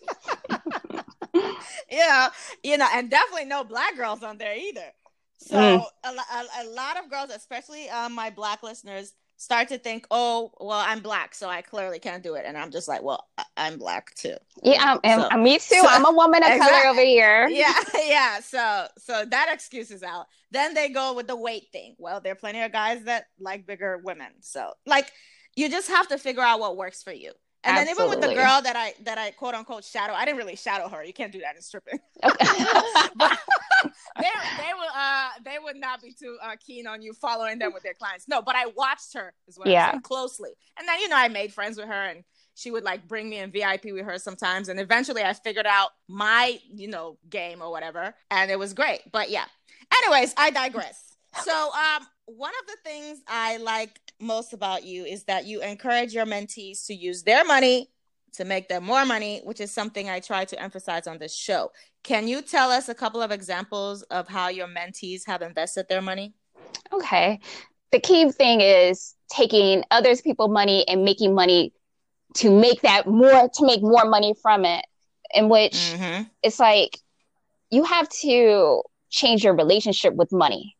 yeah, 1.91 2.29
you 2.63 2.77
know, 2.77 2.87
and 2.93 3.09
definitely 3.09 3.45
no 3.45 3.63
black 3.63 3.95
girls 3.95 4.23
on 4.23 4.37
there 4.37 4.55
either. 4.55 4.91
So 5.39 5.55
mm. 5.55 5.83
a, 6.03 6.07
a, 6.07 6.63
a, 6.63 6.69
lot 6.69 7.01
of 7.01 7.09
girls, 7.09 7.31
especially 7.33 7.89
um, 7.89 8.13
my 8.13 8.29
black 8.29 8.61
listeners, 8.61 9.13
start 9.37 9.69
to 9.69 9.77
think, 9.77 10.05
oh, 10.11 10.51
well, 10.59 10.83
I'm 10.85 10.99
black, 10.99 11.33
so 11.33 11.47
I 11.47 11.61
clearly 11.61 11.97
can't 11.97 12.21
do 12.21 12.35
it. 12.35 12.43
And 12.45 12.57
I'm 12.57 12.71
just 12.71 12.89
like, 12.89 13.01
well, 13.01 13.25
I'm 13.55 13.77
black 13.77 14.13
too. 14.15 14.35
Yeah, 14.61 14.97
um, 15.01 15.27
so, 15.31 15.37
me 15.37 15.53
too. 15.53 15.79
So, 15.79 15.87
I'm 15.87 16.05
a 16.05 16.11
woman 16.11 16.43
of 16.43 16.49
exactly. 16.51 16.77
color 16.77 16.91
over 16.91 17.01
here. 17.01 17.47
Yeah, 17.59 17.73
yeah. 18.05 18.39
So, 18.41 18.87
so 18.97 19.25
that 19.25 19.49
excuse 19.51 19.91
is 19.91 20.03
out. 20.03 20.25
Then 20.51 20.73
they 20.73 20.89
go 20.89 21.13
with 21.13 21.27
the 21.27 21.37
weight 21.37 21.67
thing. 21.71 21.95
Well, 21.97 22.19
there 22.19 22.33
are 22.33 22.35
plenty 22.35 22.61
of 22.61 22.73
guys 22.73 23.03
that 23.05 23.27
like 23.39 23.65
bigger 23.65 24.01
women. 24.03 24.31
So, 24.41 24.73
like, 24.85 25.09
you 25.55 25.69
just 25.69 25.87
have 25.87 26.09
to 26.09 26.17
figure 26.17 26.43
out 26.43 26.59
what 26.59 26.75
works 26.75 27.01
for 27.01 27.13
you. 27.13 27.31
And 27.63 27.77
Absolutely. 27.77 27.93
then 27.93 28.09
even 28.09 28.21
with 28.21 28.29
the 28.29 28.41
girl 28.41 28.61
that 28.61 28.75
I 28.77 28.93
that 29.03 29.17
I 29.17 29.31
quote 29.31 29.53
unquote 29.53 29.83
shadow, 29.83 30.13
I 30.13 30.23
didn't 30.23 30.37
really 30.37 30.55
shadow 30.55 30.87
her. 30.87 31.03
You 31.03 31.11
can't 31.11 31.31
do 31.31 31.39
that 31.41 31.55
in 31.55 31.61
stripping. 31.61 31.99
Okay. 32.23 32.45
but 33.15 33.37
they 34.17 34.27
they 34.57 34.71
would 34.77 34.89
uh 34.95 35.29
they 35.43 35.57
would 35.61 35.75
not 35.75 36.01
be 36.01 36.13
too 36.13 36.37
uh, 36.41 36.55
keen 36.65 36.87
on 36.87 37.01
you 37.01 37.13
following 37.13 37.59
them 37.59 37.73
with 37.73 37.83
their 37.83 37.93
clients. 37.93 38.27
No, 38.27 38.41
but 38.41 38.55
I 38.55 38.67
watched 38.77 39.13
her 39.13 39.33
as 39.47 39.57
well 39.57 39.67
yeah. 39.67 39.99
closely. 39.99 40.51
And 40.77 40.87
then 40.87 40.99
you 40.99 41.09
know 41.09 41.17
I 41.17 41.27
made 41.27 41.53
friends 41.53 41.77
with 41.77 41.87
her 41.87 42.05
and 42.05 42.23
she 42.55 42.71
would 42.71 42.83
like 42.83 43.07
bring 43.07 43.29
me 43.29 43.39
in 43.39 43.51
VIP 43.51 43.85
with 43.85 44.05
her 44.05 44.17
sometimes. 44.17 44.69
And 44.69 44.79
eventually 44.79 45.23
I 45.23 45.33
figured 45.33 45.65
out 45.65 45.91
my, 46.07 46.59
you 46.73 46.89
know, 46.89 47.17
game 47.29 47.61
or 47.61 47.71
whatever. 47.71 48.13
And 48.31 48.51
it 48.51 48.59
was 48.59 48.73
great. 48.73 49.01
But 49.11 49.29
yeah. 49.29 49.45
Anyways, 50.03 50.33
I 50.37 50.49
digress. 50.49 51.15
So 51.43 51.71
um 51.71 52.05
one 52.35 52.51
of 52.61 52.67
the 52.67 52.77
things 52.83 53.21
I 53.27 53.57
like 53.57 53.99
most 54.19 54.53
about 54.53 54.83
you 54.83 55.03
is 55.03 55.23
that 55.23 55.45
you 55.45 55.61
encourage 55.61 56.13
your 56.13 56.25
mentees 56.25 56.85
to 56.87 56.93
use 56.93 57.23
their 57.23 57.43
money 57.43 57.89
to 58.33 58.45
make 58.45 58.69
them 58.69 58.83
more 58.83 59.05
money, 59.05 59.41
which 59.43 59.59
is 59.59 59.71
something 59.71 60.09
I 60.09 60.19
try 60.19 60.45
to 60.45 60.61
emphasize 60.61 61.07
on 61.07 61.17
this 61.17 61.35
show. 61.35 61.71
Can 62.03 62.27
you 62.27 62.41
tell 62.41 62.69
us 62.69 62.87
a 62.87 62.93
couple 62.93 63.21
of 63.21 63.31
examples 63.31 64.03
of 64.03 64.27
how 64.27 64.49
your 64.49 64.67
mentees 64.67 65.25
have 65.25 65.41
invested 65.41 65.87
their 65.89 66.01
money? 66.01 66.33
Okay. 66.93 67.39
The 67.91 67.99
key 67.99 68.31
thing 68.31 68.61
is 68.61 69.15
taking 69.31 69.83
others 69.89 70.21
people's 70.21 70.51
money 70.51 70.87
and 70.87 71.03
making 71.03 71.33
money 71.33 71.73
to 72.35 72.51
make 72.51 72.81
that 72.81 73.07
more 73.07 73.49
to 73.49 73.65
make 73.65 73.81
more 73.81 74.05
money 74.05 74.35
from 74.41 74.65
it. 74.65 74.85
In 75.33 75.49
which 75.49 75.73
mm-hmm. 75.73 76.23
it's 76.43 76.59
like 76.59 76.97
you 77.71 77.83
have 77.83 78.09
to 78.09 78.83
change 79.09 79.43
your 79.43 79.55
relationship 79.55 80.13
with 80.15 80.31
money 80.31 80.75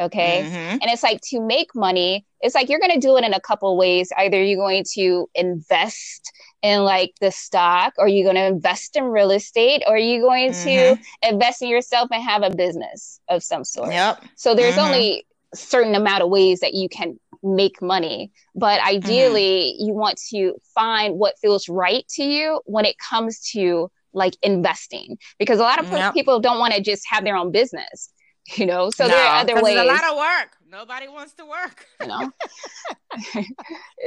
okay 0.00 0.42
mm-hmm. 0.44 0.54
and 0.54 0.82
it's 0.84 1.02
like 1.02 1.20
to 1.22 1.40
make 1.40 1.74
money 1.74 2.24
it's 2.40 2.54
like 2.54 2.68
you're 2.68 2.80
going 2.80 2.92
to 2.92 3.00
do 3.00 3.16
it 3.16 3.24
in 3.24 3.32
a 3.32 3.40
couple 3.40 3.76
ways 3.76 4.10
either 4.18 4.42
you're 4.42 4.58
going 4.58 4.84
to 4.92 5.28
invest 5.34 6.32
in 6.62 6.80
like 6.80 7.12
the 7.20 7.30
stock 7.30 7.94
or 7.98 8.08
you're 8.08 8.24
going 8.24 8.36
to 8.36 8.44
invest 8.44 8.96
in 8.96 9.04
real 9.04 9.30
estate 9.30 9.82
or 9.86 9.96
you're 9.96 10.22
going 10.22 10.50
mm-hmm. 10.50 10.94
to 10.94 11.28
invest 11.28 11.62
in 11.62 11.68
yourself 11.68 12.08
and 12.12 12.22
have 12.22 12.42
a 12.42 12.54
business 12.54 13.20
of 13.28 13.42
some 13.42 13.64
sort 13.64 13.92
yep. 13.92 14.22
so 14.36 14.54
there's 14.54 14.74
mm-hmm. 14.74 14.84
only 14.84 15.26
a 15.52 15.56
certain 15.56 15.94
amount 15.94 16.22
of 16.22 16.28
ways 16.28 16.60
that 16.60 16.74
you 16.74 16.88
can 16.88 17.18
make 17.42 17.80
money 17.80 18.30
but 18.54 18.80
ideally 18.82 19.74
mm-hmm. 19.74 19.86
you 19.86 19.94
want 19.94 20.20
to 20.28 20.54
find 20.74 21.18
what 21.18 21.38
feels 21.40 21.68
right 21.68 22.06
to 22.08 22.22
you 22.22 22.60
when 22.64 22.84
it 22.84 22.96
comes 22.98 23.40
to 23.40 23.90
like 24.12 24.34
investing 24.42 25.18
because 25.38 25.60
a 25.60 25.62
lot 25.62 25.78
of 25.78 25.90
yep. 25.92 26.14
people 26.14 26.40
don't 26.40 26.58
want 26.58 26.74
to 26.74 26.80
just 26.80 27.04
have 27.08 27.22
their 27.22 27.36
own 27.36 27.52
business 27.52 28.10
you 28.56 28.66
know 28.66 28.90
so 28.90 29.04
no, 29.04 29.10
there 29.10 29.26
are 29.26 29.40
other 29.40 29.62
ways 29.62 29.76
a 29.76 29.84
lot 29.84 30.04
of 30.04 30.16
work 30.16 30.56
nobody 30.70 31.08
wants 31.08 31.32
to 31.34 31.44
work. 31.44 31.86
you 32.00 32.06
know. 32.06 32.30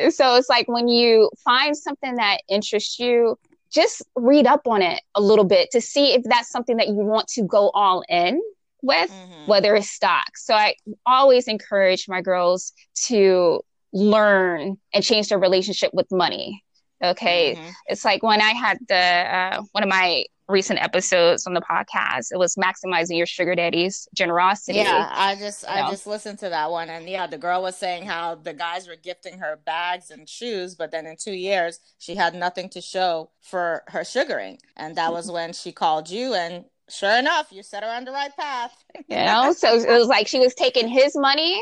so 0.11 0.35
it's 0.35 0.49
like 0.49 0.67
when 0.67 0.87
you 0.87 1.29
find 1.43 1.75
something 1.75 2.15
that 2.15 2.41
interests 2.49 2.99
you, 2.99 3.37
just 3.71 4.01
read 4.15 4.47
up 4.47 4.67
on 4.67 4.81
it 4.81 5.01
a 5.15 5.21
little 5.21 5.45
bit 5.45 5.69
to 5.71 5.81
see 5.81 6.13
if 6.13 6.23
that's 6.23 6.49
something 6.49 6.77
that 6.77 6.87
you 6.87 6.95
want 6.95 7.27
to 7.27 7.43
go 7.43 7.69
all 7.73 8.03
in 8.09 8.41
with, 8.81 9.11
mm-hmm. 9.11 9.47
whether 9.49 9.75
it's 9.75 9.89
stocks. 9.89 10.45
So 10.45 10.53
I 10.53 10.75
always 11.05 11.47
encourage 11.47 12.07
my 12.07 12.21
girls 12.21 12.73
to 13.05 13.61
learn 13.93 14.77
and 14.93 15.03
change 15.03 15.29
their 15.29 15.39
relationship 15.39 15.93
with 15.93 16.07
money. 16.11 16.63
Okay. 17.03 17.55
Mm-hmm. 17.55 17.69
It's 17.87 18.03
like 18.03 18.23
when 18.23 18.41
I 18.41 18.51
had 18.51 18.79
the, 18.87 18.95
uh, 18.95 19.61
one 19.71 19.83
of 19.83 19.89
my 19.89 20.25
recent 20.49 20.81
episodes 20.81 21.45
on 21.47 21.53
the 21.53 21.61
podcast. 21.61 22.31
It 22.31 22.37
was 22.37 22.55
maximizing 22.55 23.17
your 23.17 23.25
sugar 23.25 23.55
daddy's 23.55 24.07
generosity. 24.15 24.79
Yeah, 24.79 25.09
I 25.11 25.35
just 25.35 25.63
I 25.69 25.81
know? 25.81 25.91
just 25.91 26.07
listened 26.07 26.39
to 26.39 26.49
that 26.49 26.71
one 26.71 26.89
and 26.89 27.07
yeah, 27.07 27.27
the 27.27 27.37
girl 27.37 27.61
was 27.61 27.77
saying 27.77 28.05
how 28.05 28.35
the 28.35 28.53
guys 28.53 28.87
were 28.87 28.95
gifting 28.95 29.39
her 29.39 29.59
bags 29.65 30.11
and 30.11 30.27
shoes, 30.27 30.75
but 30.75 30.91
then 30.91 31.05
in 31.05 31.15
2 31.17 31.31
years 31.31 31.79
she 31.99 32.15
had 32.15 32.33
nothing 32.33 32.69
to 32.69 32.81
show 32.81 33.29
for 33.41 33.83
her 33.87 34.03
sugaring. 34.03 34.57
And 34.75 34.95
that 34.95 35.13
was 35.13 35.31
when 35.31 35.53
she 35.53 35.71
called 35.71 36.09
you 36.09 36.33
and 36.33 36.65
sure 36.89 37.17
enough, 37.17 37.51
you 37.51 37.63
set 37.63 37.83
her 37.83 37.89
on 37.89 38.05
the 38.05 38.11
right 38.11 38.35
path. 38.35 38.75
you 39.07 39.15
know, 39.15 39.53
so 39.53 39.75
it 39.75 39.87
was 39.87 40.07
like 40.07 40.27
she 40.27 40.39
was 40.39 40.55
taking 40.55 40.87
his 40.87 41.15
money 41.15 41.61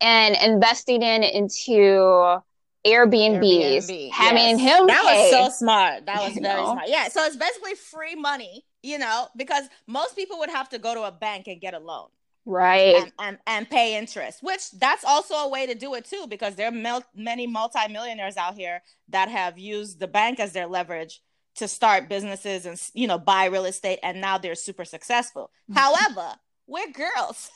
and 0.00 0.36
investing 0.36 1.02
in 1.02 1.24
into 1.24 2.38
Airbnbs, 2.86 3.88
Airbnb, 3.88 4.10
having 4.12 4.58
yes. 4.58 4.60
him. 4.60 4.86
That 4.86 5.02
pay. 5.04 5.32
was 5.32 5.50
so 5.50 5.64
smart. 5.64 6.06
That 6.06 6.22
was 6.22 6.34
very 6.34 6.62
know? 6.62 6.72
smart. 6.72 6.88
Yeah. 6.88 7.08
So 7.08 7.24
it's 7.24 7.36
basically 7.36 7.74
free 7.74 8.14
money, 8.14 8.64
you 8.82 8.98
know, 8.98 9.28
because 9.36 9.64
most 9.86 10.16
people 10.16 10.38
would 10.38 10.50
have 10.50 10.68
to 10.70 10.78
go 10.78 10.94
to 10.94 11.02
a 11.02 11.12
bank 11.12 11.48
and 11.48 11.60
get 11.60 11.74
a 11.74 11.78
loan. 11.78 12.08
Right. 12.44 12.96
And, 12.96 13.12
and, 13.18 13.38
and 13.46 13.70
pay 13.70 13.98
interest, 13.98 14.42
which 14.42 14.70
that's 14.72 15.04
also 15.04 15.34
a 15.34 15.48
way 15.48 15.66
to 15.66 15.74
do 15.74 15.94
it 15.94 16.06
too, 16.06 16.26
because 16.28 16.54
there 16.54 16.68
are 16.68 16.72
mel- 16.72 17.04
many 17.14 17.46
multimillionaires 17.46 18.38
out 18.38 18.54
here 18.54 18.82
that 19.10 19.28
have 19.28 19.58
used 19.58 20.00
the 20.00 20.08
bank 20.08 20.40
as 20.40 20.52
their 20.52 20.66
leverage 20.66 21.20
to 21.56 21.68
start 21.68 22.08
businesses 22.08 22.64
and, 22.64 22.80
you 22.94 23.06
know, 23.06 23.18
buy 23.18 23.46
real 23.46 23.66
estate. 23.66 23.98
And 24.02 24.20
now 24.20 24.38
they're 24.38 24.54
super 24.54 24.86
successful. 24.86 25.50
Mm-hmm. 25.70 25.78
However, 25.78 26.36
we're 26.66 26.90
girls. 26.92 27.50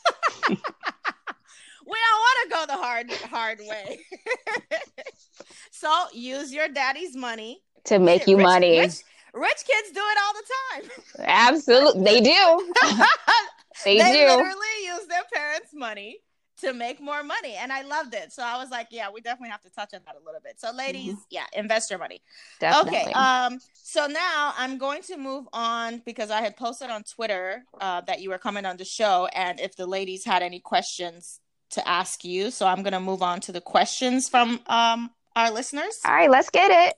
we 1.87 1.93
don't 1.93 2.21
want 2.21 2.39
to 2.43 2.55
go 2.55 2.67
the 2.67 2.83
hard 2.83 3.11
hard 3.31 3.61
way. 3.61 4.01
so 5.71 6.05
use 6.13 6.53
your 6.53 6.69
daddy's 6.69 7.17
money 7.17 7.63
to 7.85 7.99
make 7.99 8.27
you 8.27 8.37
rich, 8.37 8.45
money. 8.45 8.81
Rich, 8.81 9.03
rich, 9.35 9.65
kids 9.67 9.91
do 9.93 10.01
it 10.01 10.19
all 10.23 10.33
the 10.35 10.45
time. 10.71 11.27
Absolutely, 11.27 12.05
they 12.05 12.21
do. 12.21 12.75
they, 13.85 13.99
they 13.99 14.13
do. 14.13 14.27
literally 14.27 14.85
use 14.85 15.07
their 15.09 15.25
parents' 15.33 15.73
money 15.75 16.19
to 16.63 16.73
make 16.73 17.01
more 17.01 17.23
money, 17.23 17.55
and 17.55 17.73
I 17.73 17.83
loved 17.83 18.15
it. 18.15 18.33
So 18.33 18.43
I 18.43 18.57
was 18.57 18.71
like, 18.71 18.89
yeah, 18.91 19.09
we 19.13 19.21
definitely 19.21 19.51
have 19.51 19.63
to 19.63 19.71
touch 19.71 19.95
on 19.95 20.01
that 20.07 20.15
a 20.15 20.25
little 20.25 20.41
bit. 20.43 20.61
So, 20.61 20.71
ladies, 20.73 21.15
mm-hmm. 21.15 21.23
yeah, 21.31 21.47
invest 21.53 21.91
your 21.91 21.99
money. 21.99 22.23
Definitely. 22.61 23.01
Okay. 23.01 23.13
Um. 23.13 23.59
So 23.75 24.07
now 24.07 24.55
I'm 24.57 24.79
going 24.79 25.03
to 25.03 25.17
move 25.17 25.47
on 25.53 26.03
because 26.07 26.31
I 26.31 26.41
had 26.41 26.57
posted 26.57 26.89
on 26.89 27.03
Twitter 27.03 27.65
uh, 27.81 28.03
that 28.03 28.21
you 28.21 28.31
were 28.31 28.39
coming 28.39 28.65
on 28.65 28.77
the 28.77 28.85
show, 28.85 29.29
and 29.35 29.61
if 29.61 29.77
the 29.77 29.87
ladies 29.87 30.25
had 30.25 30.43
any 30.43 30.61
questions 30.61 31.41
to 31.73 31.87
ask 31.89 32.25
you. 32.25 32.51
So 32.51 32.67
I'm 32.67 32.83
going 32.83 32.93
to 32.93 33.01
move 33.01 33.23
on 33.23 33.41
to 33.43 33.53
the 33.53 33.61
questions 33.61 34.29
from 34.29 34.61
um, 34.67 35.11
our 35.37 35.51
listeners. 35.51 36.01
All 36.05 36.13
right, 36.13 36.31
let's 36.31 36.51
get 36.51 36.71
it. 36.71 36.95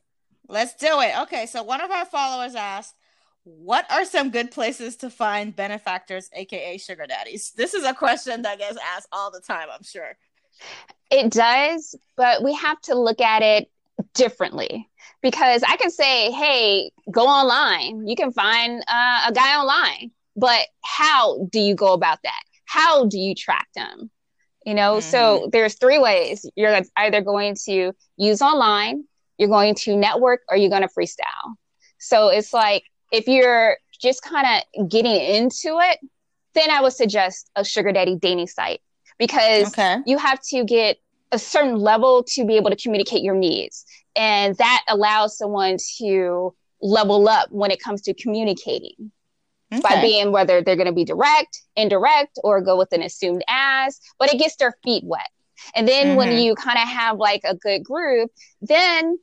Let's 0.49 0.75
do 0.75 1.01
it. 1.01 1.19
Okay, 1.23 1.47
so 1.47 1.63
one 1.63 1.81
of 1.81 1.91
our 1.91 2.05
followers 2.05 2.55
asked, 2.55 2.95
What 3.45 3.91
are 3.91 4.05
some 4.05 4.31
good 4.31 4.51
places 4.51 4.97
to 4.97 5.11
find 5.11 5.57
benefactors, 5.57 6.29
aka 6.35 6.77
sugar 6.79 7.07
daddies? 7.07 7.53
This 7.57 7.75
is 7.75 7.85
a 7.85 7.95
question 7.95 8.43
that 8.43 8.59
gets 8.59 8.77
asked 8.95 9.09
all 9.11 9.31
the 9.31 9.41
time, 9.41 9.69
I'm 9.73 9.83
sure. 9.83 10.17
It 11.11 11.33
does, 11.33 11.97
but 12.17 12.43
we 12.43 12.55
have 12.55 12.81
to 12.83 12.95
look 12.95 13.21
at 13.21 13.43
it 13.43 13.71
differently 14.15 14.89
because 15.23 15.63
I 15.67 15.77
can 15.77 15.91
say, 15.91 16.31
Hey, 16.31 16.91
go 17.11 17.27
online. 17.27 18.07
You 18.07 18.17
can 18.17 18.33
find 18.33 18.83
uh, 18.87 19.27
a 19.29 19.33
guy 19.33 19.57
online. 19.57 20.11
But 20.37 20.67
how 20.83 21.47
do 21.51 21.61
you 21.61 21.75
go 21.75 21.93
about 21.93 22.19
that? 22.25 22.43
How 22.65 23.07
do 23.07 23.19
you 23.19 23.35
track 23.35 23.69
them? 23.75 24.11
You 24.65 24.75
know 24.75 24.95
mm-hmm. 24.95 25.11
so 25.11 25.49
there's 25.53 25.75
three 25.75 25.99
ways 25.99 26.47
you're 26.57 26.81
either 26.97 27.21
going 27.21 27.55
to 27.55 27.93
use 28.17 28.43
online 28.43 29.05
you're 29.39 29.49
going 29.49 29.75
to 29.75 29.97
network 29.97 30.41
or 30.49 30.57
you're 30.57 30.71
going 30.71 30.83
to 30.83 30.89
freestyle 30.89 31.55
so 31.99 32.29
it's 32.29 32.53
like 32.53 32.85
if 33.13 33.27
you're 33.27 33.77
just 34.01 34.23
kind 34.23 34.47
of 34.47 34.89
getting 34.89 35.15
into 35.15 35.79
it 35.81 35.99
then 36.55 36.71
i 36.71 36.81
would 36.81 36.93
suggest 36.93 37.51
a 37.57 37.65
sugar 37.65 37.93
daddy 37.93 38.17
dating 38.17 38.47
site 38.47 38.81
because 39.19 39.69
okay. 39.69 39.99
you 40.07 40.19
have 40.19 40.41
to 40.41 40.65
get 40.65 40.99
a 41.33 41.39
certain 41.39 41.77
level 41.77 42.23
to 42.23 42.45
be 42.45 42.57
able 42.57 42.71
to 42.71 42.77
communicate 42.77 43.23
your 43.23 43.35
needs 43.35 43.85
and 44.17 44.57
that 44.57 44.85
allows 44.89 45.37
someone 45.37 45.77
to 45.99 46.55
level 46.81 47.29
up 47.29 47.51
when 47.51 47.71
it 47.71 47.81
comes 47.81 48.03
to 48.03 48.15
communicating 48.15 49.11
okay. 49.79 49.95
by 49.97 50.01
being 50.01 50.33
whether 50.33 50.63
they're 50.63 50.77
going 50.77 50.87
to 50.87 50.93
be 50.93 51.05
direct, 51.05 51.63
indirect, 51.77 52.39
or 52.43 52.61
go 52.61 52.77
with 52.77 52.93
an 52.93 53.03
assumed 53.03 53.45
as, 53.49 54.01
but 54.19 54.33
it 54.33 54.39
gets 54.39 54.57
their 54.57 54.75
feet 54.83 55.05
wet. 55.05 55.29
And 55.75 55.89
then 55.89 56.09
mm-hmm. 56.09 56.17
when 56.17 56.33
you 56.39 56.55
kind 56.55 56.79
of 56.79 56.89
have 56.89 57.19
like 57.19 57.43
a 57.45 57.55
good 57.55 57.85
group, 57.85 58.31
then 58.61 59.19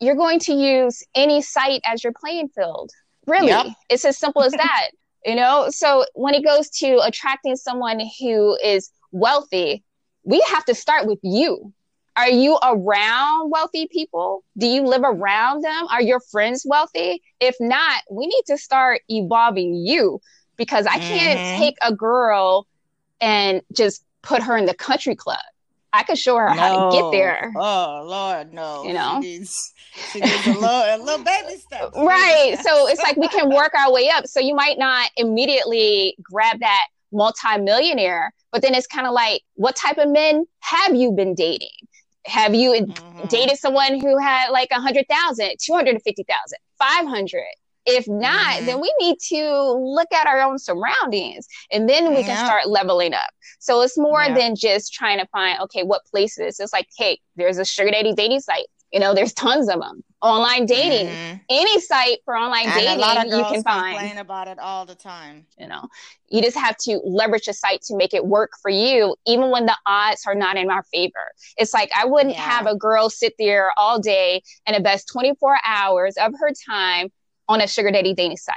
you're 0.00 0.14
going 0.14 0.38
to 0.40 0.52
use 0.52 1.02
any 1.14 1.42
site 1.42 1.80
as 1.84 2.02
your 2.02 2.12
playing 2.12 2.48
field. 2.48 2.90
Really, 3.26 3.48
yep. 3.48 3.66
it's 3.88 4.04
as 4.04 4.18
simple 4.18 4.42
as 4.42 4.52
that. 4.52 4.90
you 5.24 5.34
know, 5.34 5.66
so 5.70 6.04
when 6.14 6.34
it 6.34 6.44
goes 6.44 6.70
to 6.70 7.00
attracting 7.02 7.56
someone 7.56 8.00
who 8.20 8.56
is 8.62 8.90
wealthy, 9.12 9.82
we 10.24 10.40
have 10.48 10.64
to 10.66 10.74
start 10.74 11.06
with 11.06 11.18
you. 11.22 11.72
Are 12.16 12.30
you 12.30 12.58
around 12.62 13.50
wealthy 13.50 13.88
people? 13.88 14.44
Do 14.56 14.66
you 14.66 14.82
live 14.82 15.02
around 15.02 15.62
them? 15.62 15.86
Are 15.90 16.00
your 16.00 16.20
friends 16.20 16.64
wealthy? 16.64 17.22
If 17.40 17.56
not, 17.58 18.02
we 18.10 18.26
need 18.26 18.42
to 18.46 18.56
start 18.56 19.02
evolving 19.08 19.74
you 19.74 20.20
because 20.56 20.86
I 20.86 20.98
can't 20.98 21.38
mm-hmm. 21.38 21.60
take 21.60 21.74
a 21.82 21.92
girl 21.92 22.68
and 23.20 23.62
just 23.72 24.04
put 24.22 24.42
her 24.42 24.56
in 24.56 24.66
the 24.66 24.74
country 24.74 25.16
club. 25.16 25.38
I 25.92 26.02
could 26.02 26.18
show 26.18 26.36
her 26.36 26.48
no. 26.48 26.54
how 26.54 26.90
to 26.90 26.96
get 26.96 27.10
there. 27.12 27.52
Oh 27.56 28.04
Lord, 28.04 28.52
no! 28.52 28.84
You 28.84 28.94
know, 28.94 29.20
she 29.22 29.28
needs, 29.28 29.72
she 30.12 30.20
needs 30.20 30.46
a, 30.46 30.50
little, 30.50 30.64
a 30.64 30.98
little 30.98 31.24
baby 31.24 31.56
step. 31.56 31.92
Right. 31.96 32.58
so 32.62 32.88
it's 32.88 33.00
like 33.00 33.16
we 33.16 33.28
can 33.28 33.48
work 33.48 33.72
our 33.74 33.92
way 33.92 34.08
up. 34.08 34.26
So 34.26 34.40
you 34.40 34.56
might 34.56 34.76
not 34.76 35.10
immediately 35.16 36.16
grab 36.20 36.58
that 36.60 36.86
multimillionaire, 37.12 38.32
but 38.50 38.60
then 38.62 38.74
it's 38.74 38.88
kind 38.88 39.06
of 39.06 39.12
like, 39.12 39.42
what 39.54 39.76
type 39.76 39.98
of 39.98 40.08
men 40.08 40.46
have 40.60 40.96
you 40.96 41.12
been 41.12 41.34
dating? 41.34 41.68
Have 42.26 42.54
you 42.54 42.72
mm-hmm. 42.72 43.26
dated 43.28 43.58
someone 43.58 44.00
who 44.00 44.18
had 44.18 44.50
like 44.50 44.68
a 44.72 44.80
hundred 44.80 45.06
thousand, 45.08 45.56
two 45.60 45.74
hundred 45.74 45.94
and 45.94 46.02
fifty 46.02 46.24
thousand, 46.24 46.58
five 46.78 47.06
hundred? 47.06 47.46
If 47.86 48.08
not, 48.08 48.30
mm-hmm. 48.30 48.66
then 48.66 48.80
we 48.80 48.94
need 48.98 49.18
to 49.28 49.72
look 49.72 50.10
at 50.12 50.26
our 50.26 50.40
own 50.40 50.58
surroundings 50.58 51.46
and 51.70 51.86
then 51.86 52.10
we 52.10 52.20
yeah. 52.20 52.26
can 52.26 52.46
start 52.46 52.66
leveling 52.66 53.12
up. 53.12 53.28
So 53.58 53.82
it's 53.82 53.98
more 53.98 54.22
yeah. 54.22 54.34
than 54.34 54.56
just 54.56 54.94
trying 54.94 55.18
to 55.18 55.26
find, 55.26 55.60
okay, 55.62 55.82
what 55.82 56.04
places. 56.06 56.60
It's 56.60 56.72
like, 56.72 56.88
hey, 56.96 57.20
there's 57.36 57.58
a 57.58 57.64
sugar 57.64 57.90
daddy 57.90 58.14
dating 58.14 58.40
site. 58.40 58.66
You 58.90 59.00
know, 59.00 59.12
there's 59.12 59.34
tons 59.34 59.68
of 59.68 59.80
them. 59.80 60.02
Online 60.24 60.64
dating, 60.64 61.06
mm-hmm. 61.08 61.36
any 61.50 61.80
site 61.80 62.18
for 62.24 62.34
online 62.34 62.64
and 62.64 62.74
dating, 62.74 62.96
a 62.96 62.98
lot 62.98 63.18
of 63.22 63.30
girls 63.30 63.46
you 63.48 63.54
can 63.56 63.62
find. 63.62 63.98
Complain 63.98 64.18
about 64.18 64.48
it 64.48 64.58
all 64.58 64.86
the 64.86 64.94
time. 64.94 65.44
You 65.58 65.68
know, 65.68 65.86
you 66.28 66.40
just 66.40 66.56
have 66.56 66.78
to 66.78 66.98
leverage 67.04 67.46
a 67.46 67.52
site 67.52 67.82
to 67.82 67.96
make 67.96 68.14
it 68.14 68.24
work 68.24 68.52
for 68.62 68.70
you, 68.70 69.16
even 69.26 69.50
when 69.50 69.66
the 69.66 69.76
odds 69.84 70.22
are 70.26 70.34
not 70.34 70.56
in 70.56 70.70
our 70.70 70.82
favor. 70.84 71.12
It's 71.58 71.74
like 71.74 71.90
I 71.94 72.06
wouldn't 72.06 72.34
yeah. 72.34 72.40
have 72.40 72.66
a 72.66 72.74
girl 72.74 73.10
sit 73.10 73.34
there 73.38 73.70
all 73.76 74.00
day 74.00 74.42
and 74.66 74.74
invest 74.74 75.08
24 75.12 75.58
hours 75.62 76.14
of 76.16 76.32
her 76.40 76.50
time 76.70 77.12
on 77.46 77.60
a 77.60 77.68
sugar 77.68 77.90
daddy 77.90 78.14
dating 78.14 78.38
site. 78.38 78.56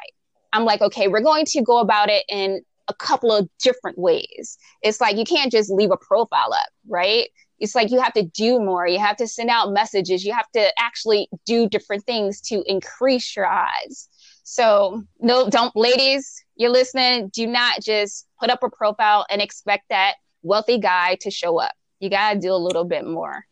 I'm 0.53 0.63
like, 0.63 0.82
okay, 0.82 1.10
we're 1.10 1.21
going 1.21 1.45
to 1.47 1.62
go 1.62 1.80
about 1.80 2.10
it 2.10 2.23
in 2.30 2.62
a 2.88 2.93
couple 2.93 3.32
of 3.32 3.49
different 3.60 3.97
ways. 3.97 4.58
It's 4.82 5.01
like 5.01 5.17
you 5.17 5.25
can't 5.25 5.51
just 5.51 5.69
leave 5.69 5.91
a 5.91 5.97
profile 5.97 6.53
up, 6.53 6.69
right? 6.88 7.27
It's 7.60 7.76
like 7.76 7.91
you 7.91 8.00
have 8.00 8.13
to 8.13 8.24
do 8.24 8.60
more. 8.60 8.88
You 8.88 9.00
have 9.00 9.17
to 9.17 9.28
send 9.28 9.50
out 9.50 9.72
messages. 9.72 10.24
You 10.24 10.34
have 10.34 10.50
to 10.52 10.72
actually 10.80 11.28
do 11.46 11.67
different 11.67 12.06
things 12.06 12.41
to 12.41 12.63
increase 12.67 13.36
your 13.36 13.48
odds. 13.48 14.10
So, 14.43 15.04
no, 15.20 15.50
don't, 15.50 15.76
ladies, 15.76 16.43
you're 16.56 16.72
listening. 16.72 17.30
Do 17.30 17.48
not 17.48 17.82
just 17.82 18.28
put 18.39 18.49
up 18.49 18.64
a 18.64 18.70
profile 18.70 19.26
and 19.30 19.41
expect 19.41 19.89
that 19.89 20.16
wealthy 20.41 20.78
guy 20.78 21.16
to 21.22 21.32
show 21.32 21.60
up. 21.60 21.74
You 21.99 22.10
got 22.10 22.34
to 22.34 22.39
do 22.39 22.53
a 22.53 22.55
little 22.55 22.86
bit 22.86 23.05
more. 23.05 23.45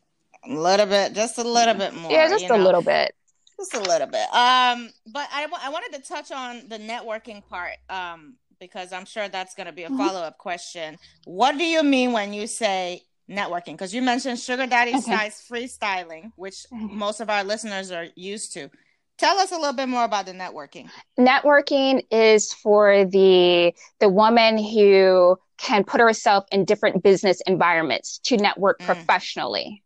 A 0.47 0.53
little 0.53 0.85
bit, 0.85 1.13
just 1.13 1.37
a 1.37 1.43
little 1.43 1.73
bit 1.73 1.93
more. 1.95 2.11
Yeah, 2.11 2.29
just 2.29 2.45
a 2.45 2.49
know? 2.49 2.63
little 2.63 2.81
bit. 2.81 3.13
Just 3.57 3.73
a 3.73 3.79
little 3.79 4.07
bit. 4.07 4.27
Um, 4.33 4.91
but 5.07 5.27
I, 5.31 5.47
I 5.61 5.69
wanted 5.69 5.93
to 5.93 6.07
touch 6.07 6.31
on 6.31 6.67
the 6.67 6.77
networking 6.77 7.45
part. 7.47 7.77
Um, 7.89 8.35
because 8.59 8.93
I'm 8.93 9.05
sure 9.05 9.27
that's 9.27 9.53
going 9.53 9.67
to 9.67 9.73
be 9.73 9.83
a 9.83 9.87
mm-hmm. 9.87 9.97
follow 9.97 10.21
up 10.21 10.37
question. 10.37 10.97
What 11.25 11.57
do 11.57 11.65
you 11.65 11.83
mean 11.83 12.13
when 12.13 12.33
you 12.33 12.47
say 12.47 13.03
networking 13.29 13.71
because 13.73 13.93
you 13.93 14.01
mentioned 14.01 14.39
sugar 14.39 14.67
daddy 14.67 14.91
okay. 14.91 15.01
size 15.01 15.43
freestyling 15.49 16.31
which 16.35 16.65
most 16.71 17.19
of 17.19 17.29
our 17.29 17.43
listeners 17.43 17.91
are 17.91 18.07
used 18.15 18.53
to 18.53 18.69
tell 19.17 19.37
us 19.39 19.51
a 19.51 19.55
little 19.55 19.73
bit 19.73 19.89
more 19.89 20.03
about 20.03 20.25
the 20.25 20.31
networking 20.31 20.87
networking 21.17 22.03
is 22.11 22.53
for 22.53 23.05
the 23.05 23.73
the 23.99 24.09
woman 24.09 24.57
who 24.57 25.37
can 25.57 25.83
put 25.83 26.01
herself 26.01 26.45
in 26.51 26.65
different 26.65 27.03
business 27.03 27.41
environments 27.47 28.19
to 28.19 28.37
network 28.37 28.79
mm. 28.79 28.85
professionally. 28.85 29.83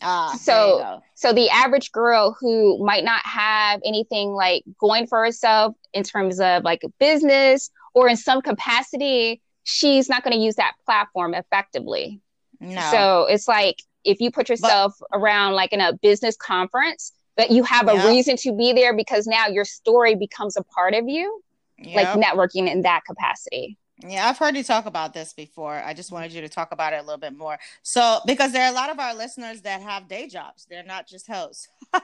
Ah, 0.00 0.36
so 0.40 1.00
so 1.14 1.32
the 1.32 1.50
average 1.50 1.90
girl 1.90 2.36
who 2.38 2.84
might 2.84 3.04
not 3.04 3.20
have 3.24 3.80
anything 3.84 4.30
like 4.30 4.62
going 4.78 5.06
for 5.06 5.24
herself 5.24 5.74
in 5.92 6.04
terms 6.04 6.40
of 6.40 6.62
like 6.62 6.84
a 6.84 6.88
business 7.00 7.70
or 7.94 8.08
in 8.08 8.16
some 8.16 8.40
capacity, 8.40 9.42
she's 9.64 10.08
not 10.08 10.22
going 10.22 10.36
to 10.36 10.42
use 10.42 10.54
that 10.54 10.74
platform 10.84 11.34
effectively. 11.34 12.20
No. 12.60 12.80
So 12.90 13.26
it's 13.26 13.48
like 13.48 13.82
if 14.04 14.20
you 14.20 14.30
put 14.30 14.48
yourself 14.48 14.94
but, 14.98 15.18
around 15.18 15.54
like 15.54 15.72
in 15.72 15.80
a 15.80 15.92
business 15.92 16.36
conference, 16.36 17.12
that 17.36 17.50
you 17.50 17.62
have 17.62 17.88
a 17.88 17.94
yep. 17.94 18.06
reason 18.06 18.36
to 18.36 18.56
be 18.56 18.72
there 18.72 18.94
because 18.94 19.26
now 19.26 19.46
your 19.46 19.64
story 19.64 20.14
becomes 20.16 20.56
a 20.56 20.62
part 20.64 20.94
of 20.94 21.08
you, 21.08 21.40
yep. 21.78 22.16
like 22.16 22.24
networking 22.24 22.70
in 22.70 22.82
that 22.82 23.04
capacity. 23.06 23.78
Yeah, 24.06 24.28
I've 24.28 24.38
heard 24.38 24.56
you 24.56 24.62
talk 24.62 24.86
about 24.86 25.12
this 25.12 25.32
before. 25.32 25.74
I 25.74 25.92
just 25.92 26.12
wanted 26.12 26.32
you 26.32 26.40
to 26.40 26.48
talk 26.48 26.70
about 26.72 26.92
it 26.92 26.96
a 26.96 27.02
little 27.02 27.18
bit 27.18 27.36
more. 27.36 27.58
So, 27.82 28.20
because 28.26 28.52
there 28.52 28.64
are 28.64 28.70
a 28.70 28.74
lot 28.74 28.90
of 28.90 29.00
our 29.00 29.14
listeners 29.14 29.62
that 29.62 29.82
have 29.82 30.08
day 30.08 30.28
jobs, 30.28 30.66
they're 30.70 30.84
not 30.84 31.08
just 31.08 31.26
hosts. 31.26 31.68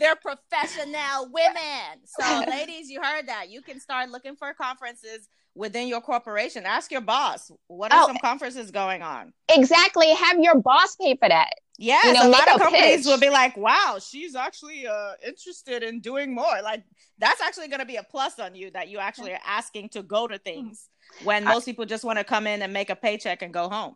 they're 0.00 0.16
professional 0.16 1.30
women. 1.32 2.00
So, 2.04 2.44
ladies, 2.48 2.90
you 2.90 3.02
heard 3.02 3.26
that. 3.28 3.50
You 3.50 3.62
can 3.62 3.80
start 3.80 4.10
looking 4.10 4.36
for 4.36 4.54
conferences 4.54 5.28
within 5.56 5.88
your 5.88 6.00
corporation. 6.00 6.64
Ask 6.66 6.92
your 6.92 7.00
boss, 7.00 7.50
what 7.66 7.92
are 7.92 8.04
oh, 8.04 8.06
some 8.06 8.18
conferences 8.18 8.70
going 8.70 9.02
on? 9.02 9.32
Exactly. 9.48 10.12
Have 10.14 10.38
your 10.38 10.60
boss 10.60 10.96
pay 10.96 11.16
for 11.16 11.28
that. 11.28 11.50
Yes, 11.78 12.06
you 12.06 12.12
know, 12.14 12.28
a 12.28 12.30
lot 12.30 12.48
of 12.50 12.58
companies 12.58 12.98
pitch. 12.98 13.06
will 13.06 13.20
be 13.20 13.28
like, 13.28 13.54
"Wow, 13.54 13.98
she's 14.00 14.34
actually 14.34 14.86
uh, 14.86 15.12
interested 15.26 15.82
in 15.82 16.00
doing 16.00 16.34
more." 16.34 16.62
Like 16.62 16.82
that's 17.18 17.42
actually 17.42 17.68
going 17.68 17.80
to 17.80 17.86
be 17.86 17.96
a 17.96 18.02
plus 18.02 18.38
on 18.38 18.54
you 18.54 18.70
that 18.70 18.88
you 18.88 18.98
actually 18.98 19.32
are 19.34 19.40
asking 19.44 19.90
to 19.90 20.02
go 20.02 20.26
to 20.26 20.38
things 20.38 20.88
when 21.22 21.44
most 21.44 21.66
people 21.66 21.84
just 21.84 22.02
want 22.02 22.18
to 22.18 22.24
come 22.24 22.46
in 22.46 22.62
and 22.62 22.72
make 22.72 22.88
a 22.88 22.96
paycheck 22.96 23.42
and 23.42 23.52
go 23.52 23.68
home. 23.68 23.94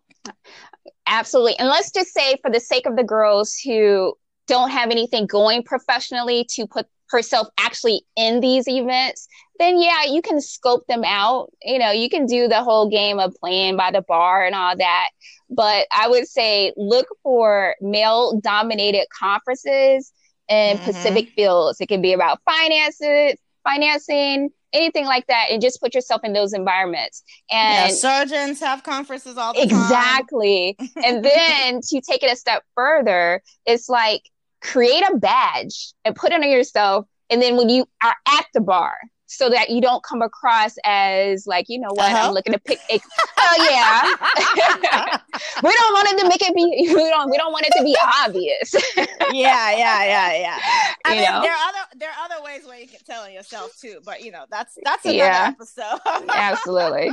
Absolutely, 1.06 1.58
and 1.58 1.68
let's 1.68 1.90
just 1.90 2.12
say, 2.12 2.36
for 2.42 2.50
the 2.50 2.60
sake 2.60 2.84
of 2.84 2.96
the 2.96 3.04
girls 3.04 3.56
who 3.64 4.14
don't 4.46 4.70
have 4.70 4.90
anything 4.90 5.26
going 5.26 5.62
professionally 5.62 6.44
to 6.50 6.66
put 6.66 6.86
herself 7.10 7.48
actually 7.58 8.02
in 8.16 8.40
these 8.40 8.68
events, 8.68 9.26
then 9.58 9.80
yeah, 9.80 10.04
you 10.04 10.22
can 10.22 10.40
scope 10.40 10.86
them 10.86 11.02
out. 11.04 11.50
You 11.62 11.78
know, 11.78 11.90
you 11.90 12.08
can 12.08 12.26
do 12.26 12.48
the 12.48 12.62
whole 12.62 12.88
game 12.88 13.18
of 13.18 13.34
playing 13.40 13.76
by 13.76 13.90
the 13.90 14.02
bar 14.02 14.44
and 14.44 14.54
all 14.54 14.76
that. 14.76 15.08
But 15.50 15.86
I 15.92 16.08
would 16.08 16.28
say 16.28 16.72
look 16.76 17.08
for 17.22 17.74
male 17.80 18.40
dominated 18.40 19.06
conferences 19.18 20.12
in 20.48 20.76
mm-hmm. 20.76 20.84
Pacific 20.84 21.30
fields. 21.30 21.80
It 21.80 21.88
can 21.88 22.00
be 22.00 22.12
about 22.12 22.40
finances, 22.44 23.38
financing, 23.64 24.50
anything 24.72 25.04
like 25.04 25.26
that, 25.26 25.46
and 25.50 25.60
just 25.60 25.80
put 25.80 25.94
yourself 25.94 26.22
in 26.24 26.32
those 26.32 26.52
environments. 26.52 27.22
And 27.50 27.90
yeah, 27.90 27.96
surgeons 27.96 28.60
have 28.60 28.82
conferences 28.82 29.36
all 29.36 29.52
the 29.52 29.62
exactly. 29.62 30.76
time. 30.78 30.86
Exactly. 30.88 31.04
and 31.04 31.24
then 31.24 31.80
to 31.88 32.00
take 32.00 32.22
it 32.22 32.32
a 32.32 32.36
step 32.36 32.62
further, 32.74 33.42
it's 33.66 33.88
like 33.88 34.22
create 34.60 35.02
a 35.08 35.16
badge 35.16 35.92
and 36.04 36.14
put 36.14 36.32
it 36.32 36.42
on 36.42 36.50
yourself. 36.50 37.06
And 37.30 37.40
then 37.40 37.56
when 37.56 37.68
you 37.68 37.86
are 38.02 38.14
at 38.26 38.46
the 38.54 38.60
bar, 38.60 38.96
so 39.32 39.48
that 39.48 39.70
you 39.70 39.80
don't 39.80 40.02
come 40.02 40.22
across 40.22 40.74
as 40.84 41.46
like, 41.46 41.66
you 41.68 41.78
know 41.78 41.90
what, 41.92 42.10
uh-huh. 42.10 42.26
I'm 42.26 42.34
looking 42.34 42.52
to 42.52 42.58
pick 42.58 42.80
a 42.90 43.00
oh 43.38 43.68
yeah. 43.70 44.02
we 45.62 45.72
don't 45.72 45.92
want 45.92 46.08
it 46.08 46.18
to 46.18 46.28
make 46.28 46.42
it 46.42 46.52
be 46.52 46.64
we 46.94 47.08
don't 47.08 47.30
we 47.30 47.36
don't 47.36 47.52
want 47.52 47.64
it 47.64 47.72
to 47.78 47.84
be 47.84 47.96
obvious. 48.24 48.74
yeah, 49.32 49.70
yeah, 49.70 50.04
yeah, 50.04 50.32
yeah. 50.34 50.58
I 51.04 51.14
you 51.14 51.20
mean 51.20 51.30
know? 51.30 51.42
there 51.42 51.52
are 51.52 51.68
other 51.68 51.78
there 51.96 52.08
are 52.10 52.24
other 52.24 52.42
ways 52.44 52.66
where 52.66 52.80
you 52.80 52.88
can 52.88 52.98
tell 53.06 53.30
yourself 53.30 53.70
too, 53.80 54.00
but 54.04 54.24
you 54.24 54.32
know, 54.32 54.46
that's 54.50 54.76
that's 54.82 55.04
another 55.04 55.18
yeah. 55.18 55.52
episode. 55.54 56.00
Absolutely. 56.28 57.10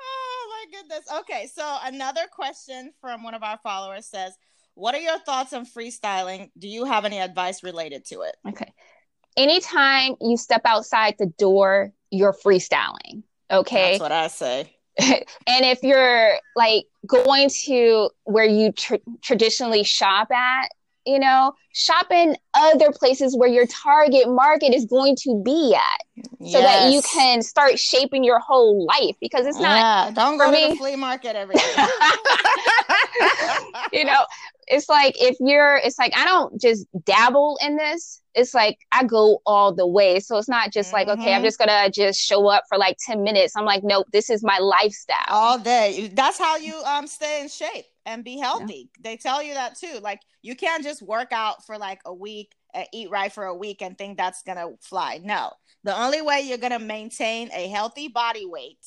oh 0.00 0.48
my 0.50 0.80
goodness. 0.80 1.06
Okay, 1.20 1.48
so 1.54 1.78
another 1.84 2.22
question 2.32 2.92
from 3.00 3.22
one 3.22 3.34
of 3.34 3.44
our 3.44 3.60
followers 3.62 4.06
says, 4.06 4.32
What 4.78 4.94
are 4.94 5.00
your 5.00 5.18
thoughts 5.18 5.52
on 5.52 5.66
freestyling? 5.66 6.50
Do 6.56 6.68
you 6.68 6.84
have 6.84 7.04
any 7.04 7.18
advice 7.18 7.62
related 7.62 8.04
to 8.06 8.22
it? 8.22 8.36
Okay 8.48 8.72
anytime 9.38 10.16
you 10.20 10.36
step 10.36 10.62
outside 10.66 11.14
the 11.18 11.32
door, 11.38 11.92
you're 12.10 12.34
freestyling. 12.34 13.22
Okay. 13.50 13.92
That's 13.92 14.02
what 14.02 14.12
I 14.12 14.26
say. 14.26 14.74
and 15.00 15.24
if 15.46 15.82
you're 15.82 16.34
like 16.56 16.84
going 17.06 17.48
to 17.64 18.10
where 18.24 18.44
you 18.44 18.72
tr- 18.72 18.96
traditionally 19.22 19.84
shop 19.84 20.30
at, 20.32 20.68
you 21.06 21.18
know, 21.18 21.54
shop 21.72 22.10
in 22.10 22.36
other 22.52 22.90
places 22.90 23.34
where 23.36 23.48
your 23.48 23.66
target 23.66 24.28
market 24.28 24.74
is 24.74 24.84
going 24.84 25.16
to 25.16 25.40
be 25.42 25.74
at 25.74 26.26
so 26.40 26.58
yes. 26.58 26.62
that 26.64 26.92
you 26.92 27.00
can 27.14 27.40
start 27.40 27.78
shaping 27.78 28.24
your 28.24 28.40
whole 28.40 28.84
life 28.84 29.14
because 29.20 29.46
it's 29.46 29.60
not 29.60 29.76
yeah, 29.76 30.10
don't 30.10 30.36
go 30.36 30.50
me, 30.50 30.64
to 30.64 30.70
the 30.70 30.76
flea 30.76 30.96
market 30.96 31.36
every 31.36 31.54
day. 31.54 31.86
you 33.92 34.04
know, 34.04 34.26
it's 34.70 34.88
like 34.88 35.14
if 35.20 35.36
you're 35.40 35.76
it's 35.76 35.98
like 35.98 36.12
I 36.16 36.24
don't 36.24 36.60
just 36.60 36.86
dabble 37.04 37.58
in 37.64 37.76
this. 37.76 38.20
It's 38.34 38.54
like 38.54 38.78
I 38.92 39.04
go 39.04 39.40
all 39.46 39.74
the 39.74 39.86
way. 39.86 40.20
So 40.20 40.36
it's 40.38 40.48
not 40.48 40.72
just 40.72 40.88
mm-hmm. 40.88 41.08
like, 41.08 41.18
okay, 41.18 41.32
I'm 41.32 41.38
mm-hmm. 41.38 41.44
just 41.44 41.58
gonna 41.58 41.90
just 41.90 42.20
show 42.20 42.46
up 42.48 42.64
for 42.68 42.78
like 42.78 42.96
10 43.04 43.22
minutes. 43.22 43.54
I'm 43.56 43.64
like, 43.64 43.82
nope, 43.82 44.06
this 44.12 44.30
is 44.30 44.44
my 44.44 44.58
lifestyle. 44.58 45.16
All 45.28 45.58
day. 45.58 46.10
That's 46.12 46.38
how 46.38 46.56
you 46.56 46.74
um 46.84 47.06
stay 47.06 47.42
in 47.42 47.48
shape 47.48 47.86
and 48.06 48.24
be 48.24 48.38
healthy. 48.38 48.90
Yeah. 48.96 49.10
They 49.10 49.16
tell 49.16 49.42
you 49.42 49.54
that 49.54 49.76
too. 49.76 49.98
Like 50.00 50.20
you 50.42 50.54
can't 50.54 50.84
just 50.84 51.02
work 51.02 51.32
out 51.32 51.66
for 51.66 51.78
like 51.78 52.00
a 52.04 52.14
week 52.14 52.54
and 52.74 52.86
eat 52.92 53.10
right 53.10 53.32
for 53.32 53.44
a 53.44 53.54
week 53.54 53.82
and 53.82 53.96
think 53.96 54.16
that's 54.16 54.42
gonna 54.42 54.68
fly. 54.80 55.20
No. 55.22 55.52
The 55.84 55.98
only 55.98 56.22
way 56.22 56.42
you're 56.42 56.58
gonna 56.58 56.78
maintain 56.78 57.50
a 57.52 57.68
healthy 57.68 58.08
body 58.08 58.46
weight 58.46 58.78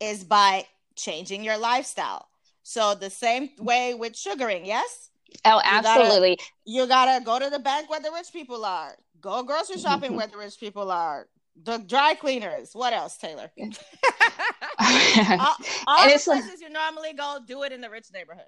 is 0.00 0.24
by 0.24 0.66
changing 0.96 1.44
your 1.44 1.58
lifestyle 1.58 2.28
so 2.64 2.94
the 2.94 3.10
same 3.10 3.50
way 3.60 3.92
with 3.94 4.16
sugaring, 4.16 4.64
yes? 4.64 5.10
Oh, 5.44 5.60
absolutely. 5.62 6.38
You 6.64 6.86
gotta, 6.86 7.12
you 7.12 7.18
gotta 7.18 7.24
go 7.24 7.38
to 7.38 7.50
the 7.50 7.58
bank 7.58 7.90
where 7.90 8.00
the 8.00 8.10
rich 8.10 8.32
people 8.32 8.64
are. 8.64 8.96
Go 9.20 9.42
grocery 9.42 9.78
shopping 9.78 10.16
where 10.16 10.26
the 10.26 10.38
rich 10.38 10.58
people 10.58 10.90
are. 10.90 11.28
The 11.62 11.78
dry 11.78 12.14
cleaners. 12.14 12.70
What 12.72 12.94
else, 12.94 13.18
Taylor? 13.18 13.50
all, 13.60 15.56
all 15.86 16.08
the 16.08 16.20
places 16.24 16.60
you 16.60 16.70
normally 16.70 17.12
go, 17.12 17.38
do 17.46 17.62
it 17.64 17.72
in 17.72 17.82
the 17.82 17.90
rich 17.90 18.06
neighborhood. 18.12 18.46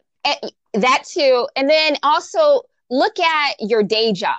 that 0.75 1.05
too. 1.07 1.47
And 1.55 1.69
then 1.69 1.99
also 2.03 2.63
look 2.91 3.21
at 3.21 3.57
your 3.61 3.83
day 3.83 4.13
job 4.15 4.35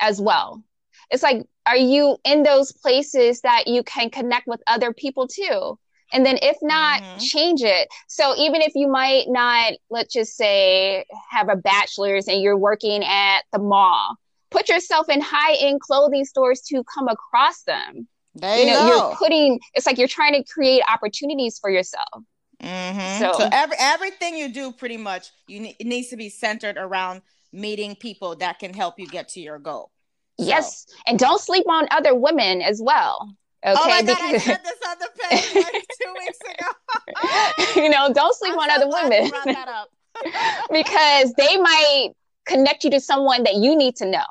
as 0.00 0.20
well. 0.20 0.64
It's 1.10 1.22
like, 1.22 1.46
are 1.66 1.76
you 1.76 2.16
in 2.24 2.42
those 2.42 2.72
places 2.72 3.42
that 3.42 3.66
you 3.66 3.82
can 3.82 4.08
connect 4.08 4.46
with 4.46 4.62
other 4.66 4.92
people 4.94 5.28
too? 5.28 5.78
And 6.12 6.24
then 6.26 6.38
if 6.42 6.56
not, 6.62 7.02
mm-hmm. 7.02 7.18
change 7.18 7.62
it. 7.62 7.88
So 8.08 8.36
even 8.36 8.60
if 8.60 8.74
you 8.74 8.88
might 8.88 9.24
not, 9.28 9.72
let's 9.90 10.12
just 10.12 10.36
say, 10.36 11.04
have 11.30 11.48
a 11.48 11.56
bachelor's 11.56 12.28
and 12.28 12.42
you're 12.42 12.58
working 12.58 13.02
at 13.04 13.42
the 13.52 13.58
mall, 13.58 14.16
put 14.50 14.68
yourself 14.68 15.08
in 15.08 15.20
high 15.20 15.54
end 15.54 15.80
clothing 15.80 16.24
stores 16.24 16.60
to 16.68 16.84
come 16.84 17.08
across 17.08 17.62
them. 17.62 18.06
There 18.34 18.58
you, 18.58 18.64
you 18.64 18.72
know, 18.72 18.86
you're 18.86 19.16
putting, 19.16 19.60
it's 19.74 19.86
like 19.86 19.98
you're 19.98 20.08
trying 20.08 20.34
to 20.34 20.44
create 20.44 20.82
opportunities 20.88 21.58
for 21.58 21.70
yourself. 21.70 22.06
Mm-hmm. 22.62 23.20
So, 23.20 23.32
so 23.38 23.48
every, 23.52 23.76
everything 23.78 24.36
you 24.36 24.48
do 24.48 24.72
pretty 24.72 24.96
much, 24.96 25.30
you 25.48 25.60
ne- 25.60 25.76
it 25.78 25.86
needs 25.86 26.08
to 26.08 26.16
be 26.16 26.28
centered 26.28 26.76
around 26.78 27.22
meeting 27.52 27.96
people 27.96 28.36
that 28.36 28.58
can 28.58 28.72
help 28.72 28.98
you 28.98 29.06
get 29.06 29.28
to 29.30 29.40
your 29.40 29.58
goal. 29.58 29.90
So. 30.40 30.46
Yes. 30.46 30.86
And 31.06 31.18
don't 31.18 31.40
sleep 31.40 31.64
on 31.68 31.88
other 31.90 32.14
women 32.14 32.62
as 32.62 32.80
well. 32.82 33.36
Okay, 33.64 33.74
oh 33.78 33.88
my 33.88 34.02
god, 34.02 34.18
I 34.20 34.38
said 34.38 34.60
this 34.64 34.78
on 34.88 34.96
the 34.98 35.08
page 35.30 35.64
like 35.64 35.86
two 36.02 36.14
weeks 36.18 36.38
ago. 36.40 37.80
you 37.82 37.88
know, 37.88 38.12
don't 38.12 38.34
sleep 38.34 38.54
I'm 38.54 38.58
on 38.58 38.68
so 38.68 38.74
other 38.74 38.88
women 38.88 39.30
because 40.72 41.32
they 41.34 41.56
might 41.58 42.08
connect 42.44 42.82
you 42.82 42.90
to 42.90 43.00
someone 43.00 43.44
that 43.44 43.54
you 43.54 43.76
need 43.76 43.94
to 43.96 44.06
know. 44.06 44.24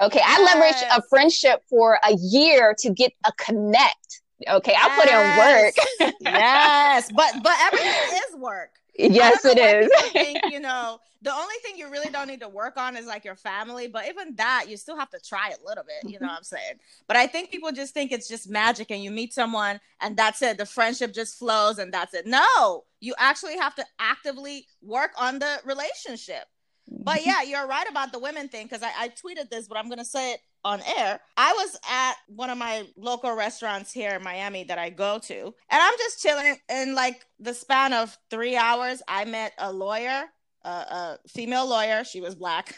Okay, 0.00 0.20
yes. 0.20 0.38
I 0.38 0.56
leveraged 0.56 0.98
a 0.98 1.02
friendship 1.10 1.62
for 1.68 1.98
a 2.02 2.14
year 2.14 2.74
to 2.78 2.90
get 2.90 3.12
a 3.26 3.32
connect. 3.32 4.22
Okay, 4.48 4.72
yes. 4.72 4.90
I 4.90 4.96
put 4.96 5.08
in 5.12 6.08
work. 6.08 6.16
yes, 6.22 7.10
but 7.14 7.42
but 7.42 7.52
everything 7.60 8.18
is 8.30 8.36
work. 8.36 8.79
Yes, 9.00 9.44
it 9.44 9.58
is. 9.58 9.90
think, 10.12 10.38
you 10.50 10.60
know, 10.60 10.98
the 11.22 11.32
only 11.32 11.54
thing 11.62 11.76
you 11.76 11.90
really 11.90 12.10
don't 12.10 12.26
need 12.26 12.40
to 12.40 12.48
work 12.48 12.76
on 12.76 12.96
is 12.96 13.06
like 13.06 13.24
your 13.24 13.36
family, 13.36 13.88
but 13.88 14.06
even 14.08 14.34
that, 14.36 14.66
you 14.68 14.76
still 14.76 14.96
have 14.96 15.10
to 15.10 15.20
try 15.20 15.50
a 15.50 15.66
little 15.66 15.84
bit. 15.84 16.10
You 16.10 16.18
know 16.20 16.28
what 16.28 16.38
I'm 16.38 16.44
saying? 16.44 16.74
But 17.06 17.16
I 17.16 17.26
think 17.26 17.50
people 17.50 17.72
just 17.72 17.94
think 17.94 18.12
it's 18.12 18.28
just 18.28 18.48
magic 18.48 18.90
and 18.90 19.02
you 19.02 19.10
meet 19.10 19.32
someone 19.34 19.80
and 20.00 20.16
that's 20.16 20.42
it. 20.42 20.58
The 20.58 20.66
friendship 20.66 21.12
just 21.12 21.38
flows 21.38 21.78
and 21.78 21.92
that's 21.92 22.14
it. 22.14 22.26
No, 22.26 22.84
you 23.00 23.14
actually 23.18 23.58
have 23.58 23.74
to 23.76 23.84
actively 23.98 24.66
work 24.82 25.12
on 25.18 25.38
the 25.38 25.58
relationship. 25.64 26.44
But 26.88 27.24
yeah, 27.26 27.42
you're 27.42 27.66
right 27.66 27.88
about 27.88 28.12
the 28.12 28.18
women 28.18 28.48
thing 28.48 28.66
because 28.66 28.82
I, 28.82 28.90
I 28.98 29.08
tweeted 29.08 29.50
this, 29.50 29.68
but 29.68 29.76
I'm 29.76 29.86
going 29.86 29.98
to 29.98 30.04
say 30.04 30.32
it 30.32 30.40
on 30.64 30.80
air. 30.98 31.20
I 31.36 31.52
was 31.52 31.76
at 31.88 32.14
one 32.28 32.50
of 32.50 32.58
my 32.58 32.86
local 32.96 33.34
restaurants 33.34 33.92
here 33.92 34.16
in 34.16 34.22
Miami 34.22 34.64
that 34.64 34.78
I 34.78 34.90
go 34.90 35.18
to, 35.18 35.34
and 35.34 35.54
I'm 35.70 35.94
just 35.98 36.22
chilling. 36.22 36.56
In 36.68 36.94
like 36.94 37.26
the 37.38 37.54
span 37.54 37.92
of 37.92 38.16
three 38.30 38.56
hours, 38.56 39.02
I 39.08 39.24
met 39.24 39.52
a 39.58 39.72
lawyer, 39.72 40.24
a, 40.64 40.68
a 40.68 41.18
female 41.28 41.66
lawyer. 41.66 42.04
She 42.04 42.20
was 42.20 42.34
black. 42.34 42.76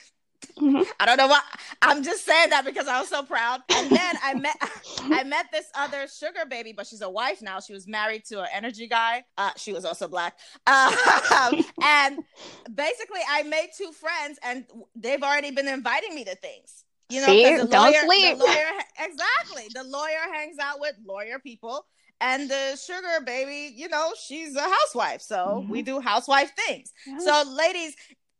Mm-hmm. 0.58 0.82
I 1.00 1.06
don't 1.06 1.16
know 1.16 1.26
why. 1.26 1.40
I'm 1.80 2.02
just 2.02 2.24
saying 2.24 2.50
that 2.50 2.64
because 2.64 2.88
I 2.88 3.00
was 3.00 3.08
so 3.08 3.22
proud. 3.22 3.60
And 3.70 3.90
then 3.90 4.16
I 4.22 4.34
met 4.34 4.56
I 5.00 5.24
met 5.24 5.46
this 5.52 5.66
other 5.74 6.06
sugar 6.08 6.44
baby, 6.48 6.72
but 6.72 6.86
she's 6.86 7.02
a 7.02 7.10
wife 7.10 7.42
now. 7.42 7.60
She 7.60 7.72
was 7.72 7.86
married 7.86 8.24
to 8.26 8.40
an 8.40 8.48
energy 8.52 8.86
guy. 8.86 9.24
Uh, 9.36 9.50
she 9.56 9.72
was 9.72 9.84
also 9.84 10.08
black. 10.08 10.38
Uh, 10.66 11.62
and 11.82 12.18
basically, 12.74 13.20
I 13.28 13.42
made 13.44 13.70
two 13.76 13.92
friends, 13.92 14.38
and 14.42 14.64
they've 14.94 15.22
already 15.22 15.50
been 15.50 15.68
inviting 15.68 16.14
me 16.14 16.24
to 16.24 16.34
things. 16.36 16.84
You 17.12 17.20
know, 17.20 17.26
See, 17.26 17.56
the 17.56 17.66
don't 17.66 17.92
lawyer, 17.92 18.00
sleep. 18.04 18.38
The 18.38 18.44
lawyer, 18.44 18.70
exactly. 18.98 19.64
The 19.74 19.84
lawyer 19.84 20.32
hangs 20.32 20.56
out 20.58 20.80
with 20.80 20.94
lawyer 21.04 21.38
people 21.38 21.86
and 22.22 22.48
the 22.48 22.76
sugar 22.76 23.24
baby, 23.26 23.74
you 23.74 23.88
know, 23.88 24.12
she's 24.18 24.56
a 24.56 24.62
housewife. 24.62 25.20
So 25.20 25.36
mm-hmm. 25.36 25.70
we 25.70 25.82
do 25.82 26.00
housewife 26.00 26.52
things. 26.66 26.92
Yeah. 27.06 27.18
So, 27.18 27.50
ladies, 27.50 27.94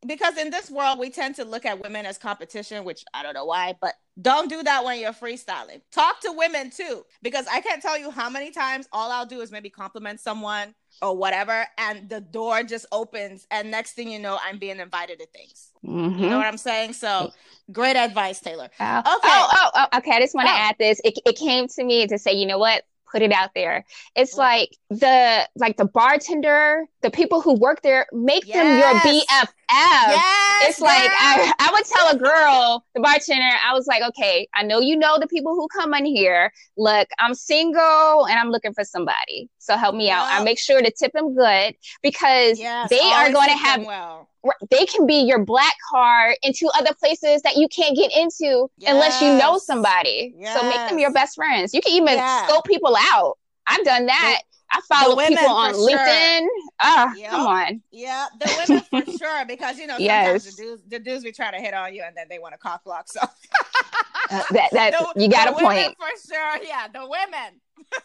because 0.06 0.36
in 0.38 0.50
this 0.50 0.70
world 0.70 0.98
we 0.98 1.10
tend 1.10 1.34
to 1.36 1.44
look 1.44 1.66
at 1.66 1.82
women 1.82 2.06
as 2.06 2.16
competition, 2.16 2.84
which 2.84 3.04
I 3.12 3.22
don't 3.22 3.34
know 3.34 3.44
why, 3.44 3.74
but 3.80 3.94
don't 4.20 4.48
do 4.48 4.62
that 4.62 4.84
when 4.84 5.00
you're 5.00 5.12
freestyling. 5.12 5.80
Talk 5.90 6.20
to 6.20 6.32
women 6.32 6.70
too, 6.70 7.04
because 7.22 7.46
I 7.46 7.60
can't 7.60 7.82
tell 7.82 7.98
you 7.98 8.10
how 8.10 8.30
many 8.30 8.50
times 8.50 8.88
all 8.92 9.10
I'll 9.10 9.26
do 9.26 9.40
is 9.40 9.52
maybe 9.52 9.68
compliment 9.68 10.20
someone 10.20 10.74
or 11.00 11.16
whatever, 11.16 11.66
and 11.78 12.08
the 12.08 12.20
door 12.20 12.62
just 12.62 12.86
opens, 12.92 13.46
and 13.50 13.70
next 13.70 13.92
thing 13.92 14.10
you 14.10 14.18
know, 14.18 14.38
I'm 14.44 14.58
being 14.58 14.78
invited 14.78 15.18
to 15.20 15.26
things. 15.26 15.70
Mm-hmm. 15.84 16.22
You 16.22 16.30
know 16.30 16.36
what 16.36 16.46
I'm 16.46 16.58
saying? 16.58 16.92
So, 16.92 17.32
great 17.72 17.96
advice, 17.96 18.40
Taylor. 18.40 18.68
Oh, 18.78 18.98
okay. 18.98 19.08
Oh, 19.08 19.48
oh, 19.52 19.70
oh 19.74 19.98
okay. 19.98 20.12
I 20.12 20.20
just 20.20 20.34
want 20.34 20.48
to 20.48 20.52
oh. 20.52 20.58
add 20.58 20.76
this. 20.78 21.00
It, 21.04 21.18
it 21.24 21.36
came 21.36 21.66
to 21.68 21.84
me 21.84 22.06
to 22.06 22.18
say, 22.18 22.32
you 22.32 22.46
know 22.46 22.58
what? 22.58 22.84
put 23.12 23.22
it 23.22 23.30
out 23.30 23.50
there. 23.54 23.84
It's 24.16 24.36
like 24.36 24.76
the 24.88 25.46
like 25.54 25.76
the 25.76 25.84
bartender, 25.84 26.86
the 27.02 27.10
people 27.10 27.40
who 27.40 27.54
work 27.54 27.82
there, 27.82 28.06
make 28.12 28.46
yes. 28.46 28.56
them 28.56 28.78
your 28.78 29.00
BFF. 29.00 29.48
Yes, 29.70 30.68
it's 30.68 30.80
like 30.80 31.10
I, 31.18 31.52
I 31.58 31.70
would 31.72 31.84
tell 31.84 32.14
a 32.14 32.18
girl, 32.18 32.84
the 32.94 33.00
bartender, 33.00 33.56
I 33.64 33.72
was 33.72 33.86
like, 33.86 34.02
okay, 34.02 34.46
I 34.54 34.62
know 34.62 34.80
you 34.80 34.96
know 34.96 35.18
the 35.18 35.26
people 35.26 35.54
who 35.54 35.66
come 35.68 35.94
in 35.94 36.04
here. 36.04 36.52
Look, 36.76 37.08
I'm 37.18 37.34
single 37.34 38.26
and 38.26 38.38
I'm 38.38 38.50
looking 38.50 38.74
for 38.74 38.84
somebody. 38.84 39.48
So 39.58 39.76
help 39.76 39.94
me 39.94 40.10
out. 40.10 40.28
I 40.30 40.44
make 40.44 40.58
sure 40.58 40.82
to 40.82 40.90
tip 40.90 41.12
them 41.12 41.34
good 41.34 41.74
because 42.02 42.58
they 42.58 43.00
are 43.00 43.32
going 43.32 43.48
to 43.48 43.56
have 43.56 43.84
well 43.84 44.28
they 44.70 44.86
can 44.86 45.06
be 45.06 45.22
your 45.22 45.44
black 45.44 45.74
card 45.90 46.34
into 46.42 46.68
other 46.76 46.92
places 46.98 47.42
that 47.42 47.56
you 47.56 47.68
can't 47.68 47.96
get 47.96 48.10
into 48.16 48.68
unless 48.86 49.22
you 49.22 49.28
know 49.36 49.58
somebody. 49.58 50.34
So 50.52 50.62
make 50.68 50.88
them 50.88 50.98
your 50.98 51.12
best 51.12 51.36
friends. 51.36 51.72
You 51.72 51.80
can 51.80 51.92
even 51.92 52.18
scope 52.44 52.64
people 52.64 52.96
out. 53.12 53.38
I've 53.66 53.84
done 53.84 54.06
that. 54.06 54.42
I 54.72 54.80
follow 54.88 55.16
people 55.16 55.50
on 55.50 55.74
sure. 55.74 55.88
LinkedIn. 55.88 56.46
Ah, 56.80 57.14
yep. 57.14 57.30
come 57.30 57.46
on. 57.46 57.82
Yeah, 57.90 58.26
the 58.40 58.64
women 58.68 59.04
for 59.04 59.12
sure 59.18 59.44
because 59.46 59.78
you 59.78 59.86
know 59.86 59.98
sometimes 59.98 60.44
yes. 60.44 60.56
the 60.56 60.62
dudes 60.62 60.82
the 60.88 60.98
dudes 60.98 61.24
be 61.24 61.32
trying 61.32 61.52
to 61.52 61.58
hit 61.58 61.74
on 61.74 61.94
you 61.94 62.02
and 62.02 62.16
then 62.16 62.26
they 62.30 62.38
want 62.38 62.54
to 62.54 62.58
cock 62.58 62.84
block. 62.84 63.08
So 63.08 63.20
uh, 63.20 64.42
that 64.50 64.70
that 64.72 64.92
the, 65.14 65.22
you 65.22 65.28
got 65.28 65.48
a 65.48 65.52
point 65.52 65.94
for 65.98 66.32
sure. 66.32 66.64
Yeah, 66.64 66.88
the 66.88 67.00
women. 67.00 67.60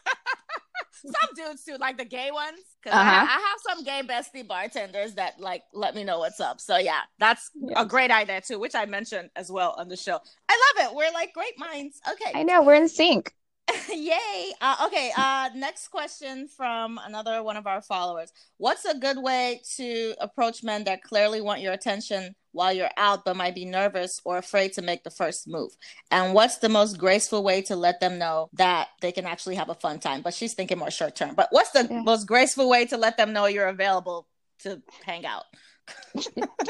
some 0.91 1.29
dudes 1.35 1.63
too, 1.63 1.77
like 1.79 1.97
the 1.97 2.05
gay 2.05 2.31
ones. 2.31 2.59
Because 2.81 2.99
uh-huh. 2.99 3.09
I, 3.09 3.23
I, 3.23 3.25
have 3.25 3.75
some 3.75 3.83
gay 3.83 4.01
bestie 4.05 4.47
bartenders 4.47 5.15
that 5.15 5.39
like 5.39 5.63
let 5.73 5.95
me 5.95 6.03
know 6.03 6.19
what's 6.19 6.39
up. 6.39 6.59
So 6.59 6.77
yeah, 6.77 7.01
that's 7.19 7.51
a 7.75 7.85
great 7.85 8.11
idea 8.11 8.41
too, 8.41 8.59
which 8.59 8.75
I 8.75 8.85
mentioned 8.85 9.29
as 9.35 9.51
well 9.51 9.75
on 9.77 9.87
the 9.87 9.97
show. 9.97 10.19
I 10.49 10.73
love 10.75 10.89
it. 10.91 10.95
We're 10.95 11.11
like 11.11 11.33
great 11.33 11.57
minds. 11.57 12.01
Okay. 12.11 12.31
I 12.33 12.43
know 12.43 12.61
we're 12.61 12.75
in 12.75 12.89
sync. 12.89 13.33
Yay. 13.93 14.53
Uh, 14.61 14.75
okay. 14.85 15.11
Uh, 15.17 15.49
next 15.55 15.89
question 15.89 16.47
from 16.47 16.99
another 17.03 17.43
one 17.43 17.57
of 17.57 17.67
our 17.67 17.81
followers. 17.81 18.31
What's 18.57 18.85
a 18.85 18.97
good 18.97 19.17
way 19.17 19.61
to 19.75 20.15
approach 20.19 20.63
men 20.63 20.85
that 20.85 21.03
clearly 21.03 21.41
want 21.41 21.61
your 21.61 21.73
attention 21.73 22.35
while 22.51 22.73
you're 22.73 22.89
out, 22.97 23.25
but 23.25 23.35
might 23.35 23.55
be 23.55 23.65
nervous 23.65 24.21
or 24.23 24.37
afraid 24.37 24.73
to 24.73 24.81
make 24.81 25.03
the 25.03 25.09
first 25.09 25.47
move? 25.47 25.71
And 26.11 26.33
what's 26.33 26.57
the 26.57 26.69
most 26.69 26.97
graceful 26.97 27.43
way 27.43 27.61
to 27.63 27.75
let 27.75 27.99
them 27.99 28.17
know 28.17 28.49
that 28.53 28.89
they 29.01 29.11
can 29.11 29.25
actually 29.25 29.55
have 29.55 29.69
a 29.69 29.75
fun 29.75 29.99
time? 29.99 30.21
But 30.21 30.33
she's 30.33 30.53
thinking 30.53 30.79
more 30.79 30.91
short 30.91 31.15
term. 31.15 31.35
But 31.35 31.49
what's 31.51 31.71
the 31.71 31.87
yeah. 31.89 32.01
most 32.01 32.25
graceful 32.25 32.69
way 32.69 32.85
to 32.85 32.97
let 32.97 33.17
them 33.17 33.33
know 33.33 33.45
you're 33.45 33.67
available 33.67 34.27
to 34.59 34.81
hang 35.03 35.25
out? 35.25 35.43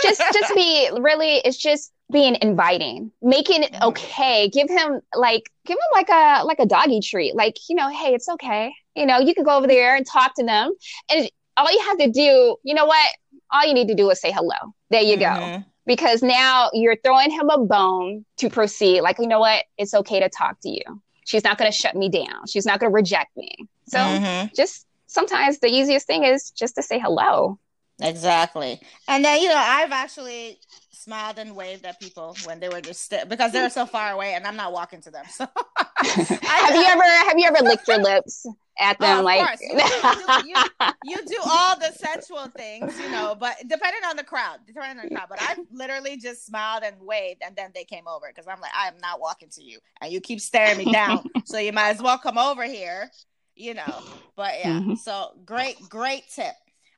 just 0.04 0.22
just 0.32 0.54
be 0.54 0.90
really 1.00 1.38
it's 1.38 1.58
just 1.58 1.92
being 2.12 2.38
inviting 2.42 3.12
making 3.22 3.64
it 3.64 3.74
mm-hmm. 3.74 3.90
okay. 3.90 4.50
Give 4.50 4.70
him 4.70 5.02
like 5.16 5.50
give 5.66 5.76
him 5.76 5.92
like 5.94 6.10
a 6.10 6.44
like 6.46 6.60
a 6.60 6.66
doggy 6.66 7.02
treat. 7.02 7.36
Like 7.36 7.56
you 7.70 7.76
know 7.76 7.90
hey 7.90 8.14
it's 8.14 8.30
okay. 8.30 8.74
You 8.96 9.06
know 9.06 9.20
you 9.20 9.34
can 9.34 9.44
go 9.44 9.58
over 9.58 9.68
there 9.68 9.96
and 9.96 10.06
talk 10.06 10.34
to 10.36 10.46
them. 10.46 10.72
And 11.10 11.30
all 11.58 11.72
you 11.72 11.82
have 11.82 11.98
to 12.00 12.10
do 12.10 12.58
you 12.64 12.74
know 12.74 12.86
what? 12.86 13.12
All 13.52 13.66
you 13.66 13.74
need 13.74 13.88
to 13.90 13.96
do 13.96 14.10
is 14.10 14.22
say 14.22 14.32
hello. 14.32 14.56
There 14.90 15.02
you 15.02 15.18
mm-hmm. 15.18 15.60
go 15.60 15.66
because 15.86 16.22
now 16.22 16.70
you're 16.74 16.98
throwing 17.04 17.32
him 17.32 17.50
a 17.50 17.60
bone 17.60 18.26
to 18.38 18.50
proceed. 18.50 19.02
Like 19.02 19.20
you 19.20 19.28
know 19.28 19.40
what? 19.40 19.66
It's 19.78 19.94
okay 19.94 20.20
to 20.20 20.30
talk 20.30 20.60
to 20.62 20.70
you. 20.70 21.02
She's 21.26 21.44
not 21.44 21.58
going 21.58 21.70
to 21.70 21.78
shut 21.78 21.94
me 21.94 22.08
down. 22.08 22.48
She's 22.48 22.66
not 22.66 22.80
going 22.80 22.90
to 22.90 22.96
reject 22.96 23.36
me. 23.36 23.54
So 23.88 23.98
mm-hmm. 23.98 24.48
just 24.56 24.86
sometimes 25.08 25.60
the 25.60 25.68
easiest 25.68 26.08
thing 26.08 26.24
is 26.24 26.52
just 26.52 26.76
to 26.76 26.84
say 26.84 27.00
hello. 27.00 27.60
Exactly. 28.02 28.80
And 29.08 29.26
then, 29.26 29.42
you 29.42 29.50
know, 29.50 29.58
I've 29.58 29.92
actually 29.92 30.60
smiled 31.08 31.40
and 31.40 31.56
waved 31.56 31.86
at 31.86 31.98
people 32.02 32.36
when 32.44 32.60
they 32.60 32.68
were 32.68 32.82
just 32.82 33.10
st- 33.10 33.30
because 33.30 33.54
they 33.54 33.62
were 33.62 33.70
so 33.70 33.86
far 33.86 34.12
away 34.12 34.34
and 34.34 34.46
I'm 34.46 34.58
not 34.58 34.74
walking 34.74 35.00
to 35.02 35.12
them. 35.12 35.24
So 35.30 35.48
have 36.04 36.76
you 36.76 36.84
ever 36.84 37.04
have 37.04 37.38
you 37.38 37.48
ever 37.48 37.64
licked 37.64 37.88
your 37.88 38.00
lips 38.00 38.46
at 38.78 39.00
them? 39.00 39.20
Oh, 39.20 39.24
like 39.24 39.58
you, 39.62 39.70
you, 39.70 40.54
you, 40.54 40.88
you, 41.06 41.26
do 41.26 41.38
all 41.46 41.80
the 41.80 41.94
sensual 41.96 42.48
things, 42.58 43.00
you 43.00 43.10
know, 43.10 43.36
but 43.40 43.56
depending 43.62 44.02
on 44.06 44.18
the 44.18 44.24
crowd, 44.24 44.60
depending 44.68 45.00
on 45.00 45.10
the 45.10 45.16
crowd. 45.16 45.28
But 45.30 45.42
I 45.42 45.56
literally 45.72 46.18
just 46.18 46.46
smiled 46.46 46.84
and 46.84 46.98
waved 47.00 47.42
and 47.42 47.56
then 47.56 47.72
they 47.74 47.86
came 47.86 48.08
over 48.08 48.28
because 48.28 48.48
I'm 48.48 48.60
like, 48.60 48.74
I 48.76 48.90
am 48.90 48.98
not 49.02 49.22
walking 49.22 49.48
to 49.52 49.64
you. 49.64 49.80
And 50.02 50.12
you 50.12 50.20
keep 50.20 50.42
staring 50.42 50.78
me 50.78 50.92
down. 50.92 51.24
so 51.46 51.58
you 51.58 51.72
might 51.72 51.92
as 51.92 52.02
well 52.02 52.18
come 52.18 52.38
over 52.38 52.66
here, 52.66 53.10
you 53.56 53.76
know. 53.76 54.04
But 54.36 54.56
yeah, 54.60 54.74
mm-hmm. 54.74 54.96
so 54.96 55.32
great, 55.46 55.78
great 55.88 56.26
tip. 56.30 56.54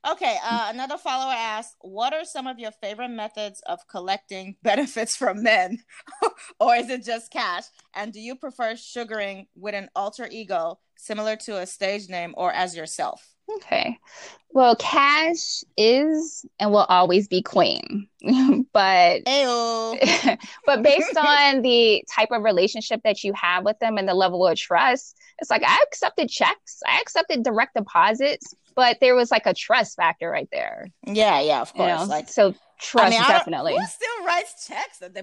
Okay, 0.08 0.38
uh, 0.42 0.70
another 0.72 0.96
follower 0.96 1.34
asks, 1.34 1.76
"What 1.80 2.14
are 2.14 2.24
some 2.24 2.46
of 2.46 2.58
your 2.58 2.70
favorite 2.70 3.10
methods 3.10 3.60
of 3.66 3.86
collecting 3.86 4.56
benefits 4.62 5.14
from 5.14 5.42
men, 5.42 5.84
or 6.60 6.74
is 6.74 6.88
it 6.88 7.04
just 7.04 7.30
cash? 7.30 7.64
And 7.94 8.12
do 8.12 8.20
you 8.20 8.34
prefer 8.34 8.76
sugaring 8.76 9.48
with 9.54 9.74
an 9.74 9.90
alter 9.94 10.26
ego 10.30 10.78
similar 10.96 11.36
to 11.36 11.58
a 11.58 11.66
stage 11.66 12.08
name 12.08 12.34
or 12.38 12.50
as 12.50 12.74
yourself?" 12.74 13.34
Okay, 13.56 13.98
well, 14.52 14.76
cash 14.76 15.62
is 15.76 16.44
and 16.58 16.70
will 16.72 16.86
always 16.88 17.28
be 17.28 17.42
queen, 17.42 18.08
but 18.72 19.22
but 20.66 20.82
based 20.82 21.16
on 21.16 21.62
the 21.62 22.04
type 22.14 22.28
of 22.32 22.42
relationship 22.42 23.00
that 23.04 23.22
you 23.24 23.32
have 23.34 23.64
with 23.64 23.78
them 23.78 23.96
and 23.96 24.08
the 24.08 24.14
level 24.14 24.46
of 24.46 24.56
trust, 24.56 25.16
it's 25.38 25.50
like 25.50 25.62
I 25.64 25.78
accepted 25.86 26.28
checks, 26.28 26.80
I 26.86 26.98
accepted 27.00 27.42
direct 27.42 27.74
deposits 27.74 28.54
but 28.76 28.98
there 29.00 29.14
was 29.14 29.30
like 29.30 29.46
a 29.46 29.54
trust 29.54 29.96
factor 29.96 30.30
right 30.30 30.48
there. 30.52 30.86
Yeah, 31.06 31.40
yeah, 31.40 31.60
of 31.60 31.74
course. 31.74 31.90
You 31.90 31.96
know? 31.96 32.04
Like 32.04 32.28
so 32.28 32.54
trust 32.80 33.06
I 33.06 33.10
mean, 33.10 33.22
definitely. 33.28 33.76
Who 33.76 33.86
still 33.86 34.24
writes 34.24 34.66
checks 34.66 35.02
at 35.02 35.14
the 35.14 35.22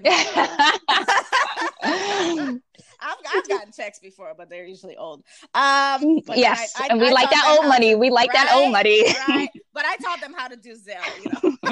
I've, 3.00 3.16
I've 3.32 3.48
gotten 3.48 3.72
checks 3.72 3.98
before, 3.98 4.34
but 4.36 4.50
they're 4.50 4.66
usually 4.66 4.96
old. 4.96 5.22
Um, 5.54 6.20
yes, 6.34 6.74
I, 6.76 6.84
I, 6.84 6.88
and 6.90 7.00
we 7.00 7.10
like 7.10 7.30
that 7.30 7.56
old 7.56 7.68
money. 7.68 7.92
To, 7.92 7.96
we 7.96 8.10
like 8.10 8.32
right, 8.32 8.46
that 8.46 8.54
old 8.54 8.72
money. 8.72 9.04
right. 9.28 9.48
But 9.74 9.84
I 9.86 9.96
taught 9.98 10.20
them 10.20 10.34
how 10.36 10.48
to 10.48 10.56
do 10.56 10.74
Zelle, 10.74 11.24
you 11.24 11.30
know. 11.30 11.56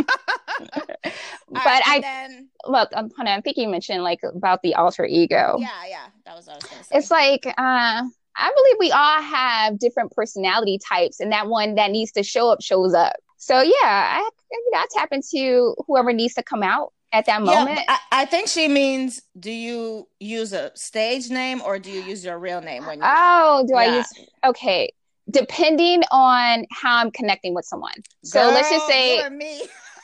but 1.51 1.65
right, 1.65 1.83
I 1.85 1.99
then, 2.01 2.49
look, 2.65 2.89
um, 2.95 3.11
honey, 3.17 3.33
I 3.33 3.41
think 3.41 3.57
you 3.57 3.67
mentioned 3.67 4.05
like 4.05 4.21
about 4.23 4.63
the 4.63 4.77
alter 4.77 5.05
ego. 5.05 5.57
Yeah, 5.59 5.69
yeah, 5.89 6.07
that 6.25 6.37
was 6.37 6.47
what 6.47 6.53
I 6.53 6.57
was 6.57 6.65
gonna 6.67 6.85
say. 6.85 6.99
It's 6.99 7.11
like, 7.11 7.47
uh, 7.47 8.05
I 8.37 8.53
believe 8.55 8.77
we 8.79 8.93
all 8.93 9.23
have 9.23 9.81
different 9.81 10.13
personality 10.13 10.79
types, 10.89 11.19
and 11.19 11.33
that 11.33 11.49
one 11.49 11.75
that 11.75 11.91
needs 11.91 12.13
to 12.13 12.23
show 12.23 12.51
up 12.51 12.63
shows 12.63 12.95
up. 12.95 13.17
So 13.39 13.61
yeah, 13.61 13.73
I 13.83 14.31
you 14.51 14.71
know 14.73 14.79
I 14.79 14.87
tap 14.93 15.09
into 15.13 15.75
whoever 15.87 16.13
needs 16.13 16.35
to 16.35 16.43
come 16.43 16.63
out 16.63 16.93
at 17.13 17.27
that 17.27 17.43
moment. 17.43 17.79
Yeah, 17.79 17.97
I, 18.13 18.23
I, 18.23 18.25
think 18.27 18.49
she 18.49 18.69
means 18.69 19.23
do 19.39 19.51
you 19.51 20.09
use 20.21 20.53
a 20.53 20.73
stage 20.75 21.31
name 21.31 21.63
or 21.65 21.79
do 21.79 21.91
you 21.91 22.03
use 22.03 22.25
your 22.25 22.39
real 22.39 22.61
name 22.61 22.85
when 22.85 22.99
you 22.99 23.05
Oh, 23.07 23.65
do 23.67 23.75
yeah. 23.75 23.81
I 23.81 23.97
use 23.97 24.07
okay. 24.45 24.93
Depending 25.31 26.03
on 26.13 26.67
how 26.71 26.99
I'm 26.99 27.11
connecting 27.11 27.55
with 27.55 27.65
someone. 27.65 27.95
So 28.23 28.41
Girl, 28.41 28.53
let's 28.53 28.71
just 28.71 28.87
say 28.87 29.21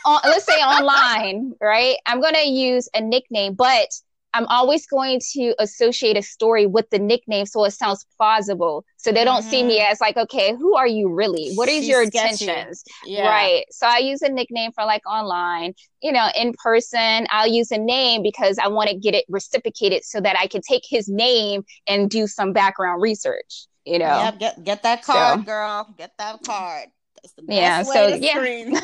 on, 0.05 0.21
let's 0.25 0.45
say 0.45 0.55
online, 0.55 1.55
right? 1.61 1.97
I'm 2.07 2.21
gonna 2.21 2.45
use 2.45 2.89
a 2.95 3.01
nickname, 3.01 3.55
but 3.55 3.89
I'm 4.35 4.47
always 4.47 4.87
going 4.87 5.21
to 5.33 5.55
associate 5.59 6.17
a 6.17 6.23
story 6.23 6.67
with 6.67 6.89
the 6.91 6.99
nickname 6.99 7.47
so 7.47 7.65
it 7.65 7.73
sounds 7.73 8.07
plausible. 8.17 8.85
So 8.97 9.13
they 9.13 9.25
don't 9.25 9.43
mm-hmm. 9.43 9.51
see 9.51 9.63
me 9.63 9.79
mm-hmm. 9.79 9.93
as 9.93 10.01
like, 10.01 10.17
okay, 10.17 10.55
who 10.55 10.77
are 10.77 10.87
you 10.87 11.13
really? 11.13 11.53
What 11.55 11.69
is 11.69 11.83
She's 11.83 11.89
your 11.89 12.07
sketchy. 12.07 12.47
intentions? 12.47 12.85
Yeah. 13.05 13.29
Right. 13.29 13.65
So 13.71 13.87
I 13.87 13.99
use 13.99 14.23
a 14.23 14.29
nickname 14.29 14.73
for 14.73 14.85
like 14.85 15.07
online, 15.07 15.75
you 16.01 16.13
know, 16.13 16.29
in 16.37 16.55
person. 16.63 17.27
I'll 17.31 17.49
use 17.49 17.71
a 17.71 17.79
name 17.79 18.23
because 18.23 18.59
I 18.59 18.69
want 18.69 18.91
to 18.91 18.97
get 18.97 19.15
it 19.15 19.25
reciprocated 19.29 20.05
so 20.05 20.21
that 20.21 20.37
I 20.39 20.47
can 20.47 20.63
take 20.63 20.85
his 20.89 21.09
name 21.09 21.65
and 21.87 22.09
do 22.09 22.27
some 22.27 22.53
background 22.53 23.03
research, 23.03 23.67
you 23.85 23.99
know. 23.99 24.07
Yeah, 24.07 24.31
get 24.33 24.65
get 24.65 24.83
that 24.85 25.03
card, 25.03 25.41
so, 25.41 25.45
girl. 25.45 25.95
Get 25.99 26.13
that 26.19 26.43
card. 26.45 26.89
That's 27.23 27.35
the 27.35 27.43
best 27.43 27.57
yeah, 27.57 27.83
so 27.83 28.09
yeah. 28.09 28.81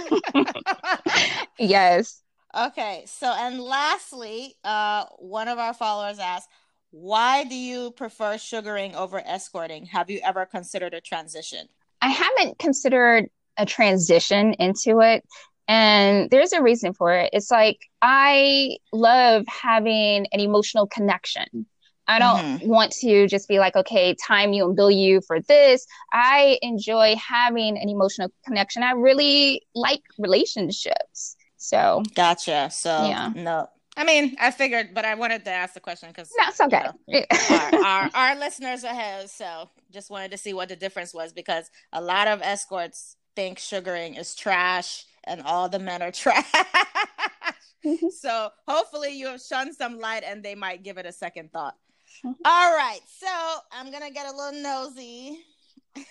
yes. 1.58 2.22
Okay, 2.54 3.04
so 3.06 3.26
and 3.26 3.60
lastly, 3.60 4.54
uh, 4.64 5.04
one 5.18 5.48
of 5.48 5.58
our 5.58 5.74
followers 5.74 6.18
asked, 6.18 6.48
"Why 6.90 7.44
do 7.44 7.54
you 7.54 7.90
prefer 7.90 8.38
sugaring 8.38 8.94
over 8.94 9.20
escorting? 9.24 9.86
Have 9.86 10.10
you 10.10 10.20
ever 10.24 10.46
considered 10.46 10.94
a 10.94 11.00
transition?" 11.00 11.68
I 12.00 12.08
haven't 12.08 12.58
considered 12.58 13.28
a 13.56 13.66
transition 13.66 14.54
into 14.54 15.00
it. 15.00 15.24
And 15.66 16.30
there's 16.30 16.52
a 16.52 16.62
reason 16.62 16.94
for 16.94 17.12
it. 17.12 17.30
It's 17.34 17.50
like 17.50 17.78
I 18.00 18.78
love 18.92 19.44
having 19.46 20.26
an 20.32 20.40
emotional 20.40 20.86
connection. 20.86 21.66
I 22.06 22.18
don't 22.18 22.60
mm-hmm. 22.60 22.68
want 22.68 22.92
to 22.92 23.26
just 23.26 23.48
be 23.48 23.58
like, 23.58 23.76
okay, 23.76 24.16
time 24.26 24.54
you 24.54 24.64
and 24.66 24.74
bill 24.74 24.90
you 24.90 25.20
for 25.26 25.40
this. 25.42 25.86
I 26.10 26.58
enjoy 26.62 27.16
having 27.16 27.76
an 27.76 27.90
emotional 27.90 28.30
connection. 28.46 28.82
I 28.82 28.92
really 28.92 29.60
like 29.74 30.00
relationships. 30.18 31.36
So 31.58 32.02
gotcha. 32.14 32.70
So 32.70 32.90
yeah. 33.06 33.30
no. 33.34 33.68
I 33.96 34.04
mean, 34.04 34.36
I 34.38 34.52
figured, 34.52 34.94
but 34.94 35.04
I 35.04 35.16
wanted 35.16 35.44
to 35.44 35.50
ask 35.50 35.74
the 35.74 35.80
question 35.80 36.08
because 36.10 36.30
that's 36.38 36.60
okay. 36.60 36.86
You 37.08 37.20
know, 37.20 37.26
our, 37.50 37.84
our, 37.84 38.10
our 38.14 38.36
listeners 38.36 38.84
are 38.84 38.94
here, 38.94 39.26
so 39.26 39.68
just 39.90 40.08
wanted 40.08 40.30
to 40.30 40.38
see 40.38 40.54
what 40.54 40.68
the 40.68 40.76
difference 40.76 41.12
was 41.12 41.32
because 41.32 41.68
a 41.92 42.00
lot 42.00 42.28
of 42.28 42.40
escorts 42.40 43.16
think 43.34 43.58
sugaring 43.58 44.14
is 44.14 44.36
trash 44.36 45.04
and 45.24 45.42
all 45.42 45.68
the 45.68 45.80
men 45.80 46.00
are 46.00 46.12
trash. 46.12 46.44
Mm-hmm. 47.84 48.08
so 48.08 48.50
hopefully 48.66 49.16
you 49.16 49.28
have 49.28 49.40
shone 49.40 49.72
some 49.72 49.98
light 49.98 50.24
and 50.24 50.42
they 50.44 50.56
might 50.56 50.82
give 50.82 50.98
it 50.98 51.06
a 51.06 51.12
second 51.12 51.52
thought. 51.52 51.74
Mm-hmm. 52.24 52.32
All 52.44 52.76
right, 52.76 53.00
so 53.18 53.28
I'm 53.72 53.90
gonna 53.90 54.10
get 54.10 54.26
a 54.26 54.36
little 54.36 54.62
nosy. 54.62 55.44
all 55.96 56.04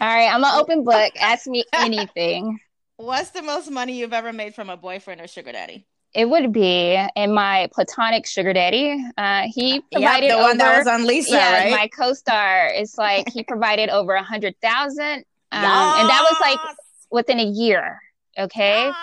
right, 0.00 0.28
I'm 0.28 0.42
an 0.42 0.50
open 0.60 0.82
book. 0.82 1.12
Ask 1.20 1.46
me 1.46 1.64
anything. 1.72 2.58
What's 2.98 3.30
the 3.30 3.42
most 3.42 3.70
money 3.70 3.96
you've 3.96 4.12
ever 4.12 4.32
made 4.32 4.56
from 4.56 4.68
a 4.68 4.76
boyfriend 4.76 5.20
or 5.20 5.28
sugar 5.28 5.52
daddy? 5.52 5.86
It 6.14 6.28
would 6.28 6.52
be 6.52 7.00
in 7.14 7.32
my 7.32 7.68
platonic 7.72 8.26
sugar 8.26 8.52
daddy. 8.52 9.00
Uh, 9.16 9.44
he 9.46 9.80
provided 9.92 10.26
yep, 10.26 10.36
the 10.36 10.44
over, 10.44 10.58
that 10.58 10.78
was 10.78 10.86
on 10.88 11.06
Lisa, 11.06 11.36
yeah, 11.36 11.62
right? 11.62 11.70
my 11.70 11.86
co-star. 11.86 12.70
It's 12.74 12.98
like 12.98 13.32
he 13.32 13.44
provided 13.44 13.88
over 13.88 14.14
a 14.14 14.22
hundred 14.24 14.56
thousand, 14.60 15.24
um, 15.52 15.62
yes! 15.62 16.00
and 16.00 16.08
that 16.08 16.26
was 16.28 16.40
like 16.40 16.58
within 17.12 17.38
a 17.38 17.44
year. 17.44 18.00
Okay. 18.36 18.86
Yes. 18.86 18.94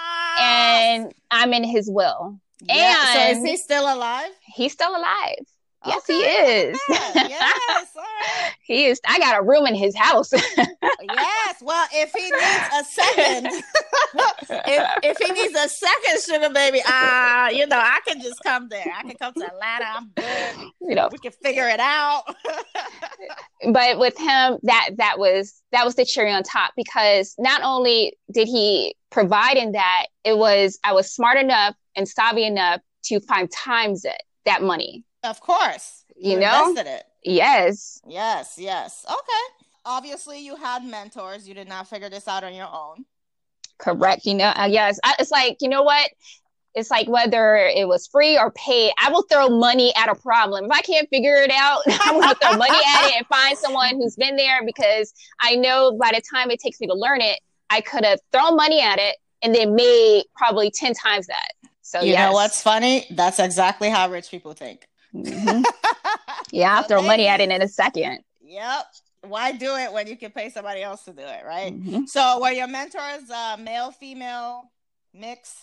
And 0.41 1.13
I'm 1.31 1.53
in 1.53 1.63
his 1.63 1.89
will. 1.89 2.37
Yeah. 2.63 3.01
And 3.15 3.37
so 3.37 3.43
is 3.43 3.49
he 3.49 3.55
still 3.55 3.83
alive? 3.83 4.31
He's 4.41 4.73
still 4.73 4.91
alive. 4.91 5.45
Yes, 5.85 5.97
okay. 6.09 6.13
he 6.13 6.23
is. 6.23 6.79
yes, 6.89 7.87
he 8.63 8.85
is. 8.85 9.01
I 9.07 9.19
got 9.19 9.39
a 9.39 9.43
room 9.43 9.67
in 9.67 9.75
his 9.75 9.95
house. 9.95 10.31
yes. 10.33 11.61
Well, 11.61 11.87
if 11.93 12.11
he 12.11 12.23
needs 12.23 12.69
a 12.73 12.83
second, 12.83 13.47
if, 14.67 14.99
if 15.03 15.17
he 15.17 15.31
needs 15.31 15.55
a 15.55 15.69
second 15.69 16.21
sugar 16.23 16.53
baby, 16.53 16.81
ah, 16.85 17.45
uh, 17.45 17.49
you 17.49 17.67
know, 17.67 17.77
I 17.77 17.99
can 18.07 18.21
just 18.21 18.41
come 18.43 18.67
there. 18.69 18.91
I 18.95 19.03
can 19.03 19.15
come 19.21 19.33
to 19.33 19.45
Atlanta. 19.45 19.85
I'm 19.85 20.11
good. 20.15 20.71
You 20.81 20.95
know, 20.95 21.09
we 21.11 21.17
can 21.19 21.31
figure 21.43 21.67
it 21.67 21.79
out. 21.79 22.23
but 23.71 23.99
with 23.99 24.17
him, 24.17 24.57
that 24.63 24.89
that 24.97 25.19
was 25.19 25.61
that 25.71 25.85
was 25.85 25.95
the 25.95 26.05
cherry 26.05 26.31
on 26.31 26.43
top 26.43 26.71
because 26.75 27.35
not 27.37 27.61
only 27.63 28.17
did 28.31 28.47
he 28.47 28.95
provide 29.11 29.57
in 29.57 29.73
that, 29.73 30.07
it 30.23 30.37
was 30.37 30.79
I 30.83 30.93
was 30.93 31.13
smart 31.13 31.37
enough 31.37 31.75
and 31.95 32.07
savvy 32.07 32.43
enough 32.45 32.81
to 33.05 33.19
find 33.21 33.51
times 33.51 34.03
it 34.03 34.21
that 34.45 34.61
money 34.61 35.03
of 35.25 35.39
course. 35.39 36.03
You, 36.15 36.33
you 36.33 36.39
know? 36.39 36.73
it. 36.77 37.03
Yes. 37.23 38.01
Yes, 38.07 38.55
yes. 38.57 39.05
Okay. 39.07 39.65
Obviously, 39.85 40.39
you 40.39 40.55
had 40.55 40.83
mentors. 40.83 41.47
You 41.47 41.53
did 41.53 41.67
not 41.67 41.87
figure 41.87 42.09
this 42.09 42.27
out 42.27 42.43
on 42.43 42.53
your 42.53 42.67
own. 42.71 43.05
Correct. 43.77 44.25
You 44.25 44.35
know, 44.35 44.53
uh, 44.55 44.67
yes. 44.69 44.99
I, 45.03 45.15
it's 45.19 45.31
like, 45.31 45.57
you 45.59 45.69
know 45.69 45.83
what? 45.83 46.09
It's 46.73 46.91
like 46.91 47.07
whether 47.07 47.55
it 47.55 47.87
was 47.87 48.07
free 48.07 48.37
or 48.37 48.51
paid, 48.51 48.91
I 49.01 49.09
will 49.09 49.23
throw 49.23 49.47
money 49.49 49.93
at 49.95 50.09
a 50.09 50.15
problem. 50.15 50.65
If 50.65 50.71
I 50.71 50.81
can't 50.81 51.07
figure 51.09 51.35
it 51.35 51.51
out, 51.51 51.81
I'm 51.87 52.19
going 52.19 52.29
to 52.29 52.35
throw 52.35 52.57
money 52.57 52.77
at 52.77 53.07
it 53.07 53.17
and 53.17 53.25
find 53.27 53.57
someone 53.57 53.95
who's 53.95 54.15
been 54.15 54.35
there 54.35 54.65
because 54.65 55.13
I 55.39 55.55
know 55.55 55.97
by 55.97 56.11
the 56.13 56.21
time 56.33 56.51
it 56.51 56.59
takes 56.59 56.81
me 56.81 56.87
to 56.87 56.93
learn 56.93 57.21
it, 57.21 57.39
I 57.69 57.81
could 57.81 58.03
have 58.03 58.19
thrown 58.31 58.55
money 58.57 58.81
at 58.81 58.99
it 58.99 59.15
and 59.41 59.55
then 59.55 59.75
made 59.75 60.23
probably 60.35 60.69
10 60.69 60.93
times 60.93 61.27
that. 61.27 61.51
So, 61.81 62.01
you 62.01 62.11
yes. 62.11 62.27
know 62.27 62.33
what's 62.33 62.61
funny? 62.61 63.05
That's 63.11 63.39
exactly 63.39 63.89
how 63.89 64.09
rich 64.09 64.29
people 64.29 64.53
think. 64.53 64.87
Mm-hmm. 65.15 65.61
yeah, 66.51 66.77
I'll 66.77 66.83
throw 66.83 67.01
money 67.01 67.27
at 67.27 67.39
it 67.39 67.49
in 67.49 67.61
a 67.61 67.67
second. 67.67 68.19
Yep. 68.41 68.85
Why 69.21 69.51
do 69.53 69.75
it 69.75 69.91
when 69.91 70.07
you 70.07 70.17
can 70.17 70.31
pay 70.31 70.49
somebody 70.49 70.83
else 70.83 71.03
to 71.05 71.13
do 71.13 71.23
it, 71.23 71.45
right? 71.45 71.73
Mm-hmm. 71.73 72.05
So, 72.05 72.39
were 72.41 72.51
your 72.51 72.67
mentors 72.67 73.29
uh, 73.29 73.57
male, 73.59 73.91
female, 73.91 74.71
mix? 75.13 75.55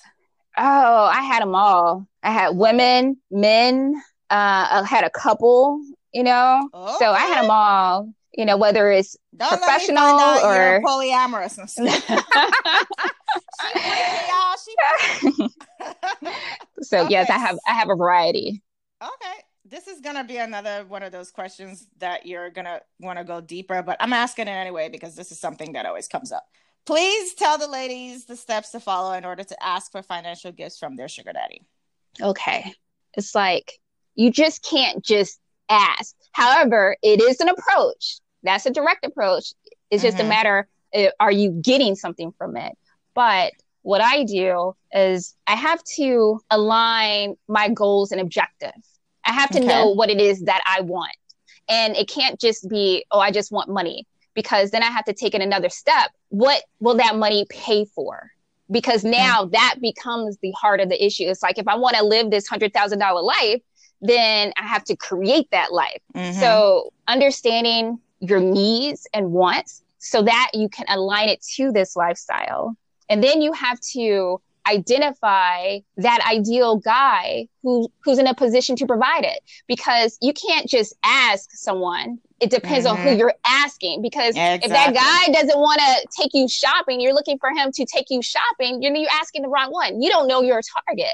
Oh, 0.57 1.05
I 1.05 1.23
had 1.23 1.43
them 1.43 1.55
all. 1.55 2.07
I 2.23 2.31
had 2.31 2.57
women, 2.57 3.17
men. 3.31 3.95
Uh, 4.29 4.83
I 4.83 4.85
had 4.87 5.05
a 5.05 5.11
couple, 5.11 5.81
you 6.13 6.23
know. 6.23 6.69
Okay. 6.75 6.95
So 6.99 7.11
I 7.11 7.21
had 7.21 7.45
them 7.45 7.51
all. 7.51 8.13
You 8.35 8.47
know, 8.47 8.57
whether 8.57 8.91
it's 8.91 9.17
Don't 9.37 9.49
professional 9.51 10.05
or 10.05 10.81
polyamorous 10.83 11.59
and 11.59 11.69
stuff. 11.69 12.07
she, 13.61 13.79
y'all. 14.31 14.57
She... 15.21 15.49
so 16.83 17.01
okay. 17.01 17.11
yes, 17.11 17.29
I 17.29 17.37
have 17.39 17.59
I 17.67 17.75
have 17.75 17.91
a 17.91 17.95
variety. 17.95 18.63
Okay. 19.03 19.43
This 19.65 19.87
is 19.87 20.01
going 20.01 20.17
to 20.17 20.25
be 20.25 20.37
another 20.37 20.85
one 20.87 21.03
of 21.03 21.13
those 21.13 21.31
questions 21.31 21.87
that 21.99 22.27
you're 22.27 22.51
going 22.51 22.65
to 22.65 22.81
want 23.01 23.19
to 23.19 23.25
go 23.25 23.41
deeper, 23.41 23.83
but 23.83 23.97
I'm 24.01 24.13
asking 24.13 24.49
it 24.49 24.53
anyway 24.53 24.89
because 24.89 25.15
this 25.15 25.33
is 25.33 25.41
something 25.41 25.73
that 25.73 25.87
always 25.87 26.09
comes 26.09 26.33
up. 26.33 26.45
Please 26.85 27.35
tell 27.35 27.59
the 27.59 27.69
ladies 27.69 28.25
the 28.25 28.37
steps 28.37 28.71
to 28.71 28.81
follow 28.81 29.13
in 29.13 29.25
order 29.25 29.45
to 29.45 29.63
ask 29.63 29.93
for 29.93 30.03
financial 30.03 30.51
gifts 30.51 30.79
from 30.79 30.97
their 30.97 31.09
sugar 31.09 31.33
daddy. 31.33 31.63
Okay. 32.21 32.75
It's 33.15 33.35
like 33.35 33.79
you 34.15 34.31
just 34.31 34.65
can't 34.65 35.05
just 35.05 35.39
ask. 35.69 36.15
However, 36.33 36.97
it 37.03 37.21
is 37.21 37.41
an 37.41 37.49
approach. 37.49 38.19
That's 38.43 38.67
a 38.67 38.71
direct 38.71 39.07
approach. 39.07 39.53
It's 39.91 40.03
just 40.03 40.17
mm-hmm. 40.17 40.27
a 40.27 40.29
matter 40.29 40.69
are 41.19 41.33
you 41.33 41.51
getting 41.51 41.95
something 41.95 42.33
from 42.33 42.57
it? 42.57 42.77
But 43.15 43.53
what 43.83 44.01
I 44.01 44.25
do 44.25 44.75
is 44.93 45.35
I 45.47 45.55
have 45.55 45.83
to 45.97 46.41
align 46.51 47.37
my 47.49 47.69
goals 47.69 48.13
and 48.13 48.21
objectives. 48.21 48.92
I 49.25 49.33
have 49.33 49.51
to 49.51 49.59
okay. 49.59 49.67
know 49.67 49.91
what 49.91 50.11
it 50.11 50.21
is 50.21 50.43
that 50.43 50.63
I 50.67 50.81
want. 50.81 51.15
And 51.69 51.97
it 51.97 52.09
can't 52.09 52.41
just 52.41 52.69
be, 52.69 53.05
oh, 53.11 53.21
I 53.21 53.31
just 53.31 53.53
want 53.53 53.69
money, 53.69 54.07
because 54.35 54.71
then 54.71 54.83
I 54.83 54.87
have 54.87 55.05
to 55.05 55.13
take 55.13 55.35
it 55.35 55.41
another 55.41 55.69
step. 55.69 56.11
What 56.29 56.63
will 56.81 56.97
that 56.97 57.17
money 57.17 57.47
pay 57.49 57.85
for? 57.85 58.31
Because 58.71 59.05
now 59.05 59.43
mm-hmm. 59.43 59.53
that 59.53 59.77
becomes 59.81 60.39
the 60.39 60.51
heart 60.53 60.81
of 60.81 60.89
the 60.89 61.05
issue. 61.05 61.25
It's 61.25 61.43
like 61.43 61.59
if 61.59 61.69
I 61.69 61.77
want 61.77 61.97
to 61.97 62.05
live 62.05 62.31
this 62.31 62.49
$100,000 62.49 63.23
life, 63.23 63.61
then 64.01 64.53
I 64.57 64.67
have 64.67 64.85
to 64.85 64.97
create 64.97 65.49
that 65.53 65.73
life. 65.73 66.03
Mm-hmm. 66.15 66.41
So 66.41 66.93
understanding 67.07 68.01
your 68.21 68.41
needs 68.41 69.07
and 69.13 69.33
wants 69.33 69.83
so 69.99 70.23
that 70.23 70.51
you 70.55 70.69
can 70.69 70.87
align 70.89 71.29
it 71.29 71.43
to 71.57 71.71
this 71.71 71.95
lifestyle. 71.95 72.77
And 73.09 73.23
then 73.23 73.41
you 73.41 73.53
have 73.53 73.79
to 73.93 74.41
identify 74.67 75.79
that 75.97 76.21
ideal 76.31 76.77
guy 76.77 77.49
who 77.63 77.89
who's 78.05 78.19
in 78.19 78.27
a 78.27 78.35
position 78.35 78.77
to 78.77 78.87
provide 78.87 79.25
it 79.25 79.41
because 79.67 80.19
you 80.21 80.33
can't 80.33 80.69
just 80.69 80.95
ask 81.05 81.51
someone 81.53 82.19
it 82.41 82.51
depends 82.51 82.87
mm-hmm. 82.87 82.97
on 82.97 83.03
who 83.03 83.11
mm-hmm. 83.11 83.19
you're 83.21 83.35
asking 83.47 84.03
because 84.03 84.31
exactly. 84.31 84.67
if 84.67 84.73
that 84.73 84.95
guy 84.95 85.33
doesn't 85.33 85.59
want 85.59 85.81
to 85.81 86.09
take 86.17 86.31
you 86.35 86.49
shopping 86.49 87.01
you're 87.01 87.15
looking 87.15 87.39
for 87.39 87.51
him 87.51 87.71
to 87.73 87.85
take 87.85 88.07
you 88.11 88.23
shopping 88.23 88.83
you're, 88.83 88.95
you're 88.95 89.09
asking 89.15 89.43
the 89.43 89.49
wrong 89.49 89.71
one 89.71 90.01
you 90.01 90.11
don't 90.11 90.29
know 90.29 90.43
your 90.43 90.61
target 90.87 91.07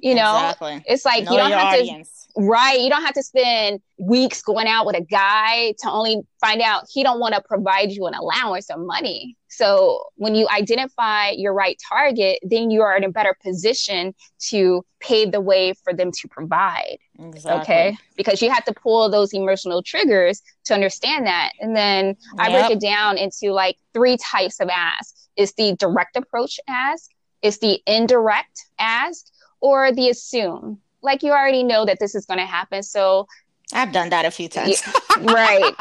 you 0.00 0.14
know 0.14 0.34
exactly. 0.36 0.82
it's 0.86 1.04
like 1.04 1.24
know 1.24 1.32
you 1.32 1.38
don't 1.38 1.50
have 1.50 1.74
audience. 1.74 2.26
to 2.26 2.27
right. 2.38 2.80
You 2.80 2.88
don't 2.88 3.04
have 3.04 3.14
to 3.14 3.22
spend 3.22 3.80
weeks 3.98 4.42
going 4.42 4.66
out 4.66 4.86
with 4.86 4.96
a 4.96 5.00
guy 5.00 5.74
to 5.80 5.90
only 5.90 6.20
find 6.40 6.62
out 6.62 6.84
he 6.92 7.02
don't 7.02 7.20
want 7.20 7.34
to 7.34 7.42
provide 7.42 7.90
you 7.90 8.06
an 8.06 8.14
allowance 8.14 8.70
of 8.70 8.80
money. 8.80 9.36
So 9.48 10.04
when 10.16 10.34
you 10.34 10.46
identify 10.48 11.30
your 11.30 11.52
right 11.52 11.76
target 11.88 12.38
then 12.42 12.70
you 12.70 12.82
are 12.82 12.96
in 12.96 13.02
a 13.02 13.10
better 13.10 13.36
position 13.42 14.14
to 14.50 14.84
pave 15.00 15.32
the 15.32 15.40
way 15.40 15.74
for 15.84 15.92
them 15.92 16.12
to 16.12 16.28
provide. 16.28 16.98
Exactly. 17.18 17.60
okay? 17.60 17.98
Because 18.16 18.40
you 18.40 18.50
have 18.50 18.64
to 18.66 18.74
pull 18.74 19.10
those 19.10 19.34
emotional 19.34 19.82
triggers 19.82 20.42
to 20.66 20.74
understand 20.74 21.26
that. 21.26 21.50
And 21.60 21.74
then 21.74 22.06
yep. 22.06 22.16
i 22.38 22.50
break 22.50 22.70
it 22.70 22.80
down 22.80 23.18
into 23.18 23.52
like 23.52 23.76
three 23.92 24.16
types 24.16 24.60
of 24.60 24.68
ask. 24.68 25.14
It's 25.36 25.52
the 25.54 25.74
direct 25.76 26.16
approach 26.16 26.60
ask 26.68 27.10
it's 27.42 27.58
the 27.58 27.80
indirect 27.86 28.66
ask 28.78 29.26
or 29.60 29.92
the 29.92 30.08
assume 30.08 30.80
like 31.02 31.22
you 31.22 31.32
already 31.32 31.62
know 31.62 31.84
that 31.84 31.98
this 32.00 32.14
is 32.14 32.26
going 32.26 32.40
to 32.40 32.46
happen. 32.46 32.82
So 32.82 33.26
I've 33.72 33.92
done 33.92 34.10
that 34.10 34.24
a 34.24 34.30
few 34.30 34.48
times. 34.48 34.82
right. 35.20 35.74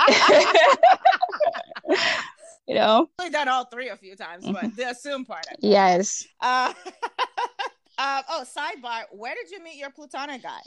you 2.68 2.76
know, 2.76 3.10
I've 3.20 3.32
done 3.32 3.48
all 3.48 3.66
three 3.66 3.90
a 3.90 3.96
few 3.96 4.16
times, 4.16 4.46
but 4.46 4.56
mm-hmm. 4.56 4.76
the 4.76 4.90
assume 4.90 5.26
part. 5.26 5.46
Yes. 5.60 6.26
Uh, 6.42 6.74
uh, 7.98 8.22
oh, 8.30 8.44
sidebar. 8.46 9.04
Where 9.12 9.36
did 9.36 9.50
you 9.52 9.64
meet 9.64 9.78
your 9.78 9.90
platonic 9.90 10.44
guy? 10.44 10.60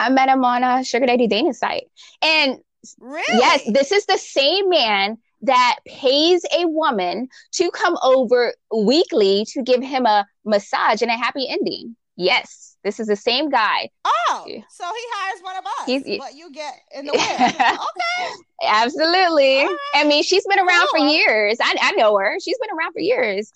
I 0.00 0.08
met 0.10 0.28
him 0.28 0.44
on 0.44 0.64
a 0.64 0.84
sugar 0.84 1.06
daddy 1.06 1.26
dating 1.26 1.52
site, 1.52 1.84
and 2.22 2.58
really, 2.98 3.24
yes, 3.28 3.62
this 3.72 3.92
is 3.92 4.06
the 4.06 4.18
same 4.18 4.68
man 4.68 5.18
that 5.42 5.78
pays 5.86 6.42
a 6.58 6.66
woman 6.66 7.28
to 7.52 7.70
come 7.70 7.96
over 8.02 8.54
weekly 8.74 9.44
to 9.50 9.62
give 9.62 9.82
him 9.82 10.06
a 10.06 10.26
massage 10.44 11.02
and 11.02 11.10
a 11.10 11.16
happy 11.16 11.46
ending. 11.48 11.94
Yes, 12.16 12.76
this 12.84 13.00
is 13.00 13.08
the 13.08 13.16
same 13.16 13.50
guy. 13.50 13.88
Oh, 14.04 14.44
so 14.46 14.84
he 14.84 15.02
hires 15.12 15.42
one 15.42 15.56
of 15.56 15.64
us, 15.66 15.86
He's- 15.86 16.18
but 16.18 16.34
you 16.34 16.50
get 16.52 16.74
in 16.94 17.06
the 17.06 17.12
way. 17.14 17.46
okay. 17.48 18.32
Absolutely. 18.62 19.64
Right. 19.64 19.76
I 19.94 20.04
mean, 20.04 20.22
she's 20.22 20.46
been 20.46 20.58
around 20.60 20.88
for 20.90 20.98
years. 20.98 21.58
I, 21.60 21.74
I 21.80 21.92
know 21.92 22.16
her. 22.16 22.36
She's 22.42 22.56
been 22.58 22.70
around 22.76 22.92
for 22.92 23.00
years. 23.00 23.50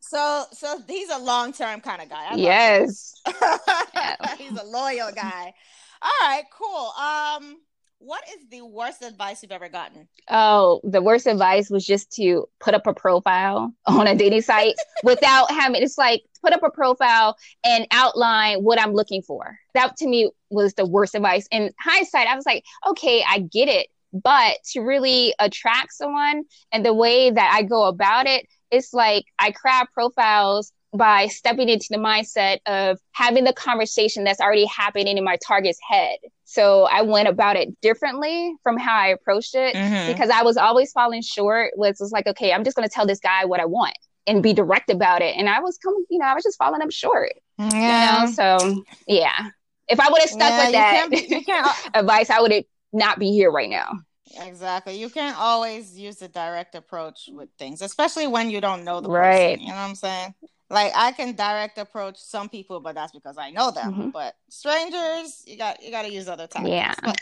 So, 0.00 0.44
so 0.52 0.78
he's 0.86 1.08
a 1.10 1.18
long 1.18 1.52
term 1.52 1.80
kind 1.80 2.02
of 2.02 2.08
guy. 2.10 2.34
Yes. 2.34 3.14
he's 4.38 4.58
a 4.58 4.64
loyal 4.64 5.10
guy. 5.14 5.54
All 6.02 6.10
right, 6.22 6.44
cool. 6.52 6.92
Um, 7.00 7.56
what 8.04 8.22
is 8.28 8.48
the 8.50 8.64
worst 8.64 9.02
advice 9.02 9.42
you've 9.42 9.52
ever 9.52 9.68
gotten? 9.68 10.08
Oh, 10.28 10.80
the 10.82 11.00
worst 11.00 11.26
advice 11.26 11.70
was 11.70 11.86
just 11.86 12.10
to 12.12 12.46
put 12.60 12.74
up 12.74 12.86
a 12.86 12.94
profile 12.94 13.72
on 13.86 14.06
a 14.06 14.14
dating 14.14 14.42
site 14.42 14.74
without 15.04 15.50
having 15.50 15.82
it's 15.82 15.98
like 15.98 16.22
put 16.42 16.52
up 16.52 16.62
a 16.62 16.70
profile 16.70 17.36
and 17.64 17.86
outline 17.92 18.58
what 18.58 18.80
I'm 18.80 18.92
looking 18.92 19.22
for. 19.22 19.58
That 19.74 19.96
to 19.98 20.08
me 20.08 20.30
was 20.50 20.74
the 20.74 20.86
worst 20.86 21.14
advice. 21.14 21.46
In 21.50 21.72
hindsight, 21.78 22.26
I 22.26 22.34
was 22.34 22.46
like, 22.46 22.64
okay, 22.88 23.24
I 23.26 23.40
get 23.40 23.68
it. 23.68 23.88
But 24.12 24.58
to 24.72 24.80
really 24.80 25.34
attract 25.38 25.92
someone 25.92 26.44
and 26.70 26.84
the 26.84 26.92
way 26.92 27.30
that 27.30 27.52
I 27.54 27.62
go 27.62 27.84
about 27.84 28.26
it, 28.26 28.46
it's 28.70 28.92
like 28.92 29.24
I 29.38 29.52
craft 29.52 29.92
profiles 29.94 30.72
by 30.94 31.26
stepping 31.26 31.68
into 31.68 31.86
the 31.90 31.96
mindset 31.96 32.58
of 32.66 32.98
having 33.12 33.44
the 33.44 33.52
conversation 33.52 34.24
that's 34.24 34.40
already 34.40 34.66
happening 34.66 35.16
in 35.16 35.24
my 35.24 35.36
target's 35.46 35.78
head. 35.88 36.18
So 36.44 36.84
I 36.84 37.00
went 37.00 37.28
about 37.28 37.56
it 37.56 37.80
differently 37.80 38.54
from 38.62 38.76
how 38.76 38.94
I 38.96 39.06
approached 39.08 39.54
it 39.54 39.74
Mm-hmm. 39.74 40.12
because 40.12 40.28
I 40.28 40.42
was 40.42 40.56
always 40.58 40.92
falling 40.92 41.22
short. 41.22 41.72
Was 41.76 41.96
was 41.98 42.12
like, 42.12 42.26
okay, 42.26 42.52
I'm 42.52 42.62
just 42.62 42.76
going 42.76 42.86
to 42.86 42.92
tell 42.94 43.06
this 43.06 43.20
guy 43.20 43.46
what 43.46 43.58
I 43.60 43.64
want 43.64 43.96
and 44.26 44.42
be 44.42 44.52
direct 44.52 44.90
about 44.90 45.22
it. 45.22 45.34
And 45.36 45.48
I 45.48 45.60
was 45.60 45.78
coming, 45.78 46.04
you 46.10 46.18
know, 46.18 46.26
I 46.26 46.34
was 46.34 46.44
just 46.44 46.58
falling 46.58 46.82
up 46.82 46.90
short. 46.92 47.32
Yeah. 47.58 48.20
You 48.22 48.26
know, 48.26 48.32
so 48.32 48.84
yeah. 49.06 49.48
If 49.88 49.98
I 49.98 50.10
would 50.10 50.20
have 50.20 50.30
stuck 50.30 50.50
Yeah, 50.50 50.64
with 50.64 50.72
that 50.72 50.90
can't 50.92 51.10
be- 51.30 51.44
can't- 51.44 51.76
advice, 51.94 52.28
I 52.28 52.40
would 52.40 52.64
not 52.92 53.18
be 53.18 53.30
here 53.32 53.50
right 53.50 53.70
now. 53.70 53.90
Exactly. 54.40 54.98
You 54.98 55.10
can't 55.10 55.38
always 55.38 55.98
use 55.98 56.20
a 56.22 56.28
direct 56.28 56.74
approach 56.74 57.28
with 57.32 57.48
things, 57.58 57.82
especially 57.82 58.26
when 58.26 58.50
you 58.50 58.60
don't 58.60 58.84
know 58.84 59.00
the 59.00 59.08
Right. 59.10 59.54
person. 59.56 59.60
You 59.60 59.68
know 59.68 59.74
what 59.74 59.80
I'm 59.88 59.94
saying? 59.94 60.34
Like 60.72 60.92
I 60.96 61.12
can 61.12 61.34
direct 61.36 61.76
approach 61.78 62.16
some 62.18 62.48
people, 62.48 62.80
but 62.80 62.94
that's 62.94 63.12
because 63.12 63.36
I 63.38 63.50
know 63.50 63.70
them. 63.70 63.92
Mhm. 63.94 64.12
But 64.12 64.34
strangers, 64.48 65.44
you 65.46 65.56
got 65.58 65.82
you 65.82 65.90
got 65.90 66.02
to 66.02 66.10
use 66.12 66.28
other 66.28 66.46
tactics. 66.46 66.70
Yeah. 66.72 66.94
But 67.04 67.20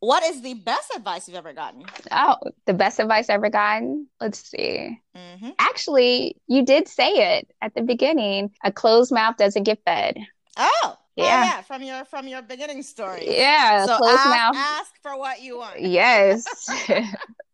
what 0.00 0.22
is 0.24 0.40
the 0.40 0.54
best 0.54 0.90
advice 0.96 1.28
you've 1.28 1.36
ever 1.36 1.52
gotten? 1.52 1.84
Oh, 2.10 2.36
the 2.64 2.72
best 2.72 2.98
advice 2.98 3.28
I've 3.28 3.34
ever 3.34 3.50
gotten. 3.50 4.08
Let's 4.18 4.38
see. 4.48 4.98
hmm 5.14 5.50
Actually, 5.58 6.36
you 6.48 6.64
did 6.64 6.88
say 6.88 7.36
it 7.36 7.48
at 7.60 7.74
the 7.74 7.82
beginning. 7.82 8.50
A 8.64 8.72
closed 8.72 9.12
mouth 9.12 9.36
doesn't 9.36 9.64
get 9.64 9.84
fed. 9.84 10.16
Oh, 10.56 10.70
oh, 10.82 10.96
Yeah. 11.16 11.44
yeah. 11.44 11.60
From 11.60 11.82
your 11.82 12.04
from 12.06 12.28
your 12.28 12.40
beginning 12.40 12.82
story. 12.82 13.24
Yeah, 13.28 13.84
So 13.84 13.98
closed 13.98 14.18
ask, 14.24 14.30
mouth. 14.30 14.56
ask 14.56 14.90
for 15.02 15.18
what 15.18 15.42
you 15.42 15.58
want. 15.58 15.80
Yes. 15.82 16.46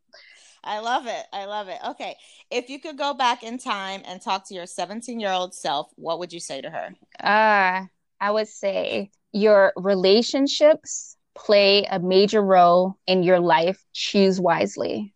I 0.67 0.81
love 0.81 1.07
it. 1.07 1.25
I 1.33 1.45
love 1.45 1.69
it. 1.69 1.79
Okay. 1.87 2.17
If 2.51 2.69
you 2.69 2.81
could 2.81 2.99
go 2.99 3.15
back 3.15 3.43
in 3.43 3.57
time 3.57 4.03
and 4.05 4.21
talk 4.21 4.47
to 4.49 4.55
your 4.55 4.67
17 4.67 5.21
year 5.21 5.31
old 5.31 5.55
self, 5.55 5.93
what 5.97 6.19
would 6.19 6.33
you 6.33 6.41
say 6.41 6.61
to 6.61 6.71
her? 6.71 6.95
Uh, 7.23 7.87
I 8.21 8.31
would 8.31 8.49
say 8.49 9.11
your 9.33 9.73
relationships 9.77 11.17
play 11.35 11.85
a 11.85 12.01
major 12.01 12.43
role 12.43 12.99
in 13.07 13.23
your 13.23 13.39
life. 13.41 13.83
Choose 13.93 14.41
wisely. 14.41 15.15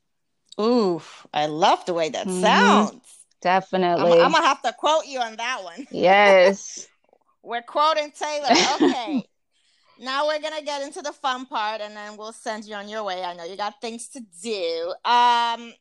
Ooh, 0.61 1.03
I 1.33 1.47
love 1.47 1.85
the 1.87 1.95
way 1.95 2.11
that 2.11 2.27
Mhm. 2.29 2.41
sounds. 2.41 2.91
I'm, 2.93 3.01
Definitely. 3.41 4.13
I'm 4.21 4.33
gonna 4.33 4.47
have 4.47 4.63
to 4.63 4.73
quote 4.73 5.07
you 5.07 5.21
on 5.21 5.37
that 5.37 5.65
one. 5.65 5.87
Yes. 5.91 6.87
We're 7.43 7.63
quoting 7.63 8.13
Taylor. 8.13 8.51
Okay. 8.77 9.27
now 10.01 10.27
we're 10.27 10.41
gonna 10.41 10.63
get 10.63 10.83
into 10.83 11.03
the 11.03 11.13
fun 11.13 11.47
part 11.47 11.81
and 11.81 11.95
then 11.97 12.17
we'll 12.17 12.33
send 12.33 12.65
you 12.65 12.75
on 12.75 12.89
your 12.89 13.05
way. 13.05 13.23
I 13.23 13.35
know 13.35 13.45
you 13.45 13.57
got 13.57 13.81
things 13.81 14.09
to 14.09 14.21
do. 14.43 14.95
Um 15.05 15.73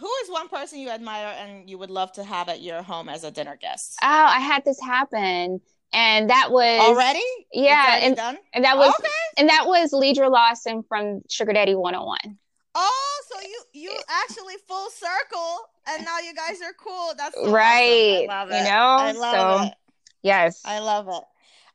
who 0.00 0.08
is 0.24 0.30
one 0.30 0.48
person 0.48 0.78
you 0.78 0.88
admire 0.88 1.34
and 1.38 1.68
you 1.68 1.76
would 1.76 1.90
love 1.90 2.10
to 2.12 2.24
have 2.24 2.48
at 2.48 2.62
your 2.62 2.82
home 2.82 3.08
as 3.10 3.24
a 3.24 3.30
dinner 3.30 3.56
guest? 3.60 3.98
Oh, 4.02 4.06
I 4.08 4.40
had 4.40 4.64
this 4.64 4.80
happen. 4.80 5.60
And 5.92 6.30
that 6.30 6.50
was 6.50 6.80
Already? 6.80 7.20
Yeah, 7.52 7.98
and, 8.00 8.16
done? 8.16 8.38
and 8.54 8.64
that 8.64 8.78
was 8.78 8.94
okay. 8.98 9.08
and 9.36 9.50
that 9.50 9.66
was 9.66 9.92
Leidra 9.92 10.30
Lawson 10.30 10.82
from 10.88 11.20
Sugar 11.28 11.52
Daddy 11.52 11.74
101. 11.74 12.38
Oh, 12.74 13.22
so 13.28 13.38
you 13.42 13.62
you 13.74 13.98
actually 14.08 14.54
full 14.66 14.88
circle, 14.88 15.58
and 15.90 16.02
now 16.06 16.18
you 16.20 16.34
guys 16.34 16.62
are 16.62 16.72
cool. 16.82 17.12
That's 17.18 17.34
so 17.34 17.50
Right. 17.52 18.26
Awesome. 18.30 18.30
I 18.30 18.44
love 18.44 18.48
You 18.48 18.64
know? 18.70 18.70
I 18.70 19.12
love 19.12 19.60
So- 19.60 19.66
it. 19.66 19.74
Yes. 20.22 20.62
I 20.64 20.78
love 20.78 21.08
it. 21.08 21.24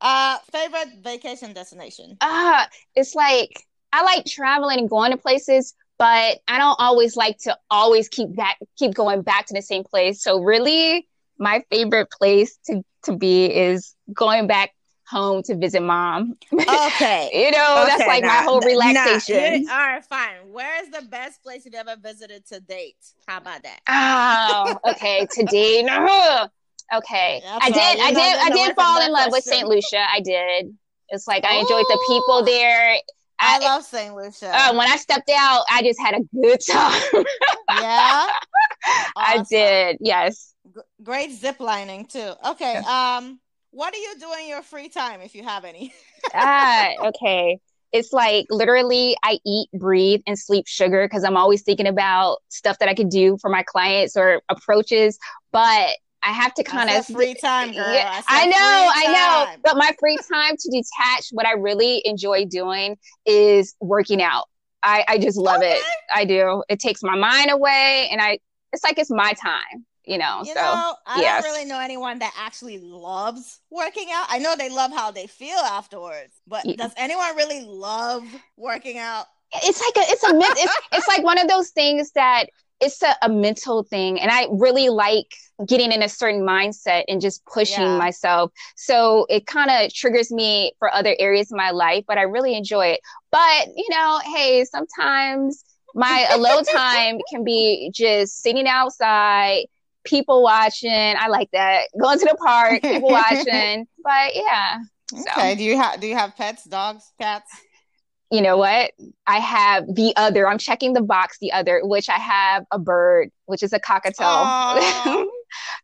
Uh, 0.02 0.38
favorite 0.52 1.00
vacation 1.02 1.54
destination? 1.54 2.18
Ah, 2.22 2.68
it's 2.96 3.16
like 3.16 3.66
I 3.92 4.04
like 4.04 4.26
traveling 4.26 4.80
and 4.80 4.90
going 4.90 5.12
to 5.12 5.18
places, 5.18 5.74
but 5.98 6.40
I 6.48 6.58
don't 6.58 6.76
always 6.80 7.16
like 7.16 7.38
to 7.40 7.58
always 7.70 8.08
keep 8.10 8.36
back 8.36 8.58
keep 8.78 8.94
going 8.94 9.22
back 9.22 9.48
to 9.48 9.54
the 9.54 9.62
same 9.62 9.84
place. 9.84 10.22
So 10.22 10.40
really 10.42 11.08
my 11.40 11.64
favorite 11.72 12.10
place 12.12 12.58
to 12.66 12.84
to 13.04 13.16
be 13.16 13.46
is 13.46 13.96
going 14.14 14.48
back 14.48 14.72
home 15.08 15.42
to 15.44 15.56
visit 15.56 15.82
mom. 15.82 16.36
Okay. 16.54 17.30
You 17.34 17.52
know, 17.52 17.84
that's 17.86 18.02
Okay, 18.02 18.08
like 18.08 18.24
my 18.24 18.42
whole 18.44 18.62
relaxation. 18.62 19.64
here- 19.64 19.72
all 19.72 19.78
right, 19.78 20.04
fine. 20.06 20.52
Where 20.52 20.84
is 20.84 20.90
the 20.90 21.02
best 21.04 21.42
place 21.44 21.66
you've 21.66 21.76
ever 21.76 21.96
visited 22.02 22.46
to 22.48 22.60
date? 22.60 22.96
How 23.28 23.38
about 23.38 23.64
that? 23.64 23.80
Oh, 23.88 24.80
okay. 24.92 25.26
to 25.32 25.84
no. 25.84 26.48
Okay, 26.94 27.42
I 27.46 27.70
did. 27.70 28.00
I 28.00 28.12
did. 28.12 28.38
I 28.38 28.50
did 28.50 28.76
fall 28.76 29.02
in 29.02 29.12
love 29.12 29.32
with. 29.32 29.44
St. 29.44 29.68
Lucia. 29.68 30.06
I 30.10 30.22
did. 30.22 30.74
It's 31.10 31.28
like 31.28 31.46
I 31.46 31.56
enjoyed 31.56 31.86
the 31.88 32.04
people 32.08 32.44
there. 32.44 32.98
I 33.40 33.58
I, 33.58 33.60
love 33.60 33.84
St. 33.84 34.16
Lucia. 34.16 34.52
uh, 34.54 34.74
when 34.74 34.90
I 34.90 34.98
stepped 34.98 35.30
out, 35.30 35.64
I 35.70 35.84
just 35.84 36.00
had 36.00 36.16
a 36.16 36.22
good 36.34 36.60
time. 36.70 37.26
yeah, 37.70 38.28
I 39.16 39.44
did. 39.50 39.98
Yes. 40.00 40.54
G- 40.74 40.82
great 41.04 41.32
zip 41.32 41.60
lining 41.60 42.06
too. 42.06 42.34
Okay. 42.46 42.78
Um, 42.78 43.40
what 43.72 43.94
do 43.94 44.00
you 44.00 44.16
do 44.20 44.28
in 44.42 44.48
your 44.48 44.64
free 44.64 44.90
time 44.90 45.22
if 45.22 45.36
you 45.36 45.44
have 45.44 45.66
any? 45.66 45.94
ah, 46.34 46.90
okay. 47.08 47.60
It's 47.92 48.12
like 48.12 48.48
literally 48.50 49.16
I 49.24 49.40
eat, 49.46 49.70
breathe, 49.72 50.22
and 50.28 50.38
sleep 50.38 50.66
sugar 50.68 51.06
because 51.06 51.24
I'm 51.24 51.38
always 51.38 51.62
thinking 51.62 51.88
about 51.88 52.40
stuff 52.50 52.80
that 52.80 52.90
I 52.90 52.94
could 52.96 53.10
do 53.10 53.38
for 53.40 53.50
my 53.50 53.64
clients 53.64 54.18
or 54.18 54.42
approaches. 54.50 55.18
But 55.52 55.90
I 56.24 56.32
have 56.32 56.54
to 56.56 56.64
kind 56.64 56.90
of 56.90 57.06
free 57.06 57.36
time, 57.36 57.72
girl. 57.74 57.94
Yeah, 57.94 58.22
I, 58.28 58.44
I 58.44 58.46
know, 58.48 58.56
I 58.60 59.14
know. 59.14 59.62
But 59.64 59.78
my 59.78 59.92
free 60.00 60.18
time 60.18 60.56
to 60.58 60.72
detach, 60.72 61.28
what 61.32 61.46
I 61.46 61.54
really 61.54 62.02
enjoy 62.06 62.46
doing 62.46 62.98
is 63.26 63.76
working 63.80 64.22
out. 64.22 64.46
I, 64.84 65.04
I 65.08 65.18
just 65.18 65.38
love 65.38 65.62
it. 65.64 65.82
I 66.14 66.26
do. 66.26 66.64
It 66.70 66.80
takes 66.80 67.04
my 67.04 67.16
mind 67.16 67.52
away 67.52 68.08
and 68.12 68.22
I 68.22 68.40
it's 68.74 68.84
like 68.84 68.98
it's 69.00 69.10
my 69.10 69.34
time, 69.34 69.86
you 70.06 70.18
know. 70.18 70.40
You 70.44 70.54
so 70.54 70.62
know, 70.62 70.96
I 71.06 71.22
yes. 71.22 71.44
don't 71.44 71.52
really 71.52 71.66
know 71.66 71.80
anyone 71.80 72.20
that 72.20 72.34
actually 72.38 72.78
loves 72.80 73.60
working 73.70 74.08
out. 74.14 74.28
I 74.30 74.40
know 74.40 74.56
they 74.56 74.70
love 74.70 74.92
how 74.92 75.12
they 75.12 75.28
feel 75.28 75.58
afterwards, 75.58 76.34
but 76.46 76.66
Yeah. 76.66 76.76
does 76.78 76.92
anyone 76.98 77.36
really 77.36 77.64
love 77.66 78.24
working 78.56 78.98
out? 78.98 79.26
it's 79.64 79.80
like 79.80 80.06
a 80.06 80.12
it's 80.12 80.24
a 80.26 80.34
men- 80.34 80.44
it's, 80.58 80.74
it's 80.92 81.08
like 81.08 81.24
one 81.24 81.38
of 81.40 81.48
those 81.48 81.70
things 81.70 82.12
that 82.12 82.48
it's 82.80 83.02
a, 83.02 83.16
a 83.24 83.30
mental 83.30 83.84
thing 83.84 84.20
and 84.20 84.30
i 84.32 84.48
really 84.52 84.90
like 84.90 85.28
getting 85.68 85.92
in 85.92 86.04
a 86.04 86.10
certain 86.10 86.42
mindset 86.42 87.04
and 87.08 87.20
just 87.22 87.44
pushing 87.46 87.84
Yeah. 87.84 87.98
myself 87.98 88.52
so 88.76 89.26
it 89.30 89.48
kind 89.48 89.70
of 89.72 89.94
triggers 89.94 90.32
me 90.32 90.72
for 90.80 90.94
other 90.94 91.16
areas 91.20 91.52
of 91.52 91.58
my 91.58 91.72
life 91.72 92.04
but 92.08 92.18
i 92.18 92.22
really 92.22 92.56
enjoy 92.56 92.88
it 92.88 93.00
but 93.32 93.68
you 93.76 93.88
know 93.90 94.20
hey 94.34 94.64
sometimes 94.66 95.64
my 95.96 96.28
alone 96.32 96.64
time 96.76 97.18
can 97.32 97.44
be 97.44 97.90
just 97.94 98.42
sitting 98.44 98.68
outside 98.68 99.66
people 100.04 100.44
watching 100.44 100.92
i 101.18 101.28
like 101.28 101.50
that 101.52 101.88
going 102.00 102.20
to 102.20 102.26
the 102.26 102.36
park 102.36 102.82
people 102.82 103.10
watching 103.22 103.88
but 104.04 104.36
yeah 104.36 104.78
So- 105.10 105.24
Okay. 105.38 105.56
Do 105.56 105.64
you 105.64 105.78
have 105.78 106.00
do 106.02 106.06
you 106.08 106.16
have 106.16 106.36
pets, 106.36 106.66
dogs, 106.66 107.04
cats? 107.20 107.50
You 108.32 108.42
know 108.42 108.58
what? 108.58 108.92
I 109.26 109.40
have 109.40 109.86
the 109.94 110.14
other. 110.16 110.48
I'm 110.48 110.58
checking 110.58 110.94
the 110.94 111.02
box, 111.02 111.38
the 111.40 111.52
other, 111.52 111.82
which 111.84 112.10
I 112.10 112.18
have 112.18 112.66
a 112.72 112.80
bird, 112.80 113.30
which 113.46 113.64
is 113.64 113.74
a 113.74 113.80
cockatiel. 113.80 114.14
Do 115.24 115.32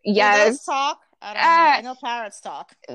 yes. 0.04 0.66
talk? 0.66 1.00
I 1.22 1.34
don't 1.34 1.42
know. 1.42 1.50
Uh, 1.50 1.78
I 1.78 1.82
know 1.82 1.96
parrots 2.04 2.42
talk. 2.42 2.74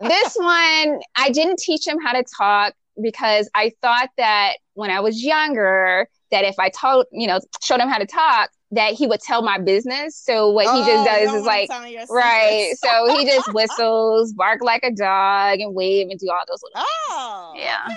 this 0.00 0.34
one, 0.36 1.00
I 1.16 1.30
didn't 1.32 1.58
teach 1.58 1.86
him 1.86 1.98
how 2.04 2.12
to 2.12 2.24
talk 2.36 2.74
because 3.00 3.48
I 3.54 3.72
thought 3.80 4.10
that 4.18 4.54
when 4.74 4.90
I 4.90 5.00
was 5.00 5.22
younger, 5.24 6.06
that 6.30 6.44
if 6.44 6.56
I 6.58 6.68
told, 6.68 7.06
you 7.12 7.26
know, 7.26 7.40
showed 7.62 7.80
him 7.80 7.88
how 7.88 7.98
to 7.98 8.06
talk, 8.06 8.50
that 8.72 8.92
he 8.94 9.06
would 9.06 9.20
tell 9.20 9.42
my 9.42 9.58
business. 9.58 10.16
So 10.16 10.50
what 10.50 10.64
he 10.64 10.82
Oh, 10.82 10.86
just 10.86 11.04
does 11.06 11.34
is 11.34 11.44
like, 11.46 11.68
tell 11.70 11.82
me 11.82 11.92
your 11.94 12.04
right. 12.10 12.74
So 12.76 13.16
he 13.16 13.24
just 13.24 13.52
whistles, 13.54 14.32
bark 14.34 14.60
like 14.60 14.82
a 14.82 14.90
dog, 14.90 15.60
and 15.60 15.74
wave 15.74 16.08
and 16.10 16.18
do 16.18 16.28
all 16.30 16.40
those 16.48 16.62
little. 16.62 16.84
Oh, 17.10 17.54
Yeah. 17.56 17.78
okay. 17.86 17.94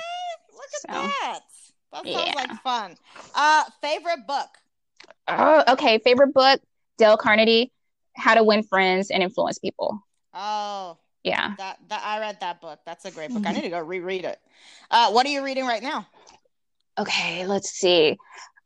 Look 0.73 0.95
at 0.95 0.95
So, 0.95 1.07
that. 1.07 1.39
That 1.91 2.05
sounds 2.05 2.27
yeah. 2.27 2.33
like 2.35 2.51
fun. 2.61 2.95
Uh, 3.33 3.63
favorite 3.81 4.27
book? 4.27 4.47
Oh, 5.27 5.63
okay. 5.69 5.97
Favorite 5.99 6.33
book: 6.33 6.61
Dale 6.97 7.17
Carnegie, 7.17 7.71
How 8.15 8.35
to 8.35 8.43
Win 8.43 8.63
Friends 8.63 9.09
and 9.09 9.23
Influence 9.23 9.57
People. 9.59 10.03
Oh, 10.33 10.97
Yeah. 11.23 11.53
That 11.57 11.79
that 11.89 12.01
I 12.05 12.19
read 12.19 12.39
that 12.41 12.61
book. 12.61 12.79
That's 12.85 13.05
a 13.05 13.11
great 13.11 13.33
book. 13.33 13.45
I 13.45 13.51
need 13.53 13.61
to 13.61 13.69
go 13.69 13.79
reread 13.79 14.25
it. 14.25 14.39
Uh, 14.91 15.11
what 15.11 15.25
are 15.25 15.29
you 15.29 15.43
reading 15.43 15.65
right 15.65 15.81
now? 15.83 16.05
Okay, 16.97 17.45
let's 17.47 17.69
see. 17.71 18.17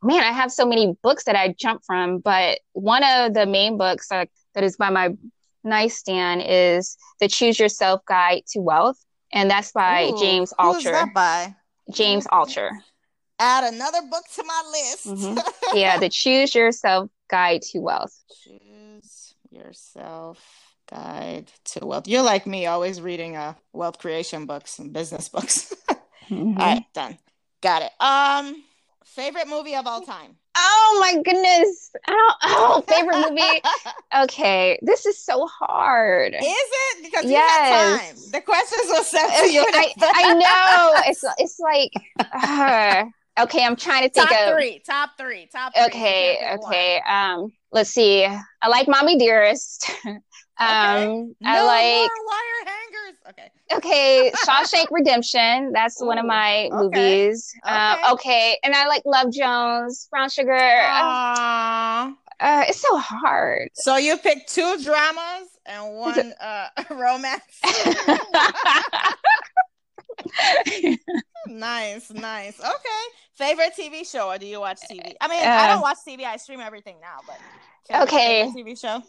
Man, 0.01 0.19
I 0.21 0.31
have 0.31 0.51
so 0.51 0.65
many 0.65 0.97
books 1.01 1.23
that 1.25 1.35
I 1.35 1.55
jump 1.57 1.83
from, 1.85 2.17
but 2.19 2.59
one 2.73 3.03
of 3.03 3.33
the 3.33 3.45
main 3.45 3.77
books 3.77 4.09
that, 4.09 4.27
that 4.53 4.63
is 4.63 4.75
by 4.75 4.89
my 4.89 5.15
nightstand 5.63 6.43
is 6.45 6.97
The 7.21 7.27
Choose 7.29 7.57
Yourself 7.59 8.01
Guide 8.05 8.43
to 8.49 8.59
Wealth, 8.59 8.97
and 9.31 9.49
that's 9.49 9.71
by 9.71 10.07
Ooh, 10.09 10.19
James 10.19 10.53
Altucher. 10.59 10.91
that 10.91 11.13
by? 11.13 11.55
James 11.91 12.25
Altucher. 12.27 12.69
Add 13.39 13.73
another 13.73 14.01
book 14.09 14.23
to 14.35 14.43
my 14.43 14.63
list. 14.71 15.07
Mhm. 15.07 15.39
Yeah, 15.73 15.97
The 15.97 16.09
Choose 16.09 16.53
Yourself 16.53 17.09
Guide 17.29 17.61
to 17.71 17.79
Wealth. 17.79 18.13
Choose 18.43 19.33
yourself 19.49 20.39
guide 20.89 21.51
to 21.65 21.85
wealth. 21.85 22.07
You're 22.07 22.21
like 22.23 22.45
me, 22.45 22.65
always 22.67 23.01
reading 23.01 23.35
uh 23.35 23.53
wealth 23.71 23.97
creation 23.99 24.45
books 24.45 24.79
and 24.79 24.93
business 24.93 25.29
books. 25.35 25.73
Mhm. 26.29 26.59
All 26.59 26.65
right, 26.65 26.85
done. 26.93 27.17
Got 27.61 27.81
it. 27.83 27.91
Um, 27.99 28.63
favorite 29.05 29.47
movie 29.47 29.75
of 29.75 29.87
all 29.87 30.01
time. 30.01 30.37
Oh 30.55 30.97
my 30.99 31.21
goodness. 31.23 31.91
Oh, 32.07 32.33
oh, 32.43 32.83
favorite 32.87 33.29
movie. 33.29 33.61
Okay, 34.23 34.79
this 34.81 35.05
is 35.05 35.17
so 35.23 35.47
hard. 35.47 36.35
Is 36.35 36.41
it 36.43 37.03
because 37.03 37.25
you 37.25 37.31
Yes. 37.31 38.01
have 38.01 38.13
time? 38.15 38.31
The 38.31 38.41
questions 38.41 38.87
were 38.89 39.03
sent 39.03 39.33
to 39.45 39.51
you. 39.51 39.65
I, 39.73 39.93
I 39.99 40.33
know. 40.33 41.01
It's 41.09 41.23
it's 41.37 41.59
like 41.59 41.91
uh, 42.19 43.05
okay, 43.43 43.65
I'm 43.65 43.75
trying 43.75 44.03
to 44.03 44.09
think 44.09 44.29
top 44.29 44.47
of 44.47 44.53
three, 44.53 44.79
top 44.85 45.11
three, 45.17 45.47
top 45.51 45.73
three. 45.75 45.85
Okay, 45.85 46.37
You 46.41 46.57
okay. 46.65 47.01
Um, 47.07 47.51
let's 47.71 47.89
see. 47.89 48.25
I 48.25 48.67
like 48.67 48.87
Mommy 48.87 49.17
Dearest. 49.17 49.89
um, 50.59 50.67
one. 50.69 51.35
I 51.45 51.57
No 51.57 51.65
like 51.65 52.11
wire 52.27 52.65
hangers. 52.65 53.17
Okay. 53.29 53.51
okay, 53.73 54.31
Shawshank 54.45 54.87
Redemption. 54.91 55.71
That's 55.73 56.01
one 56.01 56.17
of 56.17 56.25
my 56.25 56.69
okay. 56.71 56.75
movies. 56.75 57.53
Okay. 57.65 57.75
Um, 57.75 58.13
okay, 58.13 58.57
and 58.63 58.73
I 58.75 58.87
like 58.87 59.03
Love 59.05 59.31
Jones, 59.31 60.07
Brown 60.11 60.29
Sugar. 60.29 60.51
Aww. 60.53 62.15
Uh, 62.39 62.65
it's 62.67 62.81
so 62.81 62.97
hard. 62.97 63.69
So 63.73 63.97
you 63.97 64.17
picked 64.17 64.51
two 64.53 64.77
dramas 64.83 65.47
and 65.65 65.95
one 65.95 66.33
uh 66.39 66.67
romance. 66.89 67.41
nice, 71.47 72.11
nice. 72.11 72.59
Okay. 72.59 73.03
Favorite 73.35 73.73
TV 73.75 74.03
show 74.03 74.29
or 74.29 74.37
do 74.37 74.45
you 74.45 74.59
watch 74.59 74.87
TV? 74.87 75.15
I 75.21 75.27
mean, 75.27 75.55
I 75.55 75.63
Uh, 75.63 75.67
don't 75.67 75.81
watch 75.81 75.97
TV. 76.05 76.25
I 76.25 76.37
stream 76.37 76.59
everything 76.59 76.99
now, 77.01 77.21
but 77.25 77.39
Okay. 78.03 78.51
TV 78.55 78.75
show. 78.75 79.01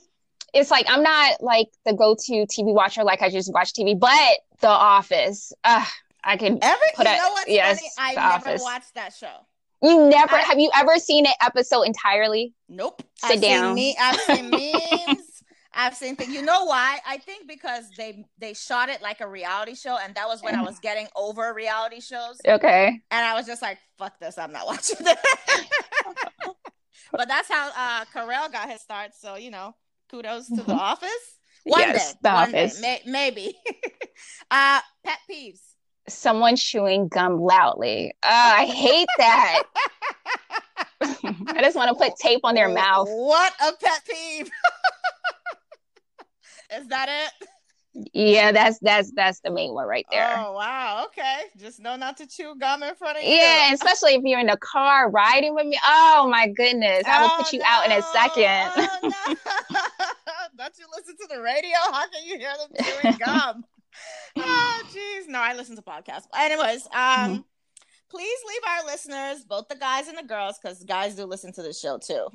It's 0.55 0.70
like 0.70 0.86
I'm 0.88 1.02
not 1.02 1.42
like 1.42 1.68
the 1.84 1.92
go-to 1.92 2.46
TV 2.46 2.72
watcher. 2.72 3.05
Like 3.05 3.20
I 3.22 3.28
just 3.30 3.52
watch 3.52 3.72
TV, 3.72 3.98
but 3.98 4.38
The 4.61 4.68
Office. 4.68 5.52
Uh, 5.64 5.84
I 6.22 6.36
can. 6.36 6.59
Every 6.62 6.86
Put 6.94 7.07
you 7.07 7.12
a- 7.12 7.16
know 7.16 7.30
what's 7.32 7.50
yes, 7.50 7.80
funny? 7.80 7.90
I 7.98 8.14
The 8.14 8.20
never 8.20 8.34
Office. 8.50 8.62
watched 8.62 8.94
that 8.94 9.12
show. 9.12 9.34
You 9.82 10.09
never 10.09 10.36
I- 10.36 10.40
have 10.40 10.59
you 10.59 10.70
ever 10.74 10.96
seen 10.98 11.26
an 11.26 11.32
episode 11.42 11.82
entirely? 11.82 12.55
Nope. 12.68 13.02
Sit 13.16 13.32
I've 13.32 13.40
down. 13.42 13.64
Seen 13.66 13.74
me, 13.74 13.96
I've 14.00 14.20
seen 14.20 14.50
memes. 15.09 15.30
I've 15.76 15.94
seen 15.96 16.14
things. 16.14 16.32
You 16.32 16.40
know 16.42 16.64
why? 16.66 17.00
I 17.05 17.18
think 17.18 17.48
because 17.48 17.90
they 17.96 18.24
they 18.38 18.55
shot 18.55 18.88
it 18.88 19.02
like 19.02 19.20
a 19.20 19.26
reality 19.28 19.74
show, 19.74 19.98
and 20.02 20.14
that 20.14 20.28
was 20.28 20.40
when 20.40 20.55
I 20.55 20.62
was 20.62 20.78
getting 20.78 21.09
over 21.16 21.52
reality 21.52 22.00
shows, 22.00 22.40
Okay. 22.46 23.00
and 23.11 23.26
I 23.26 23.34
was 23.34 23.44
just 23.44 23.61
like, 23.61 23.78
"Fuck 23.98 24.18
this! 24.20 24.38
I'm 24.38 24.52
not 24.52 24.66
watching 24.66 24.98
this." 25.05 25.16
but 27.12 27.28
that's 27.28 27.48
how 27.50 27.68
uh 27.76 28.05
Carell 28.14 28.50
got 28.52 28.70
his 28.70 28.80
start. 28.80 29.11
So 29.18 29.34
you 29.34 29.50
know, 29.50 29.74
kudos 30.14 30.46
to 30.48 30.56
The 30.62 30.72
Mhm. 30.72 30.78
Office. 30.78 31.38
One 31.64 31.80
Yes, 31.80 32.12
day, 32.12 32.18
The 32.22 32.32
one 32.32 32.52
day, 32.52 32.64
Office. 32.66 32.80
may- 32.80 33.02
maybe. 33.06 33.58
uh, 34.50 34.80
pet 35.02 35.18
peeves. 35.28 35.60
Someone 36.08 36.54
chewing 36.56 37.08
gum 37.08 37.40
loudly. 37.40 38.12
Uh, 38.22 38.54
I 38.58 38.66
hate 38.66 39.08
that. 39.18 39.62
I 41.00 41.60
just 41.62 41.74
want 41.76 41.88
to 41.88 41.94
put 41.96 42.16
tape 42.16 42.40
on 42.44 42.54
their 42.54 42.68
mouth. 42.68 43.08
What 43.10 43.52
a 43.60 43.72
pet 43.72 44.02
peeve! 44.08 44.50
Is 46.70 46.86
that 46.88 47.08
it? 47.08 47.48
Yeah, 48.12 48.51
that's 48.51 48.78
that's 48.80 49.12
that's 49.12 49.38
the 49.40 49.51
main 49.51 49.72
one 49.72 49.86
right 49.86 50.07
there. 50.11 50.28
Oh 50.36 50.53
wow, 50.53 51.05
okay. 51.07 51.42
Just 51.57 51.78
know 51.80 51.95
not 51.95 52.16
to 52.16 52.26
chew 52.26 52.57
gum 52.59 52.82
in 52.82 52.95
front 52.97 53.18
of 53.18 53.22
you. 53.24 53.30
Yeah, 53.30 53.72
especially 53.72 54.14
if 54.14 54.22
you're 54.24 54.40
in 54.40 54.49
the 54.49 54.57
car 54.57 55.11
riding 55.11 55.55
with 55.55 55.66
me. 55.66 55.78
Oh 55.86 56.26
my 56.28 56.49
goodness, 56.49 57.05
I 57.07 57.22
will 57.22 57.30
Oh, 57.32 57.42
put 57.42 57.53
you 57.53 57.62
out 57.64 57.86
in 57.86 57.92
a 57.92 58.03
second. 58.03 58.72
Oh, 58.76 58.99
no. 59.30 59.34
Don't 60.59 60.74
you 60.78 60.86
listen 60.97 61.16
to 61.20 61.28
the 61.34 61.40
radio? 61.40 61.76
How 61.92 62.09
can 62.09 62.24
you 62.24 62.36
hear 62.38 62.53
them 62.59 62.84
chewing 62.84 63.16
gum? 63.18 63.64
oh 64.38 64.82
jeez. 64.92 65.28
No, 65.28 65.38
I 65.38 65.55
listen 65.55 65.76
to 65.76 65.82
podcasts. 65.82 66.24
Anyways, 66.36 66.86
um 66.86 66.90
Mm-hmm. 66.95 67.40
please 68.11 68.38
leave 68.49 68.62
our 68.68 68.84
listeners, 68.86 69.45
both 69.45 69.68
the 69.68 69.76
guys 69.76 70.09
and 70.09 70.18
the 70.18 70.22
girls, 70.24 70.59
because 70.61 70.82
guys 70.82 71.14
do 71.14 71.24
listen 71.26 71.53
to 71.53 71.62
the 71.62 71.72
show 71.72 71.99
too. 71.99 72.26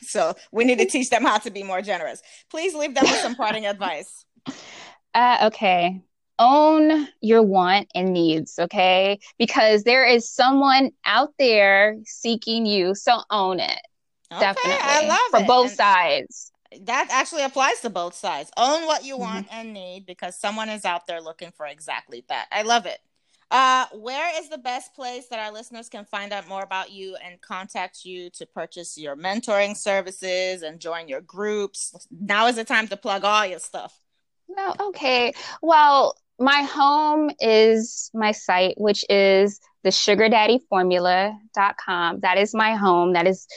so 0.00 0.34
we 0.52 0.64
need 0.64 0.78
to 0.78 0.86
teach 0.86 1.10
them 1.10 1.22
how 1.24 1.36
to 1.38 1.50
be 1.50 1.62
more 1.62 1.82
generous. 1.82 2.22
Please 2.50 2.74
leave 2.74 2.94
them 2.94 3.04
with 3.04 3.20
some 3.20 3.34
parting 3.34 3.66
advice. 3.66 4.24
Uh, 5.16 5.46
okay. 5.46 6.02
Own 6.38 7.08
your 7.22 7.42
want 7.42 7.88
and 7.94 8.12
needs, 8.12 8.58
okay? 8.58 9.18
Because 9.38 9.84
there 9.84 10.04
is 10.04 10.28
someone 10.30 10.90
out 11.06 11.32
there 11.38 11.96
seeking 12.04 12.66
you, 12.66 12.94
so 12.94 13.22
own 13.30 13.58
it. 13.58 13.80
Okay, 14.30 14.40
Definitely. 14.40 14.76
I 14.82 15.06
love 15.08 15.18
For 15.30 15.40
it. 15.40 15.46
both 15.46 15.68
And- 15.70 15.76
sides. 15.78 16.52
that 16.82 17.08
actually 17.10 17.42
applies 17.44 17.80
to 17.80 17.88
both 17.88 18.14
sides. 18.14 18.50
Own 18.58 18.84
what 18.84 19.04
you 19.04 19.14
Mm-hmm. 19.14 19.22
want 19.22 19.46
and 19.50 19.72
need 19.72 20.04
because 20.04 20.36
someone 20.38 20.68
is 20.68 20.84
out 20.84 21.06
there 21.06 21.22
looking 21.22 21.52
for 21.56 21.64
exactly 21.66 22.22
that. 22.28 22.48
I 22.52 22.62
love 22.62 22.84
it. 22.84 22.98
Uh, 23.50 23.86
where 23.94 24.28
is 24.38 24.50
the 24.50 24.58
best 24.58 24.92
place 24.94 25.28
that 25.28 25.38
our 25.38 25.52
listeners 25.52 25.88
can 25.88 26.04
find 26.04 26.32
out 26.32 26.48
more 26.48 26.62
about 26.64 26.90
you 26.90 27.16
and 27.24 27.40
contact 27.40 28.04
you 28.04 28.28
to 28.30 28.44
purchase 28.44 28.98
your 28.98 29.16
mentoring 29.16 29.74
services 29.76 30.60
and 30.62 30.80
join 30.80 31.08
your 31.08 31.20
groups? 31.22 32.06
Now 32.10 32.48
is 32.48 32.56
the 32.56 32.64
time 32.64 32.88
to 32.88 32.96
plug 32.98 33.24
all 33.24 33.46
your 33.46 33.60
stuff. 33.60 33.98
No, 34.48 34.74
okay. 34.88 35.32
Well, 35.62 36.16
my 36.38 36.62
home 36.62 37.30
is 37.40 38.10
my 38.14 38.30
site, 38.32 38.74
which 38.78 39.04
is 39.08 39.60
the 39.82 39.90
sugardaddyformula.com. 39.90 42.20
That 42.20 42.38
is 42.38 42.54
my 42.54 42.74
home. 42.74 43.14
That 43.14 43.26
is 43.26 43.48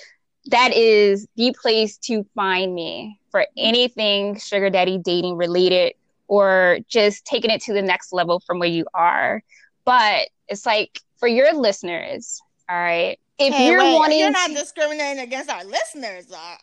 that 0.46 0.74
is 0.74 1.28
the 1.36 1.54
place 1.62 1.98
to 1.98 2.24
find 2.34 2.74
me 2.74 3.20
for 3.30 3.46
anything 3.58 4.40
sugar 4.40 4.70
daddy 4.70 4.98
dating 4.98 5.36
related 5.36 5.96
or 6.28 6.80
just 6.88 7.26
taking 7.26 7.52
it 7.52 7.62
to 7.64 7.74
the 7.74 7.82
next 7.82 8.14
level 8.14 8.40
from 8.40 8.60
where 8.60 8.70
you 8.70 8.86
are. 8.94 9.44
But 9.86 10.30
it's 10.48 10.66
like 10.66 11.02
for 11.18 11.28
your 11.28 11.54
listeners, 11.54 12.42
all 12.70 12.78
right. 12.78 13.20
If 13.40 13.54
Hey, 13.54 13.68
you're 13.68 13.80
wait, 13.80 13.96
wanting 13.96 14.20
you're 14.20 14.32
not 14.32 14.50
discriminating 14.50 15.24
against 15.24 15.50
our 15.50 15.64
listeners, 15.64 16.32
are, 16.32 16.58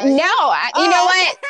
are 0.00 0.06
you? 0.08 0.16
no, 0.16 0.24
I, 0.24 0.70
you 0.76 0.84
know 0.88 0.96
Oh. 0.96 1.04
what? 1.04 1.36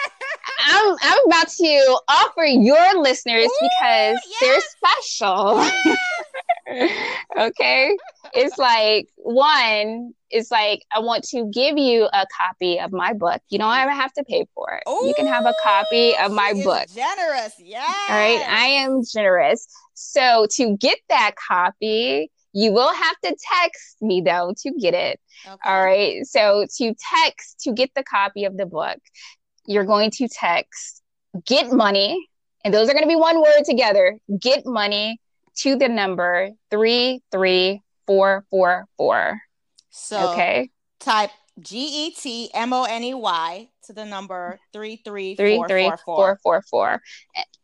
I'm 0.64 0.97
I'm 1.03 1.26
about 1.26 1.49
to 1.49 1.99
offer 2.09 2.45
your 2.45 3.01
listeners 3.01 3.47
Ooh, 3.47 3.59
because 3.80 4.18
they're 4.41 4.55
yes. 4.55 4.76
special. 4.76 5.64
okay? 7.39 7.97
It's 8.35 8.59
like 8.59 9.09
one, 9.16 10.14
it's 10.30 10.51
like 10.51 10.83
I 10.95 11.01
want 11.01 11.24
to 11.28 11.51
give 11.53 11.76
you 11.78 12.05
a 12.12 12.26
copy 12.37 12.78
of 12.80 12.93
my 12.93 13.12
book. 13.12 13.41
You 13.51 13.59
don't 13.59 13.74
ever 13.76 13.91
have 13.93 14.12
to 14.14 14.24
pay 14.24 14.47
for 14.55 14.72
it. 14.74 14.83
you 14.87 15.12
can 15.16 15.26
have 15.26 15.45
a 15.47 15.55
copy 15.62 16.16
of 16.16 16.33
my 16.33 16.55
book. 16.64 16.87
Generous, 16.95 17.55
yeah. 17.59 17.80
All 18.09 18.16
right, 18.16 18.41
I 18.49 18.64
am 18.66 19.03
generous. 19.05 19.66
So 19.95 20.47
to 20.53 20.76
get 20.78 20.99
that 21.09 21.33
copy, 21.37 22.30
you 22.53 22.72
will 22.72 22.92
have 22.92 23.16
to 23.24 23.34
text 23.61 23.96
me 24.00 24.20
though 24.20 24.53
to 24.62 24.72
get 24.78 24.94
it. 24.94 25.18
All 25.64 25.84
right. 25.84 26.24
So 26.26 26.66
to 26.78 26.94
text 27.24 27.61
to 27.61 27.72
get 27.72 27.90
the 27.94 28.03
copy 28.05 28.44
of 28.44 28.57
the 28.57 28.66
book, 28.66 28.98
you're 29.66 29.84
going 29.84 30.11
to 30.12 30.28
text 30.28 31.03
get 31.46 31.72
money, 31.72 32.28
and 32.64 32.74
those 32.74 32.88
are 32.88 32.92
going 32.92 33.05
to 33.05 33.09
be 33.09 33.16
one 33.16 33.40
word 33.40 33.62
together 33.64 34.18
get 34.38 34.66
money 34.66 35.18
to 35.57 35.76
the 35.76 35.88
number 35.88 36.50
33444. 36.70 39.38
So 39.90 40.28
Okay. 40.28 40.70
type 40.98 41.30
G 41.61 42.07
E 42.07 42.11
T 42.12 42.50
M 42.55 42.72
O 42.72 42.84
N 42.84 43.05
E 43.05 43.12
Y 43.14 43.68
to 43.85 43.93
the 43.93 44.05
number 44.05 44.59
three 44.72 45.01
three 45.05 45.35
four 46.05 46.39
four 46.43 46.62
four. 46.62 47.03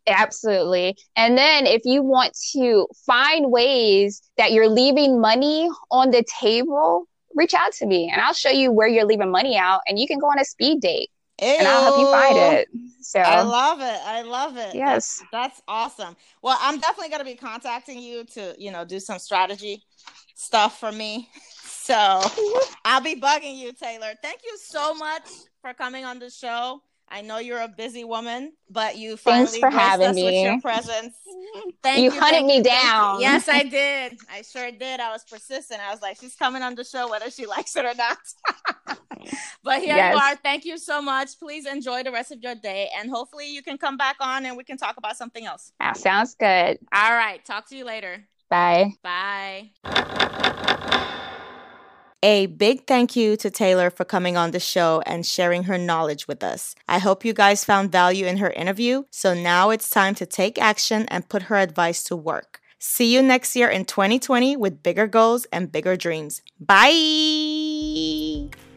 Absolutely. 0.07 0.97
And 1.16 1.37
then 1.37 1.66
if 1.66 1.83
you 1.85 2.03
want 2.03 2.37
to 2.53 2.87
find 3.07 3.51
ways 3.51 4.23
that 4.37 4.53
you're 4.53 4.69
leaving 4.69 5.21
money 5.21 5.69
on 5.91 6.11
the 6.11 6.25
table, 6.41 7.07
reach 7.35 7.55
out 7.55 7.73
to 7.75 7.87
me 7.87 8.11
and 8.11 8.21
I'll 8.21 8.35
show 8.35 8.51
you 8.51 8.73
where 8.73 8.89
you're 8.89 9.05
leaving 9.05 9.31
money 9.31 9.57
out 9.57 9.81
and 9.87 9.99
you 9.99 10.07
can 10.07 10.19
go 10.19 10.27
on 10.27 10.39
a 10.39 10.45
speed 10.45 10.81
date 10.81 11.11
and 11.39 11.69
I'll 11.69 11.83
help 11.83 11.99
you 12.01 12.07
find 12.07 12.37
it. 12.37 12.69
So 13.01 13.21
I 13.21 13.43
love 13.43 13.81
it. 13.81 14.01
I 14.05 14.23
love 14.23 14.57
it. 14.57 14.75
Yes. 14.75 15.23
That's, 15.31 15.57
that's 15.57 15.62
awesome. 15.69 16.16
Well, 16.43 16.59
I'm 16.61 16.79
definitely 16.81 17.11
going 17.11 17.21
to 17.21 17.25
be 17.25 17.37
contacting 17.37 18.01
you 18.01 18.25
to, 18.25 18.55
you 18.59 18.73
know, 18.73 18.85
do 18.85 18.99
some 18.99 19.19
strategy 19.19 19.83
stuff 20.35 20.81
for 20.81 20.93
me. 20.93 21.29
So 21.89 22.20
I'll 22.84 23.01
be 23.01 23.18
bugging 23.18 23.57
you, 23.57 23.72
Taylor. 23.72 24.12
Thank 24.20 24.41
you 24.45 24.59
so 24.59 24.93
much 24.95 25.22
for 25.62 25.72
coming 25.72 26.05
on 26.05 26.18
the 26.18 26.28
show. 26.28 26.82
I 27.09 27.22
know 27.22 27.39
you're 27.39 27.62
a 27.62 27.68
busy 27.68 28.05
woman, 28.05 28.53
but 28.68 28.99
you 28.99 29.16
finally 29.16 29.47
Thanks 29.47 29.59
for 29.61 29.70
having 29.70 30.09
us 30.09 30.16
me. 30.16 30.24
with 30.24 30.34
your 30.34 30.61
presence. 30.61 31.14
Thank 31.82 32.01
You 32.05 32.12
you, 32.12 32.20
hunted 32.20 32.45
me 32.45 32.59
you, 32.59 32.62
thank 32.62 32.82
you. 32.84 32.91
down. 32.91 33.20
Yes, 33.22 33.49
I 33.49 33.62
did. 33.62 34.18
I 34.30 34.43
sure 34.43 34.70
did. 34.70 35.01
I 35.01 35.11
was 35.12 35.24
persistent. 35.24 35.80
I 35.80 35.91
was 35.91 36.03
like, 36.03 36.18
she's 36.20 36.34
coming 36.34 36.61
on 36.62 36.74
the 36.74 36.84
show 36.84 37.09
whether 37.09 37.30
she 37.30 37.47
likes 37.57 37.74
it 37.76 37.86
or 37.86 37.95
not. 37.95 38.18
but 39.62 39.78
here 39.80 39.97
Yes. 39.97 40.12
you 40.14 40.20
are. 40.20 40.36
Thank 40.36 40.66
you 40.66 40.76
so 40.76 41.01
much. 41.01 41.39
Please 41.39 41.64
enjoy 41.64 42.03
the 42.03 42.12
rest 42.12 42.32
of 42.32 42.43
your 42.43 42.55
day, 42.55 42.91
and 42.99 43.09
hopefully 43.09 43.51
you 43.51 43.62
can 43.62 43.78
come 43.78 43.97
back 43.97 44.16
on 44.20 44.45
and 44.45 44.59
we 44.59 44.64
can 44.64 44.76
talk 44.76 44.99
about 44.99 45.16
something 45.16 45.47
else. 45.47 45.72
That 45.80 45.97
sounds 45.97 46.34
good. 46.34 46.78
All 46.93 47.12
right. 47.14 47.43
Talk 47.47 47.66
to 47.70 47.76
you 47.76 47.86
later. 47.86 48.28
Bye. 48.51 48.93
Bye. 49.03 49.70
A 52.23 52.47
big 52.47 52.85
thank 52.85 53.14
you 53.14 53.37
to 53.37 53.49
Taylor 53.49 53.91
for 53.91 54.05
coming 54.05 54.37
on 54.37 54.51
the 54.51 54.59
show 54.59 55.01
and 55.07 55.25
sharing 55.25 55.64
her 55.64 55.79
knowledge 55.79 56.27
with 56.27 56.43
us. 56.43 56.75
I 56.89 56.99
hope 56.99 57.25
you 57.25 57.33
guys 57.33 57.64
found 57.64 57.93
value 57.93 58.27
in 58.27 58.39
her 58.39 58.51
interview, 58.51 59.05
so 59.11 59.35
now 59.35 59.71
it's 59.71 59.89
time 59.89 60.16
to 60.16 60.27
take 60.27 60.59
action 60.59 61.07
and 61.09 61.29
put 61.29 61.43
her 61.43 61.55
advice 61.55 62.03
to 62.05 62.16
work. 62.16 62.61
See 62.81 63.14
you 63.14 63.23
next 63.23 63.55
year 63.55 63.69
in 63.69 63.85
2020 63.85 64.57
with 64.57 64.83
bigger 64.83 65.07
goals 65.07 65.47
and 65.53 65.71
bigger 65.71 65.97
dreams. 65.97 66.43
Bye! 66.59 66.91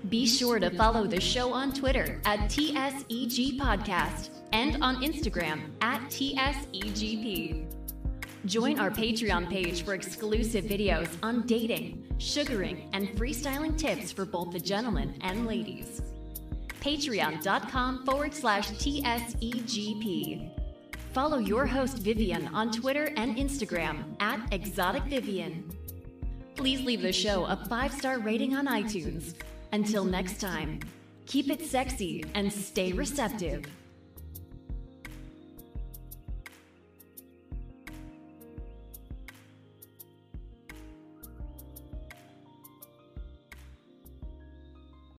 Be 0.09 0.27
sure 0.27 0.59
to 0.59 0.69
follow 0.77 1.07
the 1.07 1.19
show 1.19 1.51
on 1.51 1.73
Twitter 1.73 2.21
at 2.25 2.41
TSEG 2.41 3.57
Podcast 3.57 4.29
and 4.53 4.83
on 4.83 5.03
Instagram 5.03 5.61
at 5.81 5.99
TSEGP. 6.09 7.80
Join 8.45 8.79
our 8.79 8.89
Patreon 8.89 9.49
page 9.49 9.83
for 9.83 9.93
exclusive 9.93 10.65
videos 10.65 11.09
on 11.21 11.45
dating, 11.45 12.03
sugaring, 12.17 12.89
and 12.93 13.09
freestyling 13.09 13.77
tips 13.77 14.11
for 14.11 14.25
both 14.25 14.51
the 14.51 14.59
gentlemen 14.59 15.13
and 15.21 15.45
ladies. 15.45 16.01
Patreon.com 16.81 18.03
forward 18.03 18.33
slash 18.33 18.69
TSEGP. 18.71 20.49
Follow 21.13 21.37
your 21.37 21.67
host 21.67 21.99
Vivian 21.99 22.47
on 22.47 22.71
Twitter 22.71 23.11
and 23.15 23.35
Instagram 23.35 24.15
at 24.19 24.41
Exotic 24.51 25.03
Vivian. 25.03 25.69
Please 26.55 26.81
leave 26.81 27.01
the 27.01 27.13
show 27.13 27.45
a 27.45 27.55
five 27.67 27.93
star 27.93 28.17
rating 28.19 28.55
on 28.55 28.65
iTunes. 28.65 29.35
Until 29.71 30.03
next 30.03 30.41
time, 30.41 30.79
keep 31.27 31.51
it 31.51 31.63
sexy 31.63 32.25
and 32.33 32.51
stay 32.51 32.91
receptive. 32.91 33.65